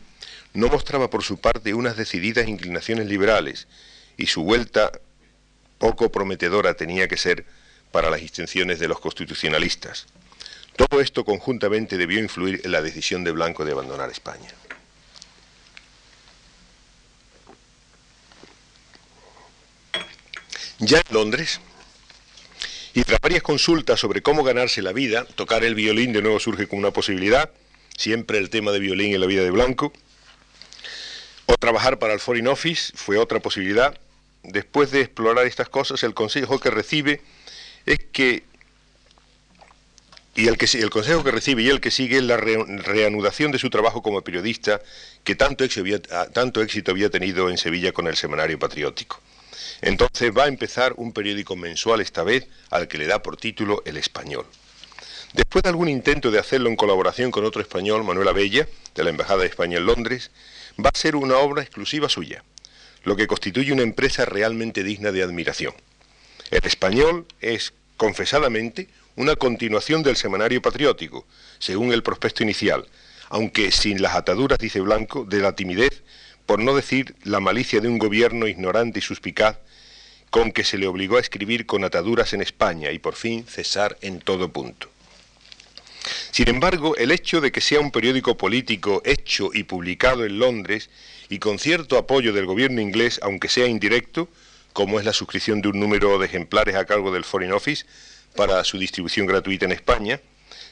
no 0.53 0.67
mostraba 0.67 1.09
por 1.09 1.23
su 1.23 1.37
parte 1.39 1.73
unas 1.73 1.95
decididas 1.97 2.47
inclinaciones 2.47 3.07
liberales, 3.07 3.67
y 4.17 4.27
su 4.27 4.43
vuelta 4.43 4.91
poco 5.77 6.11
prometedora 6.11 6.73
tenía 6.73 7.07
que 7.07 7.17
ser 7.17 7.45
para 7.91 8.09
las 8.09 8.21
intenciones 8.21 8.79
de 8.79 8.87
los 8.87 8.99
constitucionalistas. 8.99 10.07
Todo 10.75 11.01
esto 11.01 11.23
conjuntamente 11.23 11.97
debió 11.97 12.19
influir 12.19 12.61
en 12.63 12.71
la 12.71 12.81
decisión 12.81 13.23
de 13.23 13.31
Blanco 13.31 13.65
de 13.65 13.71
abandonar 13.71 14.09
España. 14.09 14.49
Ya 20.79 20.97
en 20.97 21.13
Londres, 21.13 21.59
y 22.93 23.03
tras 23.03 23.19
varias 23.19 23.41
consultas 23.41 23.99
sobre 23.99 24.21
cómo 24.21 24.43
ganarse 24.43 24.81
la 24.81 24.93
vida, 24.93 25.25
tocar 25.25 25.63
el 25.63 25.75
violín 25.75 26.13
de 26.13 26.21
nuevo 26.21 26.39
surge 26.39 26.67
como 26.67 26.79
una 26.79 26.91
posibilidad, 26.91 27.51
siempre 27.95 28.37
el 28.37 28.49
tema 28.49 28.71
de 28.71 28.79
violín 28.79 29.13
en 29.13 29.21
la 29.21 29.27
vida 29.27 29.43
de 29.43 29.51
Blanco, 29.51 29.91
o 31.47 31.55
trabajar 31.57 31.97
para 31.97 32.13
el 32.13 32.19
Foreign 32.19 32.47
Office 32.47 32.93
fue 32.95 33.17
otra 33.17 33.39
posibilidad. 33.39 33.99
Después 34.43 34.91
de 34.91 35.01
explorar 35.01 35.47
estas 35.47 35.69
cosas, 35.69 36.03
el 36.03 36.13
consejo 36.13 36.59
que 36.59 36.69
recibe 36.69 37.21
es 37.85 37.99
que 38.11 38.43
y 40.35 40.47
el, 40.47 40.57
que, 40.57 40.65
el 40.77 40.91
consejo 40.91 41.23
que 41.23 41.31
recibe 41.31 41.63
y 41.63 41.69
el 41.69 41.81
que 41.81 41.89
sigue 41.89 42.17
es 42.17 42.23
la 42.23 42.37
reanudación 42.37 43.51
de 43.51 43.57
su 43.57 43.71
trabajo 43.71 44.03
como 44.03 44.21
periodista 44.21 44.79
que 45.23 45.33
tanto 45.33 45.65
tanto 46.31 46.61
éxito 46.61 46.91
había 46.91 47.09
tenido 47.09 47.49
en 47.49 47.57
Sevilla 47.57 47.91
con 47.91 48.05
el 48.05 48.15
Semanario 48.15 48.59
Patriótico. 48.59 49.19
Entonces 49.81 50.31
va 50.35 50.45
a 50.45 50.47
empezar 50.47 50.93
un 50.97 51.13
periódico 51.13 51.55
mensual 51.55 52.01
esta 52.01 52.23
vez 52.23 52.47
al 52.69 52.87
que 52.87 52.97
le 52.97 53.07
da 53.07 53.21
por 53.21 53.37
título 53.37 53.81
El 53.85 53.97
Español. 53.97 54.45
Después 55.33 55.63
de 55.63 55.69
algún 55.69 55.89
intento 55.89 56.31
de 56.31 56.39
hacerlo 56.39 56.69
en 56.69 56.75
colaboración 56.75 57.31
con 57.31 57.45
otro 57.45 57.61
español, 57.61 58.03
Manuel 58.03 58.29
Abella, 58.29 58.67
de 58.95 59.03
la 59.03 59.09
Embajada 59.09 59.41
de 59.41 59.47
España 59.47 59.77
en 59.77 59.85
Londres, 59.85 60.31
va 60.83 60.89
a 60.93 60.97
ser 60.97 61.15
una 61.15 61.37
obra 61.37 61.61
exclusiva 61.61 62.09
suya, 62.09 62.43
lo 63.03 63.15
que 63.15 63.27
constituye 63.27 63.73
una 63.73 63.83
empresa 63.83 64.25
realmente 64.25 64.83
digna 64.83 65.11
de 65.11 65.23
admiración. 65.23 65.73
El 66.49 66.65
español 66.65 67.25
es, 67.41 67.73
confesadamente, 67.97 68.87
una 69.15 69.35
continuación 69.35 70.01
del 70.01 70.15
semanario 70.15 70.61
patriótico, 70.61 71.25
según 71.59 71.91
el 71.91 72.03
prospecto 72.03 72.43
inicial, 72.43 72.87
aunque 73.29 73.71
sin 73.71 74.01
las 74.01 74.15
ataduras, 74.15 74.57
dice 74.59 74.79
Blanco, 74.79 75.25
de 75.25 75.39
la 75.39 75.55
timidez, 75.55 76.03
por 76.47 76.59
no 76.59 76.73
decir 76.75 77.13
la 77.23 77.39
malicia 77.39 77.81
de 77.81 77.89
un 77.89 77.99
gobierno 77.99 78.47
ignorante 78.47 78.99
y 78.99 79.01
suspicaz 79.03 79.59
con 80.31 80.51
que 80.51 80.63
se 80.63 80.77
le 80.77 80.87
obligó 80.87 81.17
a 81.17 81.21
escribir 81.21 81.65
con 81.65 81.83
ataduras 81.83 82.33
en 82.33 82.41
España 82.41 82.91
y 82.91 82.99
por 82.99 83.15
fin 83.15 83.45
cesar 83.45 83.97
en 84.01 84.19
todo 84.19 84.49
punto. 84.49 84.89
Sin 86.31 86.47
embargo, 86.49 86.95
el 86.95 87.11
hecho 87.11 87.41
de 87.41 87.51
que 87.51 87.61
sea 87.61 87.81
un 87.81 87.91
periódico 87.91 88.37
político 88.37 89.01
hecho 89.05 89.49
y 89.53 89.63
publicado 89.63 90.25
en 90.25 90.39
Londres 90.39 90.89
y 91.29 91.39
con 91.39 91.59
cierto 91.59 91.97
apoyo 91.97 92.31
del 92.31 92.45
gobierno 92.45 92.79
inglés, 92.79 93.19
aunque 93.23 93.49
sea 93.49 93.67
indirecto, 93.67 94.29
como 94.71 94.99
es 94.99 95.05
la 95.05 95.13
suscripción 95.13 95.61
de 95.61 95.67
un 95.67 95.79
número 95.79 96.17
de 96.17 96.27
ejemplares 96.27 96.75
a 96.75 96.85
cargo 96.85 97.11
del 97.11 97.25
Foreign 97.25 97.51
Office 97.51 97.85
para 98.35 98.63
su 98.63 98.77
distribución 98.77 99.25
gratuita 99.25 99.65
en 99.65 99.73
España, 99.73 100.21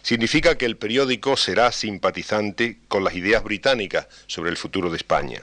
significa 0.03 0.57
que 0.57 0.65
el 0.65 0.77
periódico 0.77 1.35
será 1.35 1.71
simpatizante 1.71 2.77
con 2.87 3.03
las 3.03 3.15
ideas 3.15 3.43
británicas 3.43 4.07
sobre 4.27 4.51
el 4.51 4.57
futuro 4.57 4.89
de 4.89 4.97
España. 4.97 5.41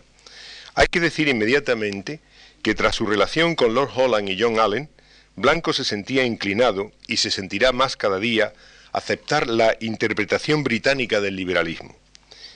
Hay 0.75 0.87
que 0.87 1.01
decir 1.01 1.29
inmediatamente 1.29 2.21
que 2.63 2.75
tras 2.75 2.97
su 2.97 3.07
relación 3.07 3.55
con 3.55 3.75
Lord 3.75 3.91
Holland 3.95 4.29
y 4.29 4.41
John 4.41 4.59
Allen, 4.59 4.89
Blanco 5.37 5.73
se 5.73 5.85
sentía 5.85 6.25
inclinado 6.25 6.93
y 7.07 7.19
se 7.19 7.31
sentirá 7.31 7.73
más 7.73 7.97
cada 7.97 8.19
día 8.19 8.53
aceptar 8.93 9.49
la 9.49 9.77
interpretación 9.81 10.63
británica 10.63 11.21
del 11.21 11.37
liberalismo. 11.37 11.97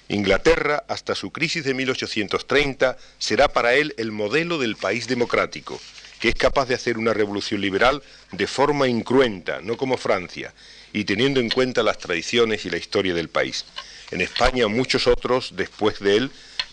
Inglaterra, 0.09 0.85
hasta 0.89 1.14
su 1.14 1.33
crisis 1.33 1.64
de 1.64 1.75
1830, 1.75 2.97
será 3.19 3.49
para 3.49 3.75
él 3.75 3.95
el 3.99 4.12
modelo 4.12 4.59
del 4.59 4.77
país 4.77 5.09
democrático, 5.09 5.81
que 6.21 6.29
es 6.29 6.35
capaz 6.35 6.67
de 6.67 6.75
hacer 6.75 6.97
una 6.97 7.12
revolución 7.12 7.61
liberal 7.61 8.03
de 8.33 8.47
forma 8.47 8.87
incruenta, 8.87 9.61
no 9.62 9.77
como 9.77 9.97
Francia, 9.97 10.55
y 10.93 11.05
teniendo 11.05 11.41
en 11.41 11.51
cuenta 11.51 11.83
las 11.83 11.99
tradiciones 11.99 12.64
y 12.64 12.71
la 12.71 12.77
historia 12.77 13.14
del 13.14 13.29
país. 13.29 13.64
En 14.11 14.21
España 14.21 14.69
muchos 14.69 15.07
otros, 15.07 15.55
después 15.57 15.99
de 15.99 16.17
él, 16.17 16.31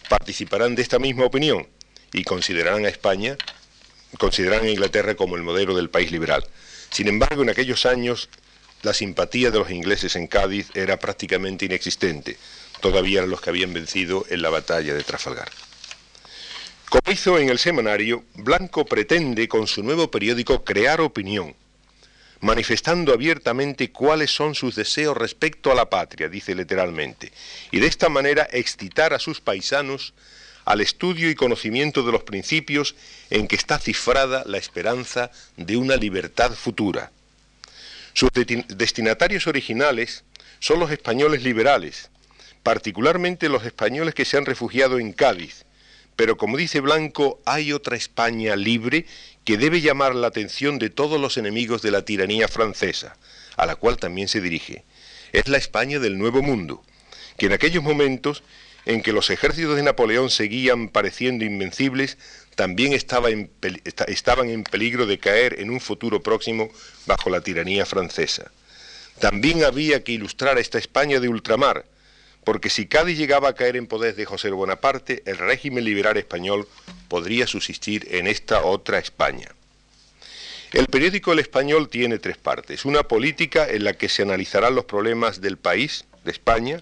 participarán 0.10 0.76
de 0.76 0.82
esta 0.82 1.00
misma 1.00 1.26
opinión 1.26 1.68
y 2.12 2.24
considerarán 2.24 2.86
a 2.86 2.90
España, 2.90 3.38
considerarán 4.18 4.68
a 4.68 4.72
Inglaterra 4.72 5.16
como 5.16 5.36
el 5.36 5.44
modelo 5.44 5.76
del 5.76 5.90
país 5.90 6.12
liberal. 6.12 6.46
Sin 6.90 7.08
embargo, 7.08 7.42
en 7.44 7.50
aquellos 7.50 7.86
años 7.86 8.30
la 8.84 8.94
simpatía 8.94 9.50
de 9.50 9.60
los 9.60 9.72
ingleses 9.72 10.16
en 10.16 10.28
Cádiz 10.28 10.70
era 10.76 11.00
prácticamente 11.00 11.66
inexistente. 11.66 12.38
Todavía 12.82 13.20
eran 13.20 13.30
los 13.30 13.42
que 13.42 13.50
habían 13.50 13.74
vencido 13.74 14.26
en 14.30 14.42
la 14.42 14.50
batalla 14.50 14.94
de 14.94 15.04
Trafalgar. 15.04 15.50
Como 16.90 17.12
hizo 17.12 17.40
en 17.40 17.50
el 17.50 17.58
semanario, 17.58 18.26
Blanco 18.36 18.86
pretende 18.86 19.48
con 19.48 19.68
su 19.68 19.82
nuevo 19.84 20.12
periódico 20.12 20.64
crear 20.64 21.02
opinión, 21.02 21.56
manifestando 22.44 23.14
abiertamente 23.14 23.92
cuáles 23.92 24.30
son 24.30 24.54
sus 24.54 24.76
deseos 24.76 25.16
respecto 25.16 25.72
a 25.72 25.76
la 25.76 25.90
patria, 25.90 26.28
dice 26.28 26.54
literalmente, 26.54 27.32
y 27.72 27.80
de 27.80 27.88
esta 27.88 28.10
manera 28.10 28.46
excitar 28.52 29.14
a 29.14 29.20
sus 29.20 29.40
paisanos 29.40 30.14
al 30.66 30.82
estudio 30.82 31.30
y 31.30 31.36
conocimiento 31.36 32.04
de 32.04 32.12
los 32.12 32.24
principios 32.24 32.96
en 33.30 33.48
que 33.48 33.56
está 33.56 33.80
cifrada 33.80 34.44
la 34.46 34.58
esperanza 34.58 35.32
de 35.56 35.78
una 35.78 35.96
libertad 35.96 36.52
futura. 36.52 37.12
Sus 38.12 38.30
destinatarios 38.34 39.48
originales 39.48 40.26
son 40.60 40.80
los 40.80 40.92
españoles 40.92 41.44
liberales, 41.44 42.10
particularmente 42.62 43.48
los 43.48 43.66
españoles 43.66 44.14
que 44.14 44.26
se 44.26 44.36
han 44.36 44.46
refugiado 44.46 45.00
en 45.00 45.14
Cádiz, 45.14 45.64
pero 46.18 46.38
como 46.38 46.58
dice 46.58 46.80
Blanco, 46.80 47.40
hay 47.46 47.72
otra 47.72 47.96
España 47.96 48.56
libre 48.56 49.06
que 49.46 49.58
debe 49.58 49.82
llamar 49.82 50.16
la 50.16 50.28
atención 50.28 50.80
de 50.80 50.90
todos 50.90 51.20
los 51.20 51.38
enemigos 51.38 51.82
de 51.82 51.92
la 51.92 52.06
tiranía 52.06 52.48
francesa, 52.48 53.18
a 53.58 53.66
la 53.66 53.76
cual 53.76 53.98
también 53.98 54.28
se 54.28 54.42
dirige. 54.42 54.84
Es 55.32 55.48
la 55.48 55.58
España 55.58 56.00
del 56.00 56.18
Nuevo 56.18 56.42
Mundo, 56.42 56.84
que 57.38 57.48
en 57.48 57.54
aquellos 57.54 57.84
momentos 57.84 58.44
en 58.86 59.02
que 59.02 59.14
los 59.14 59.30
ejércitos 59.30 59.76
de 59.76 59.84
Napoleón 59.84 60.30
seguían 60.30 60.90
pareciendo 60.90 61.46
invencibles, 61.46 62.18
también 62.56 62.94
estaban 62.94 63.50
en 64.50 64.64
peligro 64.64 65.06
de 65.06 65.20
caer 65.20 65.60
en 65.60 65.70
un 65.70 65.80
futuro 65.80 66.22
próximo 66.22 66.70
bajo 67.06 67.30
la 67.30 67.42
tiranía 67.42 67.86
francesa. 67.86 68.52
También 69.20 69.64
había 69.64 70.04
que 70.04 70.12
ilustrar 70.12 70.58
a 70.58 70.60
esta 70.60 70.78
España 70.78 71.20
de 71.20 71.30
ultramar, 71.30 71.86
porque 72.44 72.70
si 72.70 72.88
Cádiz 72.88 73.18
llegaba 73.18 73.50
a 73.50 73.56
caer 73.56 73.76
en 73.76 73.88
poder 73.88 74.16
de 74.16 74.26
José 74.26 74.50
Bonaparte, 74.52 75.24
el 75.26 75.38
régimen 75.38 75.86
liberal 75.86 76.18
español 76.18 76.68
podría 77.08 77.48
subsistir 77.48 78.08
en 78.12 78.28
esta 78.28 78.64
otra 78.64 79.00
España. 79.00 79.50
El 80.74 80.88
periódico 80.88 81.34
El 81.34 81.40
Español 81.40 81.88
tiene 81.88 82.18
tres 82.18 82.38
partes. 82.38 82.84
Una 82.84 83.04
política 83.04 83.68
en 83.70 83.84
la 83.84 83.94
que 83.94 84.10
se 84.10 84.24
analizarán 84.24 84.74
los 84.74 84.86
problemas 84.86 85.40
del 85.40 85.58
país, 85.58 86.06
de 86.26 86.32
España. 86.32 86.82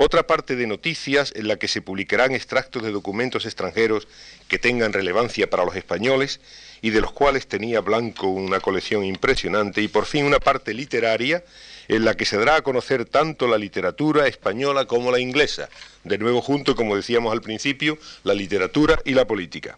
Otra 0.00 0.28
parte 0.28 0.54
de 0.54 0.68
noticias 0.68 1.32
en 1.34 1.48
la 1.48 1.56
que 1.56 1.66
se 1.66 1.82
publicarán 1.82 2.32
extractos 2.32 2.84
de 2.84 2.92
documentos 2.92 3.46
extranjeros 3.46 4.06
que 4.46 4.60
tengan 4.60 4.92
relevancia 4.92 5.50
para 5.50 5.64
los 5.64 5.74
españoles 5.74 6.38
y 6.82 6.90
de 6.90 7.00
los 7.00 7.10
cuales 7.10 7.48
tenía 7.48 7.80
Blanco 7.80 8.28
una 8.28 8.60
colección 8.60 9.04
impresionante. 9.04 9.82
Y 9.82 9.88
por 9.88 10.06
fin 10.06 10.24
una 10.24 10.38
parte 10.38 10.72
literaria 10.72 11.42
en 11.88 12.04
la 12.04 12.14
que 12.14 12.26
se 12.26 12.36
dará 12.36 12.54
a 12.54 12.62
conocer 12.62 13.06
tanto 13.06 13.48
la 13.48 13.58
literatura 13.58 14.28
española 14.28 14.84
como 14.84 15.10
la 15.10 15.18
inglesa, 15.18 15.68
de 16.04 16.16
nuevo 16.16 16.42
junto, 16.42 16.76
como 16.76 16.94
decíamos 16.94 17.32
al 17.32 17.40
principio, 17.40 17.98
la 18.22 18.34
literatura 18.34 19.00
y 19.04 19.14
la 19.14 19.26
política. 19.26 19.76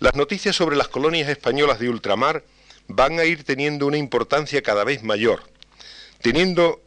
Las 0.00 0.16
noticias 0.16 0.56
sobre 0.56 0.76
las 0.76 0.88
colonias 0.88 1.28
españolas 1.28 1.78
de 1.78 1.88
ultramar 1.88 2.42
van 2.88 3.20
a 3.20 3.24
ir 3.24 3.44
teniendo 3.44 3.86
una 3.86 3.98
importancia 3.98 4.62
cada 4.62 4.82
vez 4.82 5.04
mayor, 5.04 5.44
teniendo, 6.22 6.82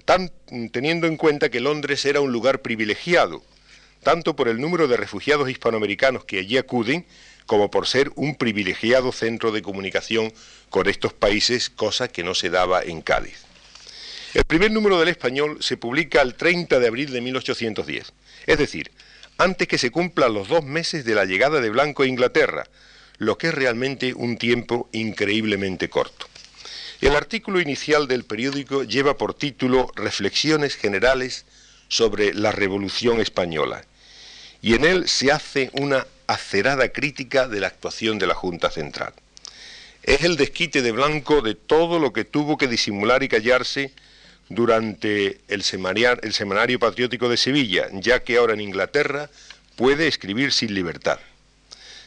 en 1.07 1.17
cuenta 1.17 1.49
que 1.49 1.59
Londres 1.59 2.05
era 2.05 2.21
un 2.21 2.31
lugar 2.31 2.61
privilegiado, 2.61 3.43
tanto 4.03 4.35
por 4.35 4.47
el 4.47 4.59
número 4.59 4.87
de 4.87 4.97
refugiados 4.97 5.49
hispanoamericanos 5.49 6.25
que 6.25 6.39
allí 6.39 6.57
acuden, 6.57 7.05
como 7.45 7.71
por 7.71 7.87
ser 7.87 8.11
un 8.15 8.35
privilegiado 8.35 9.11
centro 9.11 9.51
de 9.51 9.61
comunicación 9.61 10.33
con 10.69 10.87
estos 10.87 11.13
países, 11.13 11.69
cosa 11.69 12.07
que 12.07 12.23
no 12.23 12.35
se 12.35 12.49
daba 12.49 12.81
en 12.81 13.01
Cádiz. 13.01 13.45
El 14.33 14.45
primer 14.45 14.71
número 14.71 14.99
del 14.99 15.09
español 15.09 15.57
se 15.59 15.75
publica 15.75 16.21
el 16.21 16.35
30 16.35 16.79
de 16.79 16.87
abril 16.87 17.11
de 17.11 17.19
1810, 17.19 18.13
es 18.47 18.57
decir, 18.57 18.91
antes 19.37 19.67
que 19.67 19.77
se 19.77 19.91
cumplan 19.91 20.33
los 20.33 20.47
dos 20.47 20.63
meses 20.63 21.03
de 21.03 21.15
la 21.15 21.25
llegada 21.25 21.59
de 21.59 21.69
Blanco 21.69 22.03
a 22.03 22.07
Inglaterra, 22.07 22.65
lo 23.17 23.37
que 23.37 23.47
es 23.47 23.53
realmente 23.53 24.13
un 24.13 24.37
tiempo 24.37 24.89
increíblemente 24.93 25.89
corto. 25.89 26.27
El 27.01 27.15
artículo 27.15 27.59
inicial 27.59 28.07
del 28.07 28.25
periódico 28.25 28.83
lleva 28.83 29.17
por 29.17 29.33
título 29.33 29.91
Reflexiones 29.95 30.75
generales 30.75 31.45
sobre 31.87 32.31
la 32.35 32.51
Revolución 32.51 33.19
Española, 33.19 33.83
y 34.61 34.75
en 34.75 34.85
él 34.85 35.09
se 35.09 35.31
hace 35.31 35.71
una 35.73 36.05
acerada 36.27 36.89
crítica 36.89 37.47
de 37.47 37.59
la 37.59 37.67
actuación 37.67 38.19
de 38.19 38.27
la 38.27 38.35
Junta 38.35 38.69
Central. 38.69 39.13
Es 40.03 40.21
el 40.23 40.37
desquite 40.37 40.83
de 40.83 40.91
Blanco 40.91 41.41
de 41.41 41.55
todo 41.55 41.97
lo 41.97 42.13
que 42.13 42.23
tuvo 42.23 42.55
que 42.55 42.67
disimular 42.67 43.23
y 43.23 43.29
callarse 43.29 43.91
durante 44.49 45.41
el 45.47 45.63
semanario, 45.63 46.77
patriótico 46.79 47.29
de 47.29 47.37
Sevilla, 47.37 47.87
ya 47.93 48.23
que 48.23 48.37
ahora 48.37 48.53
en 48.53 48.61
Inglaterra 48.61 49.31
puede 49.75 50.07
escribir 50.07 50.51
sin 50.51 50.75
libertad. 50.75 51.19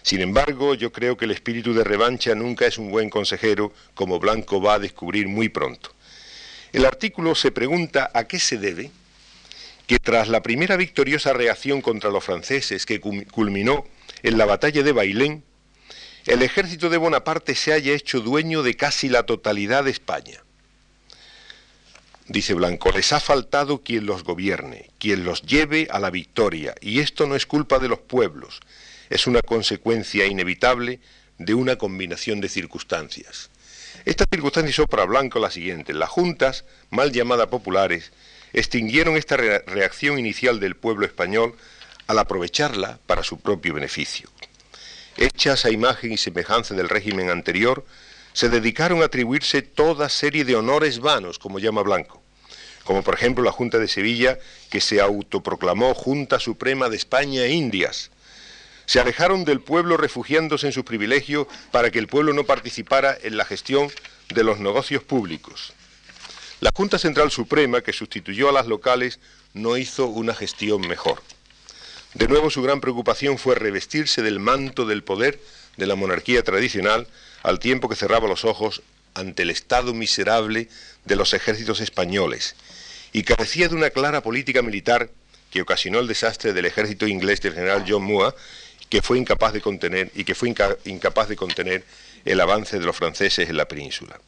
Sin 0.04 0.20
embargo, 0.20 0.74
yo 0.74 0.92
creo 0.92 1.16
que 1.16 1.24
el 1.24 1.30
espíritu 1.30 1.72
de 1.72 1.82
revancha 1.82 2.34
nunca 2.34 2.66
es 2.66 2.76
un 2.76 2.90
buen 2.90 3.08
consejero, 3.08 3.72
como 3.94 4.20
Blanco 4.20 4.60
va 4.60 4.74
a 4.74 4.78
descubrir 4.78 5.28
muy 5.28 5.48
pronto. 5.48 5.90
El 6.74 6.84
artículo 6.84 7.34
se 7.34 7.50
pregunta 7.50 8.10
a 8.12 8.24
qué 8.24 8.38
se 8.38 8.58
debe 8.58 8.90
que 9.86 9.98
tras 9.98 10.28
la 10.28 10.42
primera 10.42 10.76
victoriosa 10.76 11.32
reacción 11.32 11.80
contra 11.80 12.10
los 12.10 12.22
franceses 12.22 12.84
que 12.84 13.00
culminó 13.00 13.86
en 14.22 14.36
la 14.36 14.44
batalla 14.44 14.82
de 14.82 14.92
Bailén, 14.92 15.42
el 16.26 16.42
ejército 16.42 16.90
de 16.90 16.98
Bonaparte 16.98 17.54
se 17.54 17.72
haya 17.72 17.94
hecho 17.94 18.20
dueño 18.20 18.62
de 18.62 18.74
casi 18.74 19.08
la 19.08 19.22
totalidad 19.22 19.84
de 19.84 19.90
España. 19.90 20.42
Dice 22.28 22.52
Blanco, 22.52 22.92
les 22.92 23.10
ha 23.14 23.20
faltado 23.20 23.82
quien 23.82 24.04
los 24.04 24.22
gobierne, 24.22 24.90
quien 24.98 25.24
los 25.24 25.42
lleve 25.42 25.88
a 25.90 25.98
la 25.98 26.10
victoria, 26.10 26.74
y 26.82 27.00
esto 27.00 27.26
no 27.26 27.36
es 27.36 27.46
culpa 27.46 27.78
de 27.78 27.88
los 27.88 28.00
pueblos, 28.00 28.60
es 29.10 29.26
una 29.26 29.40
consecuencia 29.42 30.26
inevitable 30.26 31.00
de 31.38 31.54
una 31.54 31.76
combinación 31.76 32.40
de 32.40 32.48
circunstancias. 32.48 33.50
Estas 34.04 34.26
circunstancias 34.30 34.76
son 34.76 34.86
para 34.86 35.04
Blanco 35.04 35.38
las 35.38 35.54
siguientes. 35.54 35.96
Las 35.96 36.10
juntas, 36.10 36.64
mal 36.90 37.12
llamadas 37.12 37.46
populares, 37.46 38.12
extinguieron 38.52 39.16
esta 39.16 39.36
reacción 39.36 40.18
inicial 40.18 40.60
del 40.60 40.76
pueblo 40.76 41.06
español 41.06 41.54
al 42.06 42.18
aprovecharla 42.18 42.98
para 43.06 43.22
su 43.22 43.40
propio 43.40 43.74
beneficio. 43.74 44.28
Hechas 45.16 45.64
a 45.64 45.70
imagen 45.70 46.12
y 46.12 46.16
semejanza 46.16 46.74
del 46.74 46.88
régimen 46.88 47.30
anterior, 47.30 47.84
se 48.32 48.48
dedicaron 48.48 49.00
a 49.00 49.06
atribuirse 49.06 49.62
toda 49.62 50.08
serie 50.08 50.44
de 50.44 50.56
honores 50.56 50.98
vanos, 50.98 51.38
como 51.38 51.60
llama 51.60 51.82
Blanco, 51.82 52.20
como 52.82 53.02
por 53.02 53.14
ejemplo 53.14 53.44
la 53.44 53.52
Junta 53.52 53.78
de 53.78 53.88
Sevilla, 53.88 54.38
que 54.70 54.80
se 54.80 55.00
autoproclamó 55.00 55.94
Junta 55.94 56.40
Suprema 56.40 56.88
de 56.88 56.96
España 56.96 57.42
e 57.42 57.52
Indias. 57.52 58.10
Se 58.86 59.00
alejaron 59.00 59.44
del 59.44 59.60
pueblo 59.60 59.96
refugiándose 59.96 60.66
en 60.66 60.72
sus 60.72 60.84
privilegios 60.84 61.46
para 61.70 61.90
que 61.90 61.98
el 61.98 62.08
pueblo 62.08 62.32
no 62.32 62.44
participara 62.44 63.16
en 63.22 63.36
la 63.36 63.44
gestión 63.44 63.90
de 64.28 64.44
los 64.44 64.58
negocios 64.60 65.02
públicos. 65.02 65.72
La 66.60 66.70
Junta 66.74 66.98
Central 66.98 67.30
Suprema, 67.30 67.82
que 67.82 67.92
sustituyó 67.92 68.48
a 68.48 68.52
las 68.52 68.66
locales, 68.66 69.20
no 69.52 69.76
hizo 69.76 70.06
una 70.06 70.34
gestión 70.34 70.80
mejor. 70.82 71.22
De 72.14 72.28
nuevo 72.28 72.48
su 72.48 72.62
gran 72.62 72.80
preocupación 72.80 73.38
fue 73.38 73.54
revestirse 73.54 74.22
del 74.22 74.38
manto 74.38 74.86
del 74.86 75.02
poder 75.02 75.40
de 75.76 75.86
la 75.86 75.96
monarquía 75.96 76.42
tradicional 76.42 77.08
al 77.42 77.58
tiempo 77.58 77.88
que 77.88 77.96
cerraba 77.96 78.28
los 78.28 78.44
ojos 78.44 78.82
ante 79.14 79.42
el 79.42 79.50
estado 79.50 79.94
miserable 79.94 80.68
de 81.04 81.16
los 81.16 81.34
ejércitos 81.34 81.80
españoles 81.80 82.56
y 83.12 83.22
carecía 83.22 83.68
de 83.68 83.74
una 83.74 83.90
clara 83.90 84.22
política 84.22 84.62
militar 84.62 85.10
que 85.50 85.62
ocasionó 85.62 86.00
el 86.00 86.08
desastre 86.08 86.52
del 86.52 86.66
ejército 86.66 87.06
inglés 87.06 87.40
del 87.40 87.54
general 87.54 87.84
John 87.86 88.02
Moore, 88.02 88.34
que 88.94 89.02
fue 89.02 89.18
incapaz 89.18 89.52
de 89.52 89.60
contener 89.60 90.12
y 90.14 90.22
que 90.22 90.36
fue 90.36 90.54
incapaz 90.84 91.28
de 91.28 91.34
contener 91.34 91.84
el 92.24 92.40
avance 92.40 92.78
de 92.78 92.86
los 92.86 92.94
franceses 92.94 93.50
en 93.50 93.56
la 93.56 93.66
península. 93.66 94.20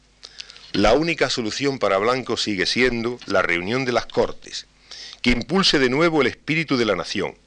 La 0.73 0.91
única 0.91 1.29
solución 1.29 1.79
para 1.79 1.97
Blanco 1.99 2.35
sigue 2.35 2.65
siendo 2.65 3.17
la 3.27 3.41
reunión 3.41 3.85
de 3.85 3.93
las 3.93 4.07
Cortes, 4.07 4.65
que 5.21 5.29
impulse 5.29 5.79
de 5.79 5.89
nuevo 5.89 6.19
el 6.19 6.27
espíritu 6.27 6.75
de 6.75 6.83
la 6.83 6.97
nación, 6.97 7.37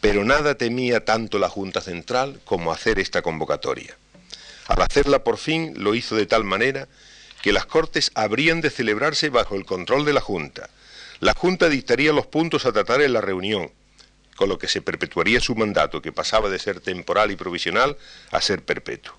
pero 0.00 0.24
nada 0.24 0.54
temía 0.54 1.04
tanto 1.04 1.38
la 1.38 1.50
Junta 1.50 1.82
Central 1.82 2.40
como 2.46 2.72
hacer 2.72 2.98
esta 2.98 3.20
convocatoria. 3.20 3.98
Al 4.66 4.80
hacerla 4.80 5.22
por 5.22 5.36
fin 5.36 5.74
lo 5.76 5.94
hizo 5.94 6.16
de 6.16 6.24
tal 6.24 6.44
manera 6.44 6.88
que 7.42 7.52
las 7.52 7.66
Cortes 7.66 8.10
habrían 8.14 8.62
de 8.62 8.70
celebrarse 8.70 9.28
bajo 9.28 9.54
el 9.54 9.66
control 9.66 10.06
de 10.06 10.14
la 10.14 10.22
Junta. 10.22 10.70
La 11.20 11.34
Junta 11.34 11.68
dictaría 11.68 12.14
los 12.14 12.26
puntos 12.26 12.64
a 12.64 12.72
tratar 12.72 13.02
en 13.02 13.12
la 13.12 13.20
reunión, 13.20 13.70
con 14.36 14.48
lo 14.48 14.58
que 14.58 14.68
se 14.68 14.82
perpetuaría 14.82 15.40
su 15.40 15.54
mandato, 15.54 16.02
que 16.02 16.12
pasaba 16.12 16.48
de 16.48 16.58
ser 16.58 16.80
temporal 16.80 17.30
y 17.30 17.36
provisional 17.36 17.96
a 18.30 18.40
ser 18.40 18.62
perpetuo. 18.64 19.14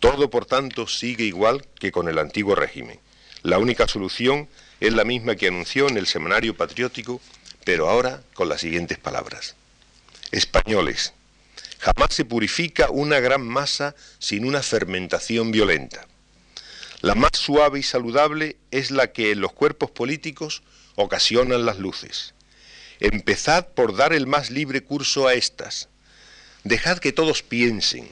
Todo, 0.00 0.30
por 0.30 0.46
tanto, 0.46 0.86
sigue 0.86 1.24
igual 1.24 1.66
que 1.78 1.92
con 1.92 2.08
el 2.08 2.18
antiguo 2.18 2.54
régimen. 2.54 3.00
La 3.42 3.58
única 3.58 3.88
solución 3.88 4.48
es 4.80 4.92
la 4.92 5.04
misma 5.04 5.36
que 5.36 5.48
anunció 5.48 5.88
en 5.88 5.96
el 5.96 6.06
semanario 6.06 6.56
patriótico, 6.56 7.20
pero 7.64 7.88
ahora 7.88 8.22
con 8.34 8.48
las 8.48 8.60
siguientes 8.60 8.98
palabras. 8.98 9.56
Españoles, 10.30 11.12
Jamás 11.78 12.12
se 12.12 12.24
purifica 12.24 12.90
una 12.90 13.20
gran 13.20 13.46
masa 13.46 13.94
sin 14.18 14.44
una 14.44 14.62
fermentación 14.62 15.52
violenta. 15.52 16.06
La 17.00 17.14
más 17.14 17.30
suave 17.34 17.78
y 17.78 17.82
saludable 17.84 18.56
es 18.72 18.90
la 18.90 19.12
que 19.12 19.30
en 19.30 19.40
los 19.40 19.52
cuerpos 19.52 19.90
políticos 19.90 20.62
ocasionan 20.96 21.64
las 21.64 21.78
luces. 21.78 22.34
Empezad 23.00 23.68
por 23.68 23.94
dar 23.96 24.12
el 24.12 24.26
más 24.26 24.50
libre 24.50 24.82
curso 24.82 25.28
a 25.28 25.34
estas. 25.34 25.88
Dejad 26.64 26.98
que 26.98 27.12
todos 27.12 27.42
piensen, 27.42 28.10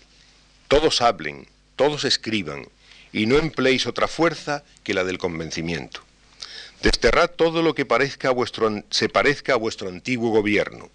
todos 0.68 1.02
hablen, 1.02 1.48
todos 1.74 2.04
escriban, 2.04 2.68
y 3.12 3.26
no 3.26 3.36
empleéis 3.36 3.86
otra 3.86 4.06
fuerza 4.06 4.62
que 4.84 4.94
la 4.94 5.02
del 5.02 5.18
convencimiento. 5.18 6.02
Desterrad 6.82 7.30
todo 7.30 7.62
lo 7.62 7.74
que 7.74 7.84
parezca 7.84 8.30
vuestro, 8.30 8.84
se 8.90 9.08
parezca 9.08 9.54
a 9.54 9.56
vuestro 9.56 9.88
antiguo 9.88 10.30
gobierno. 10.30 10.90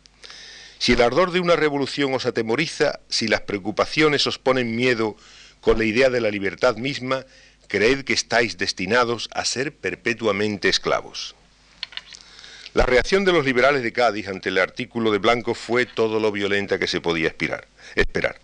Si 0.80 0.94
el 0.94 1.02
ardor 1.02 1.32
de 1.32 1.40
una 1.40 1.56
revolución 1.56 2.14
os 2.14 2.26
atemoriza, 2.26 3.02
si 3.10 3.28
las 3.28 3.42
preocupaciones 3.42 4.26
os 4.26 4.40
ponen 4.40 4.76
miedo 4.76 5.18
con 5.60 5.78
la 5.78 5.84
idea 5.84 6.10
de 6.10 6.22
la 6.22 6.32
libertad 6.32 6.78
misma, 6.78 7.26
creed 7.68 8.04
que 8.04 8.14
estáis 8.14 8.58
destinados 8.58 9.30
a 9.34 9.44
ser 9.46 9.76
perpetuamente 9.76 10.70
esclavos. 10.70 11.36
La 12.74 12.86
reacción 12.86 13.26
de 13.26 13.34
los 13.34 13.44
liberales 13.44 13.84
de 13.84 13.92
Cádiz 13.92 14.30
ante 14.30 14.48
el 14.48 14.58
artículo 14.58 15.12
de 15.12 15.18
Blanco 15.18 15.54
fue 15.54 15.86
todo 15.86 16.22
lo 16.22 16.32
violenta 16.32 16.80
que 16.80 16.88
se 16.88 17.02
podía 17.02 17.28
esperar. 17.28 18.40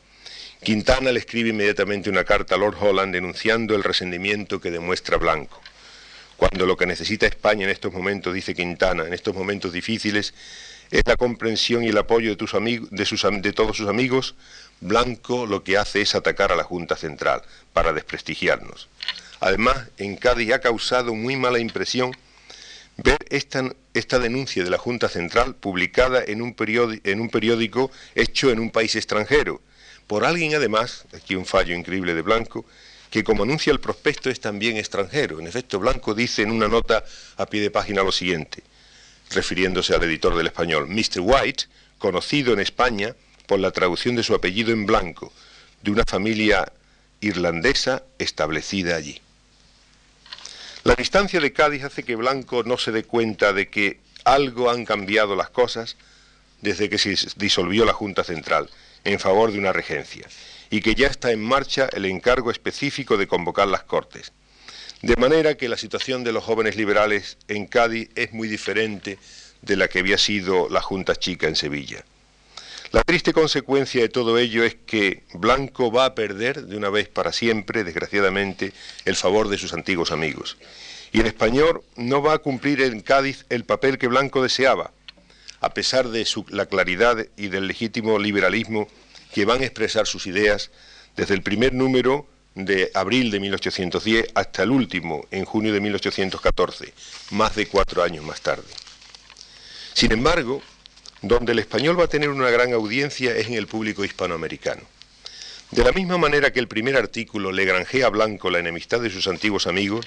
Quintana 0.61 1.13
le 1.13 1.19
escribe 1.19 1.51
inmediatamente 1.51 2.09
una 2.09 2.25
carta 2.25 2.55
a 2.55 2.57
Lord 2.57 2.75
Holland 2.77 3.13
denunciando 3.13 3.73
el 3.73 3.85
resentimiento 3.85 4.59
que 4.59 4.69
demuestra 4.69 5.15
Blanco. 5.15 5.61
Cuando 6.35 6.65
lo 6.65 6.75
que 6.75 6.85
necesita 6.85 7.25
España 7.25 7.63
en 7.63 7.69
estos 7.69 7.93
momentos, 7.93 8.33
dice 8.33 8.53
Quintana, 8.53 9.05
en 9.07 9.13
estos 9.13 9.33
momentos 9.33 9.71
difíciles, 9.71 10.33
es 10.91 11.03
la 11.05 11.15
comprensión 11.15 11.85
y 11.85 11.87
el 11.87 11.97
apoyo 11.97 12.35
de, 12.35 12.81
de 12.91 13.53
todos 13.53 13.77
sus 13.77 13.87
amigos, 13.87 14.35
Blanco 14.81 15.45
lo 15.45 15.63
que 15.63 15.77
hace 15.77 16.01
es 16.01 16.15
atacar 16.15 16.51
a 16.51 16.57
la 16.57 16.63
Junta 16.63 16.97
Central 16.97 17.43
para 17.71 17.93
desprestigiarnos. 17.93 18.89
Además, 19.39 19.87
en 19.97 20.17
Cádiz 20.17 20.51
ha 20.51 20.59
causado 20.59 21.15
muy 21.15 21.37
mala 21.37 21.59
impresión 21.59 22.11
ver 22.97 23.17
esta, 23.29 24.19
denuncia 24.19 24.63
de 24.63 24.69
la 24.69 24.77
Junta 24.77 25.07
Central 25.09 25.55
publicada 25.55 26.23
en 26.25 26.41
un, 26.41 26.55
en 27.03 27.21
un 27.21 27.29
periódico 27.29 27.91
hecho 28.15 28.51
en 28.51 28.59
un 28.59 28.71
país 28.71 28.95
extranjero, 28.95 29.61
por 30.07 30.25
alguien 30.25 30.55
además, 30.55 31.05
aquí 31.13 31.35
un 31.35 31.45
fallo 31.45 31.75
increíble 31.75 32.13
de 32.13 32.21
Blanco, 32.21 32.65
que 33.09 33.23
como 33.23 33.43
anuncia 33.43 33.71
el 33.71 33.79
prospecto 33.79 34.29
es 34.29 34.39
también 34.39 34.77
extranjero. 34.77 35.39
En 35.39 35.47
efecto, 35.47 35.79
Blanco 35.79 36.13
dice 36.13 36.41
en 36.41 36.51
una 36.51 36.67
nota 36.67 37.03
a 37.37 37.45
pie 37.45 37.61
de 37.61 37.71
página 37.71 38.03
lo 38.03 38.11
siguiente 38.11 38.63
refiriéndose 39.31 39.93
al 39.93 40.03
editor 40.03 40.35
del 40.35 40.47
español, 40.47 40.87
Mr. 40.87 41.19
White, 41.19 41.65
conocido 41.97 42.53
en 42.53 42.59
España 42.59 43.15
por 43.45 43.59
la 43.59 43.71
traducción 43.71 44.15
de 44.15 44.23
su 44.23 44.33
apellido 44.35 44.71
en 44.71 44.85
blanco, 44.85 45.31
de 45.81 45.91
una 45.91 46.03
familia 46.07 46.71
irlandesa 47.21 48.03
establecida 48.19 48.95
allí. 48.95 49.21
La 50.87 50.95
distancia 50.95 51.41
de 51.41 51.51
Cádiz 51.51 51.83
hace 51.83 52.03
que 52.03 52.15
Blanco 52.15 52.63
no 52.63 52.77
se 52.77 52.93
dé 52.93 53.03
cuenta 53.03 53.51
de 53.51 53.67
que 53.67 53.99
algo 54.23 54.69
han 54.69 54.85
cambiado 54.85 55.35
las 55.35 55.49
cosas 55.49 55.97
desde 56.61 56.87
que 56.87 56.97
se 56.97 57.13
disolvió 57.35 57.83
la 57.83 57.91
Junta 57.91 58.23
Central 58.23 58.69
en 59.03 59.19
favor 59.19 59.51
de 59.51 59.59
una 59.59 59.73
regencia 59.73 60.25
y 60.69 60.79
que 60.79 60.95
ya 60.95 61.07
está 61.07 61.33
en 61.33 61.43
marcha 61.43 61.89
el 61.91 62.05
encargo 62.05 62.51
específico 62.51 63.17
de 63.17 63.27
convocar 63.27 63.67
las 63.67 63.83
Cortes. 63.83 64.31
De 65.01 65.17
manera 65.17 65.57
que 65.57 65.67
la 65.67 65.75
situación 65.75 66.23
de 66.23 66.31
los 66.31 66.45
jóvenes 66.45 66.77
liberales 66.77 67.37
en 67.49 67.65
Cádiz 67.65 68.09
es 68.15 68.31
muy 68.31 68.47
diferente 68.47 69.19
de 69.61 69.75
la 69.75 69.89
que 69.89 69.99
había 69.99 70.17
sido 70.17 70.69
la 70.69 70.79
Junta 70.79 71.17
Chica 71.17 71.49
en 71.49 71.57
Sevilla. 71.57 72.05
La 72.91 73.03
triste 73.03 73.33
consecuencia 73.33 74.01
de 74.01 74.07
todo 74.07 74.37
ello 74.37 74.63
es 74.63 74.75
que 74.75 75.23
Blanco 75.33 75.91
va 75.91 76.05
a 76.05 76.15
perder 76.15 76.63
de 76.67 76.77
una 76.77 76.89
vez 76.89 77.09
para 77.09 77.33
siempre, 77.33 77.83
desgraciadamente, 77.83 78.71
el 79.03 79.17
favor 79.17 79.49
de 79.49 79.57
sus 79.57 79.73
antiguos 79.73 80.11
amigos. 80.11 80.57
Y 81.11 81.19
el 81.19 81.25
español 81.25 81.83
no 81.97 82.21
va 82.21 82.33
a 82.33 82.37
cumplir 82.37 82.81
en 82.81 83.01
Cádiz 83.01 83.45
el 83.49 83.65
papel 83.65 83.97
que 83.97 84.07
Blanco 84.07 84.41
deseaba, 84.41 84.91
a 85.59 85.73
pesar 85.73 86.07
de 86.09 86.25
la 86.49 86.67
claridad 86.67 87.27
y 87.35 87.47
del 87.47 87.67
legítimo 87.67 88.19
liberalismo 88.19 88.87
que 89.33 89.43
van 89.43 89.61
a 89.61 89.65
expresar 89.65 90.07
sus 90.07 90.25
ideas 90.25 90.71
desde 91.17 91.33
el 91.33 91.43
primer 91.43 91.73
número 91.73 92.25
de 92.55 92.89
abril 92.93 93.31
de 93.31 93.41
1810 93.41 94.27
hasta 94.33 94.63
el 94.63 94.71
último, 94.71 95.25
en 95.31 95.43
junio 95.43 95.73
de 95.73 95.81
1814, 95.81 96.93
más 97.31 97.55
de 97.55 97.67
cuatro 97.67 98.01
años 98.01 98.23
más 98.23 98.39
tarde. 98.39 98.71
Sin 99.93 100.11
embargo, 100.11 100.61
donde 101.21 101.51
el 101.51 101.59
español 101.59 101.99
va 101.99 102.05
a 102.05 102.09
tener 102.09 102.29
una 102.29 102.49
gran 102.49 102.73
audiencia 102.73 103.35
es 103.35 103.47
en 103.47 103.53
el 103.53 103.67
público 103.67 104.05
hispanoamericano. 104.05 104.81
De 105.71 105.83
la 105.83 105.91
misma 105.91 106.17
manera 106.17 106.51
que 106.51 106.59
el 106.59 106.67
primer 106.67 106.95
artículo 106.95 107.51
le 107.51 107.65
granjea 107.65 108.07
a 108.07 108.09
Blanco 108.09 108.49
la 108.49 108.59
enemistad 108.59 109.01
de 109.01 109.09
sus 109.09 109.27
antiguos 109.27 109.67
amigos, 109.67 110.05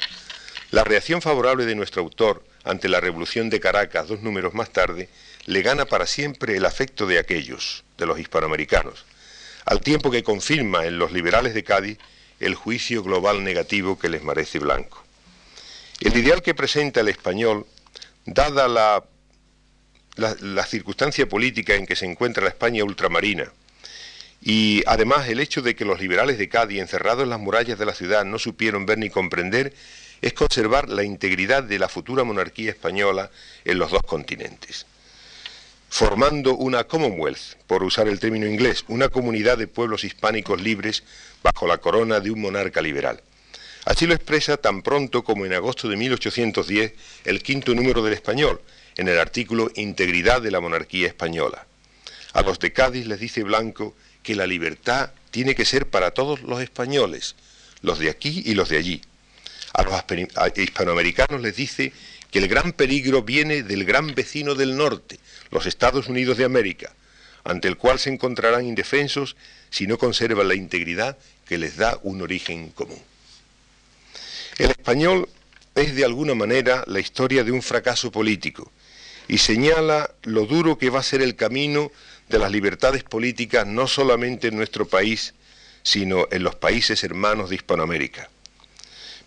la 0.71 0.85
reacción 0.85 1.21
favorable 1.21 1.67
de 1.67 1.75
nuestro 1.75 2.03
autor 2.03 2.45
ante 2.65 2.89
la 2.89 3.01
revolución 3.01 3.51
de 3.51 3.61
Caracas 3.61 4.09
dos 4.09 4.21
números 4.21 4.55
más 4.55 4.71
tarde 4.71 5.09
le 5.47 5.63
gana 5.63 5.85
para 5.85 6.07
siempre 6.07 6.57
el 6.57 6.65
afecto 6.65 7.07
de 7.07 7.19
aquellos, 7.19 7.85
de 7.99 8.07
los 8.07 8.19
hispanoamericanos, 8.19 9.05
al 9.65 9.81
tiempo 9.81 10.11
que 10.11 10.23
confirma 10.23 10.87
en 10.87 10.99
los 10.99 11.13
liberales 11.13 11.55
de 11.55 11.65
Cádiz 11.65 11.99
el 12.39 12.55
juicio 12.55 13.03
global 13.03 13.45
negativo 13.45 13.99
que 13.99 14.09
les 14.09 14.23
merece 14.23 14.59
Blanco. 14.59 15.03
El 16.01 16.17
ideal 16.17 16.43
que 16.43 16.55
presenta 16.55 17.01
el 17.01 17.09
español, 17.09 17.67
dada 18.25 18.69
la, 18.69 19.05
la, 20.21 20.67
circunstancia 20.67 21.29
política 21.29 21.75
en 21.75 21.87
que 21.87 21.97
se 21.97 22.07
encuentra 22.07 22.45
la 22.45 22.51
España 22.51 22.85
ultramarina, 22.85 23.53
y 24.43 24.83
además 24.87 25.29
el 25.29 25.41
hecho 25.41 25.63
de 25.63 25.75
que 25.75 25.85
los 25.85 26.01
liberales 26.01 26.39
de 26.39 26.49
Cádiz, 26.49 26.81
encerrados 26.81 27.25
en 27.25 27.31
las 27.31 27.41
murallas 27.41 27.79
de 27.79 27.87
la 27.87 27.95
ciudad, 27.95 28.25
no 28.25 28.39
supieron 28.39 28.87
ver 28.87 28.99
ni 28.99 29.11
comprender, 29.11 29.75
es 30.23 30.33
conservar 30.33 30.89
la 30.89 31.03
integridad 31.03 31.63
de 31.63 31.79
la 31.79 31.89
futura 31.89 32.25
monarquía 32.25 32.71
española 32.71 33.31
en 33.65 33.79
los 33.79 33.91
dos 33.91 34.03
continentes 34.03 34.87
formando 35.91 36.55
una 36.55 36.85
Commonwealth, 36.85 37.57
por 37.67 37.83
usar 37.83 38.07
el 38.07 38.21
término 38.21 38.47
inglés, 38.47 38.85
una 38.87 39.09
comunidad 39.09 39.59
de 39.59 39.67
pueblos 39.67 40.05
hispánicos 40.05 40.63
libres 40.63 41.03
bajo 41.43 41.67
la 41.67 41.79
corona 41.79 42.21
de 42.21 42.31
un 42.31 42.41
monarca 42.41 42.81
liberal. 42.81 43.21
Así 43.85 44.07
lo 44.07 44.15
expresa 44.15 44.57
tan 44.57 44.83
pronto 44.83 45.25
como 45.25 45.45
en 45.45 45.53
agosto 45.53 45.89
de 45.89 45.97
1810 45.97 46.93
el 47.25 47.43
quinto 47.43 47.75
número 47.75 48.03
del 48.05 48.15
español, 48.15 48.61
en 49.01 49.09
el 49.09 49.19
artículo 49.19 49.71
Integridad 49.77 50.43
de 50.43 50.51
la 50.51 50.61
monarquía 50.61 51.07
española. 51.07 51.67
A 52.35 52.43
los 52.43 52.59
de 52.59 52.75
Cádiz 52.75 53.07
les 53.07 53.19
dice 53.19 53.43
Blanco 53.43 53.97
que 54.23 54.35
la 54.35 54.47
libertad 54.47 55.13
tiene 55.31 55.55
que 55.55 55.65
ser 55.65 55.89
para 55.89 56.11
todos 56.11 56.43
los 56.43 56.61
españoles, 56.61 57.35
los 57.81 57.99
de 57.99 58.11
aquí 58.11 58.43
y 58.45 58.53
los 58.53 58.69
de 58.69 58.77
allí. 58.77 59.01
A 59.73 59.85
los 59.85 60.05
hispanoamericanos 60.55 61.41
les 61.41 61.57
dice 61.57 61.95
que 62.31 62.41
el 62.41 62.49
gran 62.49 62.73
peligro 62.73 63.23
viene 63.23 63.63
del 63.63 63.87
gran 63.87 64.15
vecino 64.15 64.55
del 64.55 64.77
norte, 64.77 65.19
los 65.51 65.65
Estados 65.65 66.09
Unidos 66.09 66.37
de 66.37 66.45
América, 66.45 66.93
ante 67.43 67.69
el 67.69 67.79
cual 67.79 67.99
se 67.99 68.11
encontrarán 68.11 68.67
indefensos 68.67 69.35
si 69.71 69.87
no 69.87 69.97
conservan 69.97 70.49
la 70.49 70.55
integridad 70.55 71.17
que 71.49 71.57
les 71.57 71.79
da 71.79 71.99
un 72.03 72.21
origen 72.21 72.69
común. 72.73 73.01
El 74.59 74.69
español 74.69 75.27
es 75.75 75.95
de 75.95 76.05
alguna 76.05 76.35
manera 76.35 76.85
la 76.87 77.01
historia 77.01 77.45
de 77.45 77.53
un 77.53 77.63
fracaso 77.63 78.13
político 78.13 78.71
y 79.31 79.39
señala 79.39 80.11
lo 80.25 80.45
duro 80.45 80.77
que 80.77 80.91
va 80.91 80.99
a 80.99 81.05
ser 81.05 81.23
el 81.23 81.37
camino 81.37 81.93
de 82.29 82.41
las 82.41 82.51
libertades 82.51 83.05
políticas 83.05 83.65
no 83.65 83.87
solamente 83.87 84.49
en 84.49 84.57
nuestro 84.57 84.89
país, 84.89 85.35
sino 85.85 86.27
en 86.33 86.43
los 86.43 86.57
países 86.57 87.05
hermanos 87.05 87.49
de 87.49 87.55
Hispanoamérica. 87.55 88.29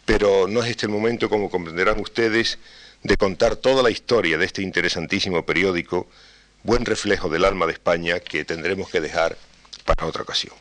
Pero 0.04 0.45
no 0.49 0.62
es 0.62 0.72
este 0.72 0.88
el 0.88 0.91
momento, 0.91 1.30
como 1.30 1.49
comprenderán 1.49 2.01
ustedes, 2.01 2.60
de 3.01 3.16
contar 3.16 3.56
toda 3.56 3.82
la 3.82 3.91
historia 3.91 4.38
de 4.38 4.43
este 4.43 4.62
interesantísimo 4.62 5.45
periódico, 5.45 6.10
buen 6.64 6.84
reflejo 6.84 7.30
del 7.30 7.45
alma 7.45 7.66
de 7.66 7.72
España 7.72 8.20
que 8.20 8.43
tendremos 8.43 8.89
que 8.89 8.99
dejar 8.99 9.38
para 9.86 10.06
otra 10.06 10.24
ocasión. 10.24 10.54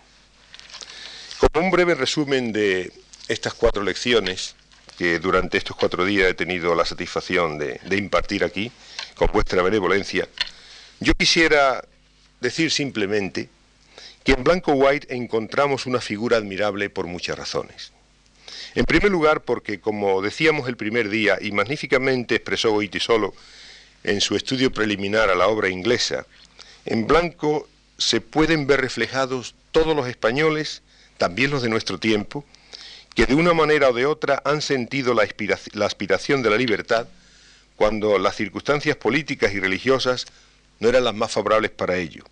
Como 1.40 1.66
un 1.66 1.72
breve 1.72 1.97
resumen 1.97 2.53
de 2.53 2.93
estas 3.26 3.55
cuatro 3.55 3.82
lecciones 3.82 4.55
que 4.97 5.18
durante 5.18 5.59
estos 5.59 5.76
cuatro 5.76 6.05
días 6.05 6.30
he 6.30 6.34
tenido 6.34 6.76
la 6.76 6.84
satisfacción 6.84 7.59
de, 7.59 7.80
de 7.82 7.97
impartir 7.97 8.45
aquí, 8.45 8.70
con 9.23 9.31
vuestra 9.33 9.62
benevolencia, 9.62 10.29
yo 10.99 11.14
quisiera 11.14 11.85
decir 12.41 12.73
simplemente 12.73 13.49
que 14.25 14.33
en 14.33 14.43
Blanco 14.43 14.73
White 14.73 15.14
encontramos 15.14 15.87
una 15.87 16.01
figura 16.01 16.39
admirable 16.39 16.91
por 16.91 17.07
muchas 17.07 17.39
razones. 17.39 17.93
En 18.75 18.85
primer 18.85 19.12
lugar, 19.12 19.43
porque, 19.43 19.79
como 19.79 20.23
decíamos 20.23 20.66
el 20.66 20.77
primer 20.77 21.09
día, 21.09 21.39
y 21.41 21.53
magníficamente 21.53 22.35
expresó 22.35 22.77
Solo 22.99 23.33
en 24.03 24.20
su 24.20 24.35
estudio 24.35 24.73
preliminar 24.73 25.31
a 25.31 25.37
la 25.37 25.47
obra 25.47 25.68
inglesa, 25.68 26.27
en 26.85 27.07
blanco 27.07 27.68
se 27.99 28.20
pueden 28.20 28.66
ver 28.66 28.81
reflejados 28.81 29.55
todos 29.70 29.95
los 29.95 30.09
españoles, 30.09 30.83
también 31.16 31.53
los 31.53 31.62
de 31.62 31.68
nuestro 31.68 31.99
tiempo, 31.99 32.45
que 33.14 33.27
de 33.27 33.37
una 33.37 33.55
manera 33.55 33.91
o 33.91 33.93
de 33.93 34.05
otra 34.05 34.43
han 34.45 34.62
sentido 34.62 35.14
la, 35.14 35.23
aspiración 35.87 36.43
de 36.43 36.51
la 36.51 36.57
libertad 36.57 37.07
cuando 37.77 38.18
las 38.18 38.37
circunstancias 38.37 38.97
políticas 38.97 39.53
y 39.55 39.61
religiosas 39.61 40.27
no 40.81 40.89
eran 40.89 41.05
las 41.05 41.14
más 41.14 41.33
favorables 41.33 41.70
para 41.70 41.97
ello. 41.97 42.25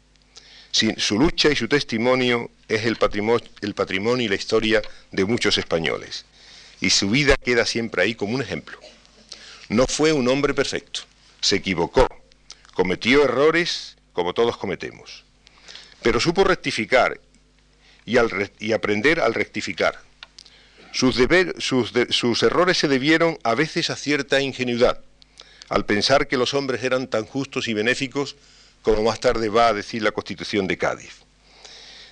su 0.73 1.19
lucha 1.19 1.51
y 1.51 1.57
su 1.57 1.69
testimonio 1.69 2.51
es 2.69 2.85
el 2.85 2.97
patrimonio 2.97 4.25
y 4.25 4.29
la 4.29 4.35
historia 4.37 4.83
de 5.11 5.25
muchos 5.25 5.59
españoles 5.59 6.25
y 6.81 6.91
su 6.91 7.11
vida 7.11 7.37
queda 7.37 7.67
siempre 7.67 8.03
ahí 8.03 8.15
como 8.15 8.35
un 8.35 8.43
ejemplo. 8.43 8.79
No 9.69 9.87
fue 9.87 10.13
un 10.13 10.27
hombre 10.29 10.55
perfecto, 10.55 11.03
se 11.41 11.57
equivocó, 11.57 12.07
cometió 12.75 13.25
errores 13.25 13.97
como 14.13 14.35
todos 14.35 14.57
cometemos, 14.57 15.25
pero 16.03 16.19
supo 16.19 16.43
rectificar 16.45 17.21
y, 18.05 18.73
aprender 18.73 19.21
al 19.21 19.35
rectificar. 19.35 20.01
Sus, 20.93 21.17
sus 22.11 22.43
errores 22.43 22.79
se 22.79 22.89
debieron 22.89 23.39
a 23.45 23.55
veces 23.55 23.91
a 23.91 23.97
cierta 23.97 24.41
ingenuidad, 24.41 25.01
al 25.71 25.87
pensar 25.87 26.29
que 26.29 26.37
los 26.37 26.53
hombres 26.53 26.83
eran 26.83 27.07
tan 27.07 27.25
justos 27.25 27.69
y 27.69 27.75
benéficos 27.75 28.37
como 28.83 29.03
más 29.05 29.21
tarde 29.21 29.49
va 29.49 29.69
a 29.69 29.73
decir 29.73 30.03
la 30.03 30.11
Constitución 30.11 30.67
de 30.67 30.77
Cádiz. 30.77 31.23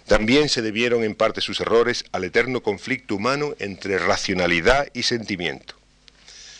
También 0.06 0.48
se 0.48 0.62
debieron 0.62 1.04
en 1.04 1.14
parte 1.14 1.42
sus 1.42 1.60
errores 1.60 2.04
al 2.12 2.24
eterno 2.24 2.62
conflicto 2.62 3.16
humano 3.16 3.54
entre 3.58 3.98
racionalidad 3.98 4.88
y 4.94 5.02
sentimiento. 5.02 5.74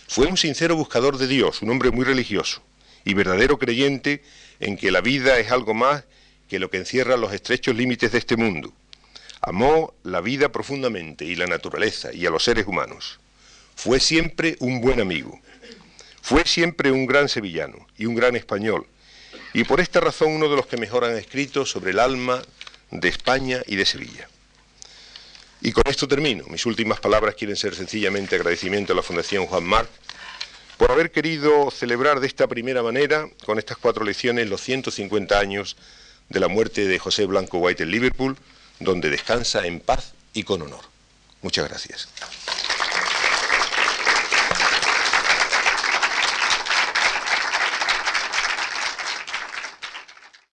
Fue 0.08 0.26
un 0.26 0.36
sincero 0.36 0.76
buscador 0.76 1.18
de 1.18 1.28
Dios, 1.28 1.62
un 1.62 1.70
hombre 1.70 1.90
muy 1.90 2.04
religioso 2.04 2.62
y 3.04 3.14
verdadero 3.14 3.58
creyente 3.58 4.22
en 4.58 4.76
que 4.76 4.90
la 4.90 5.00
vida 5.00 5.38
es 5.38 5.52
algo 5.52 5.74
más 5.74 6.04
que 6.48 6.58
lo 6.58 6.68
que 6.68 6.78
encierra 6.78 7.16
los 7.16 7.32
estrechos 7.32 7.76
límites 7.76 8.10
de 8.10 8.18
este 8.18 8.36
mundo. 8.36 8.72
Amó 9.40 9.94
la 10.02 10.20
vida 10.20 10.50
profundamente 10.50 11.24
y 11.24 11.36
la 11.36 11.46
naturaleza 11.46 12.12
y 12.12 12.26
a 12.26 12.30
los 12.30 12.42
seres 12.42 12.66
humanos. 12.66 13.20
Fue 13.76 14.00
siempre 14.00 14.56
un 14.58 14.80
buen 14.80 15.00
amigo. 15.00 15.40
Fue 16.28 16.44
siempre 16.44 16.92
un 16.92 17.06
gran 17.06 17.26
sevillano 17.26 17.86
y 17.96 18.04
un 18.04 18.14
gran 18.14 18.36
español. 18.36 18.86
Y 19.54 19.64
por 19.64 19.80
esta 19.80 19.98
razón 19.98 20.30
uno 20.32 20.50
de 20.50 20.56
los 20.56 20.66
que 20.66 20.76
mejor 20.76 21.06
han 21.06 21.16
escrito 21.16 21.64
sobre 21.64 21.92
el 21.92 21.98
alma, 21.98 22.42
de 22.90 23.08
España 23.08 23.62
y 23.66 23.76
de 23.76 23.86
Sevilla. 23.86 24.28
Y 25.62 25.72
con 25.72 25.84
esto 25.86 26.06
termino. 26.06 26.44
Mis 26.48 26.66
últimas 26.66 27.00
palabras 27.00 27.34
quieren 27.34 27.56
ser 27.56 27.74
sencillamente 27.74 28.36
agradecimiento 28.36 28.92
a 28.92 28.96
la 28.96 29.02
Fundación 29.02 29.46
Juan 29.46 29.64
Marc 29.64 29.88
por 30.76 30.92
haber 30.92 31.12
querido 31.12 31.70
celebrar 31.70 32.20
de 32.20 32.26
esta 32.26 32.46
primera 32.46 32.82
manera, 32.82 33.26
con 33.46 33.58
estas 33.58 33.78
cuatro 33.78 34.04
lecciones, 34.04 34.50
los 34.50 34.60
150 34.60 35.38
años 35.38 35.78
de 36.28 36.40
la 36.40 36.48
muerte 36.48 36.86
de 36.86 36.98
José 36.98 37.24
Blanco 37.24 37.56
White 37.56 37.84
en 37.84 37.90
Liverpool, 37.90 38.36
donde 38.80 39.08
descansa 39.08 39.66
en 39.66 39.80
paz 39.80 40.12
y 40.34 40.42
con 40.42 40.60
honor. 40.60 40.84
Muchas 41.40 41.66
gracias. 41.66 42.08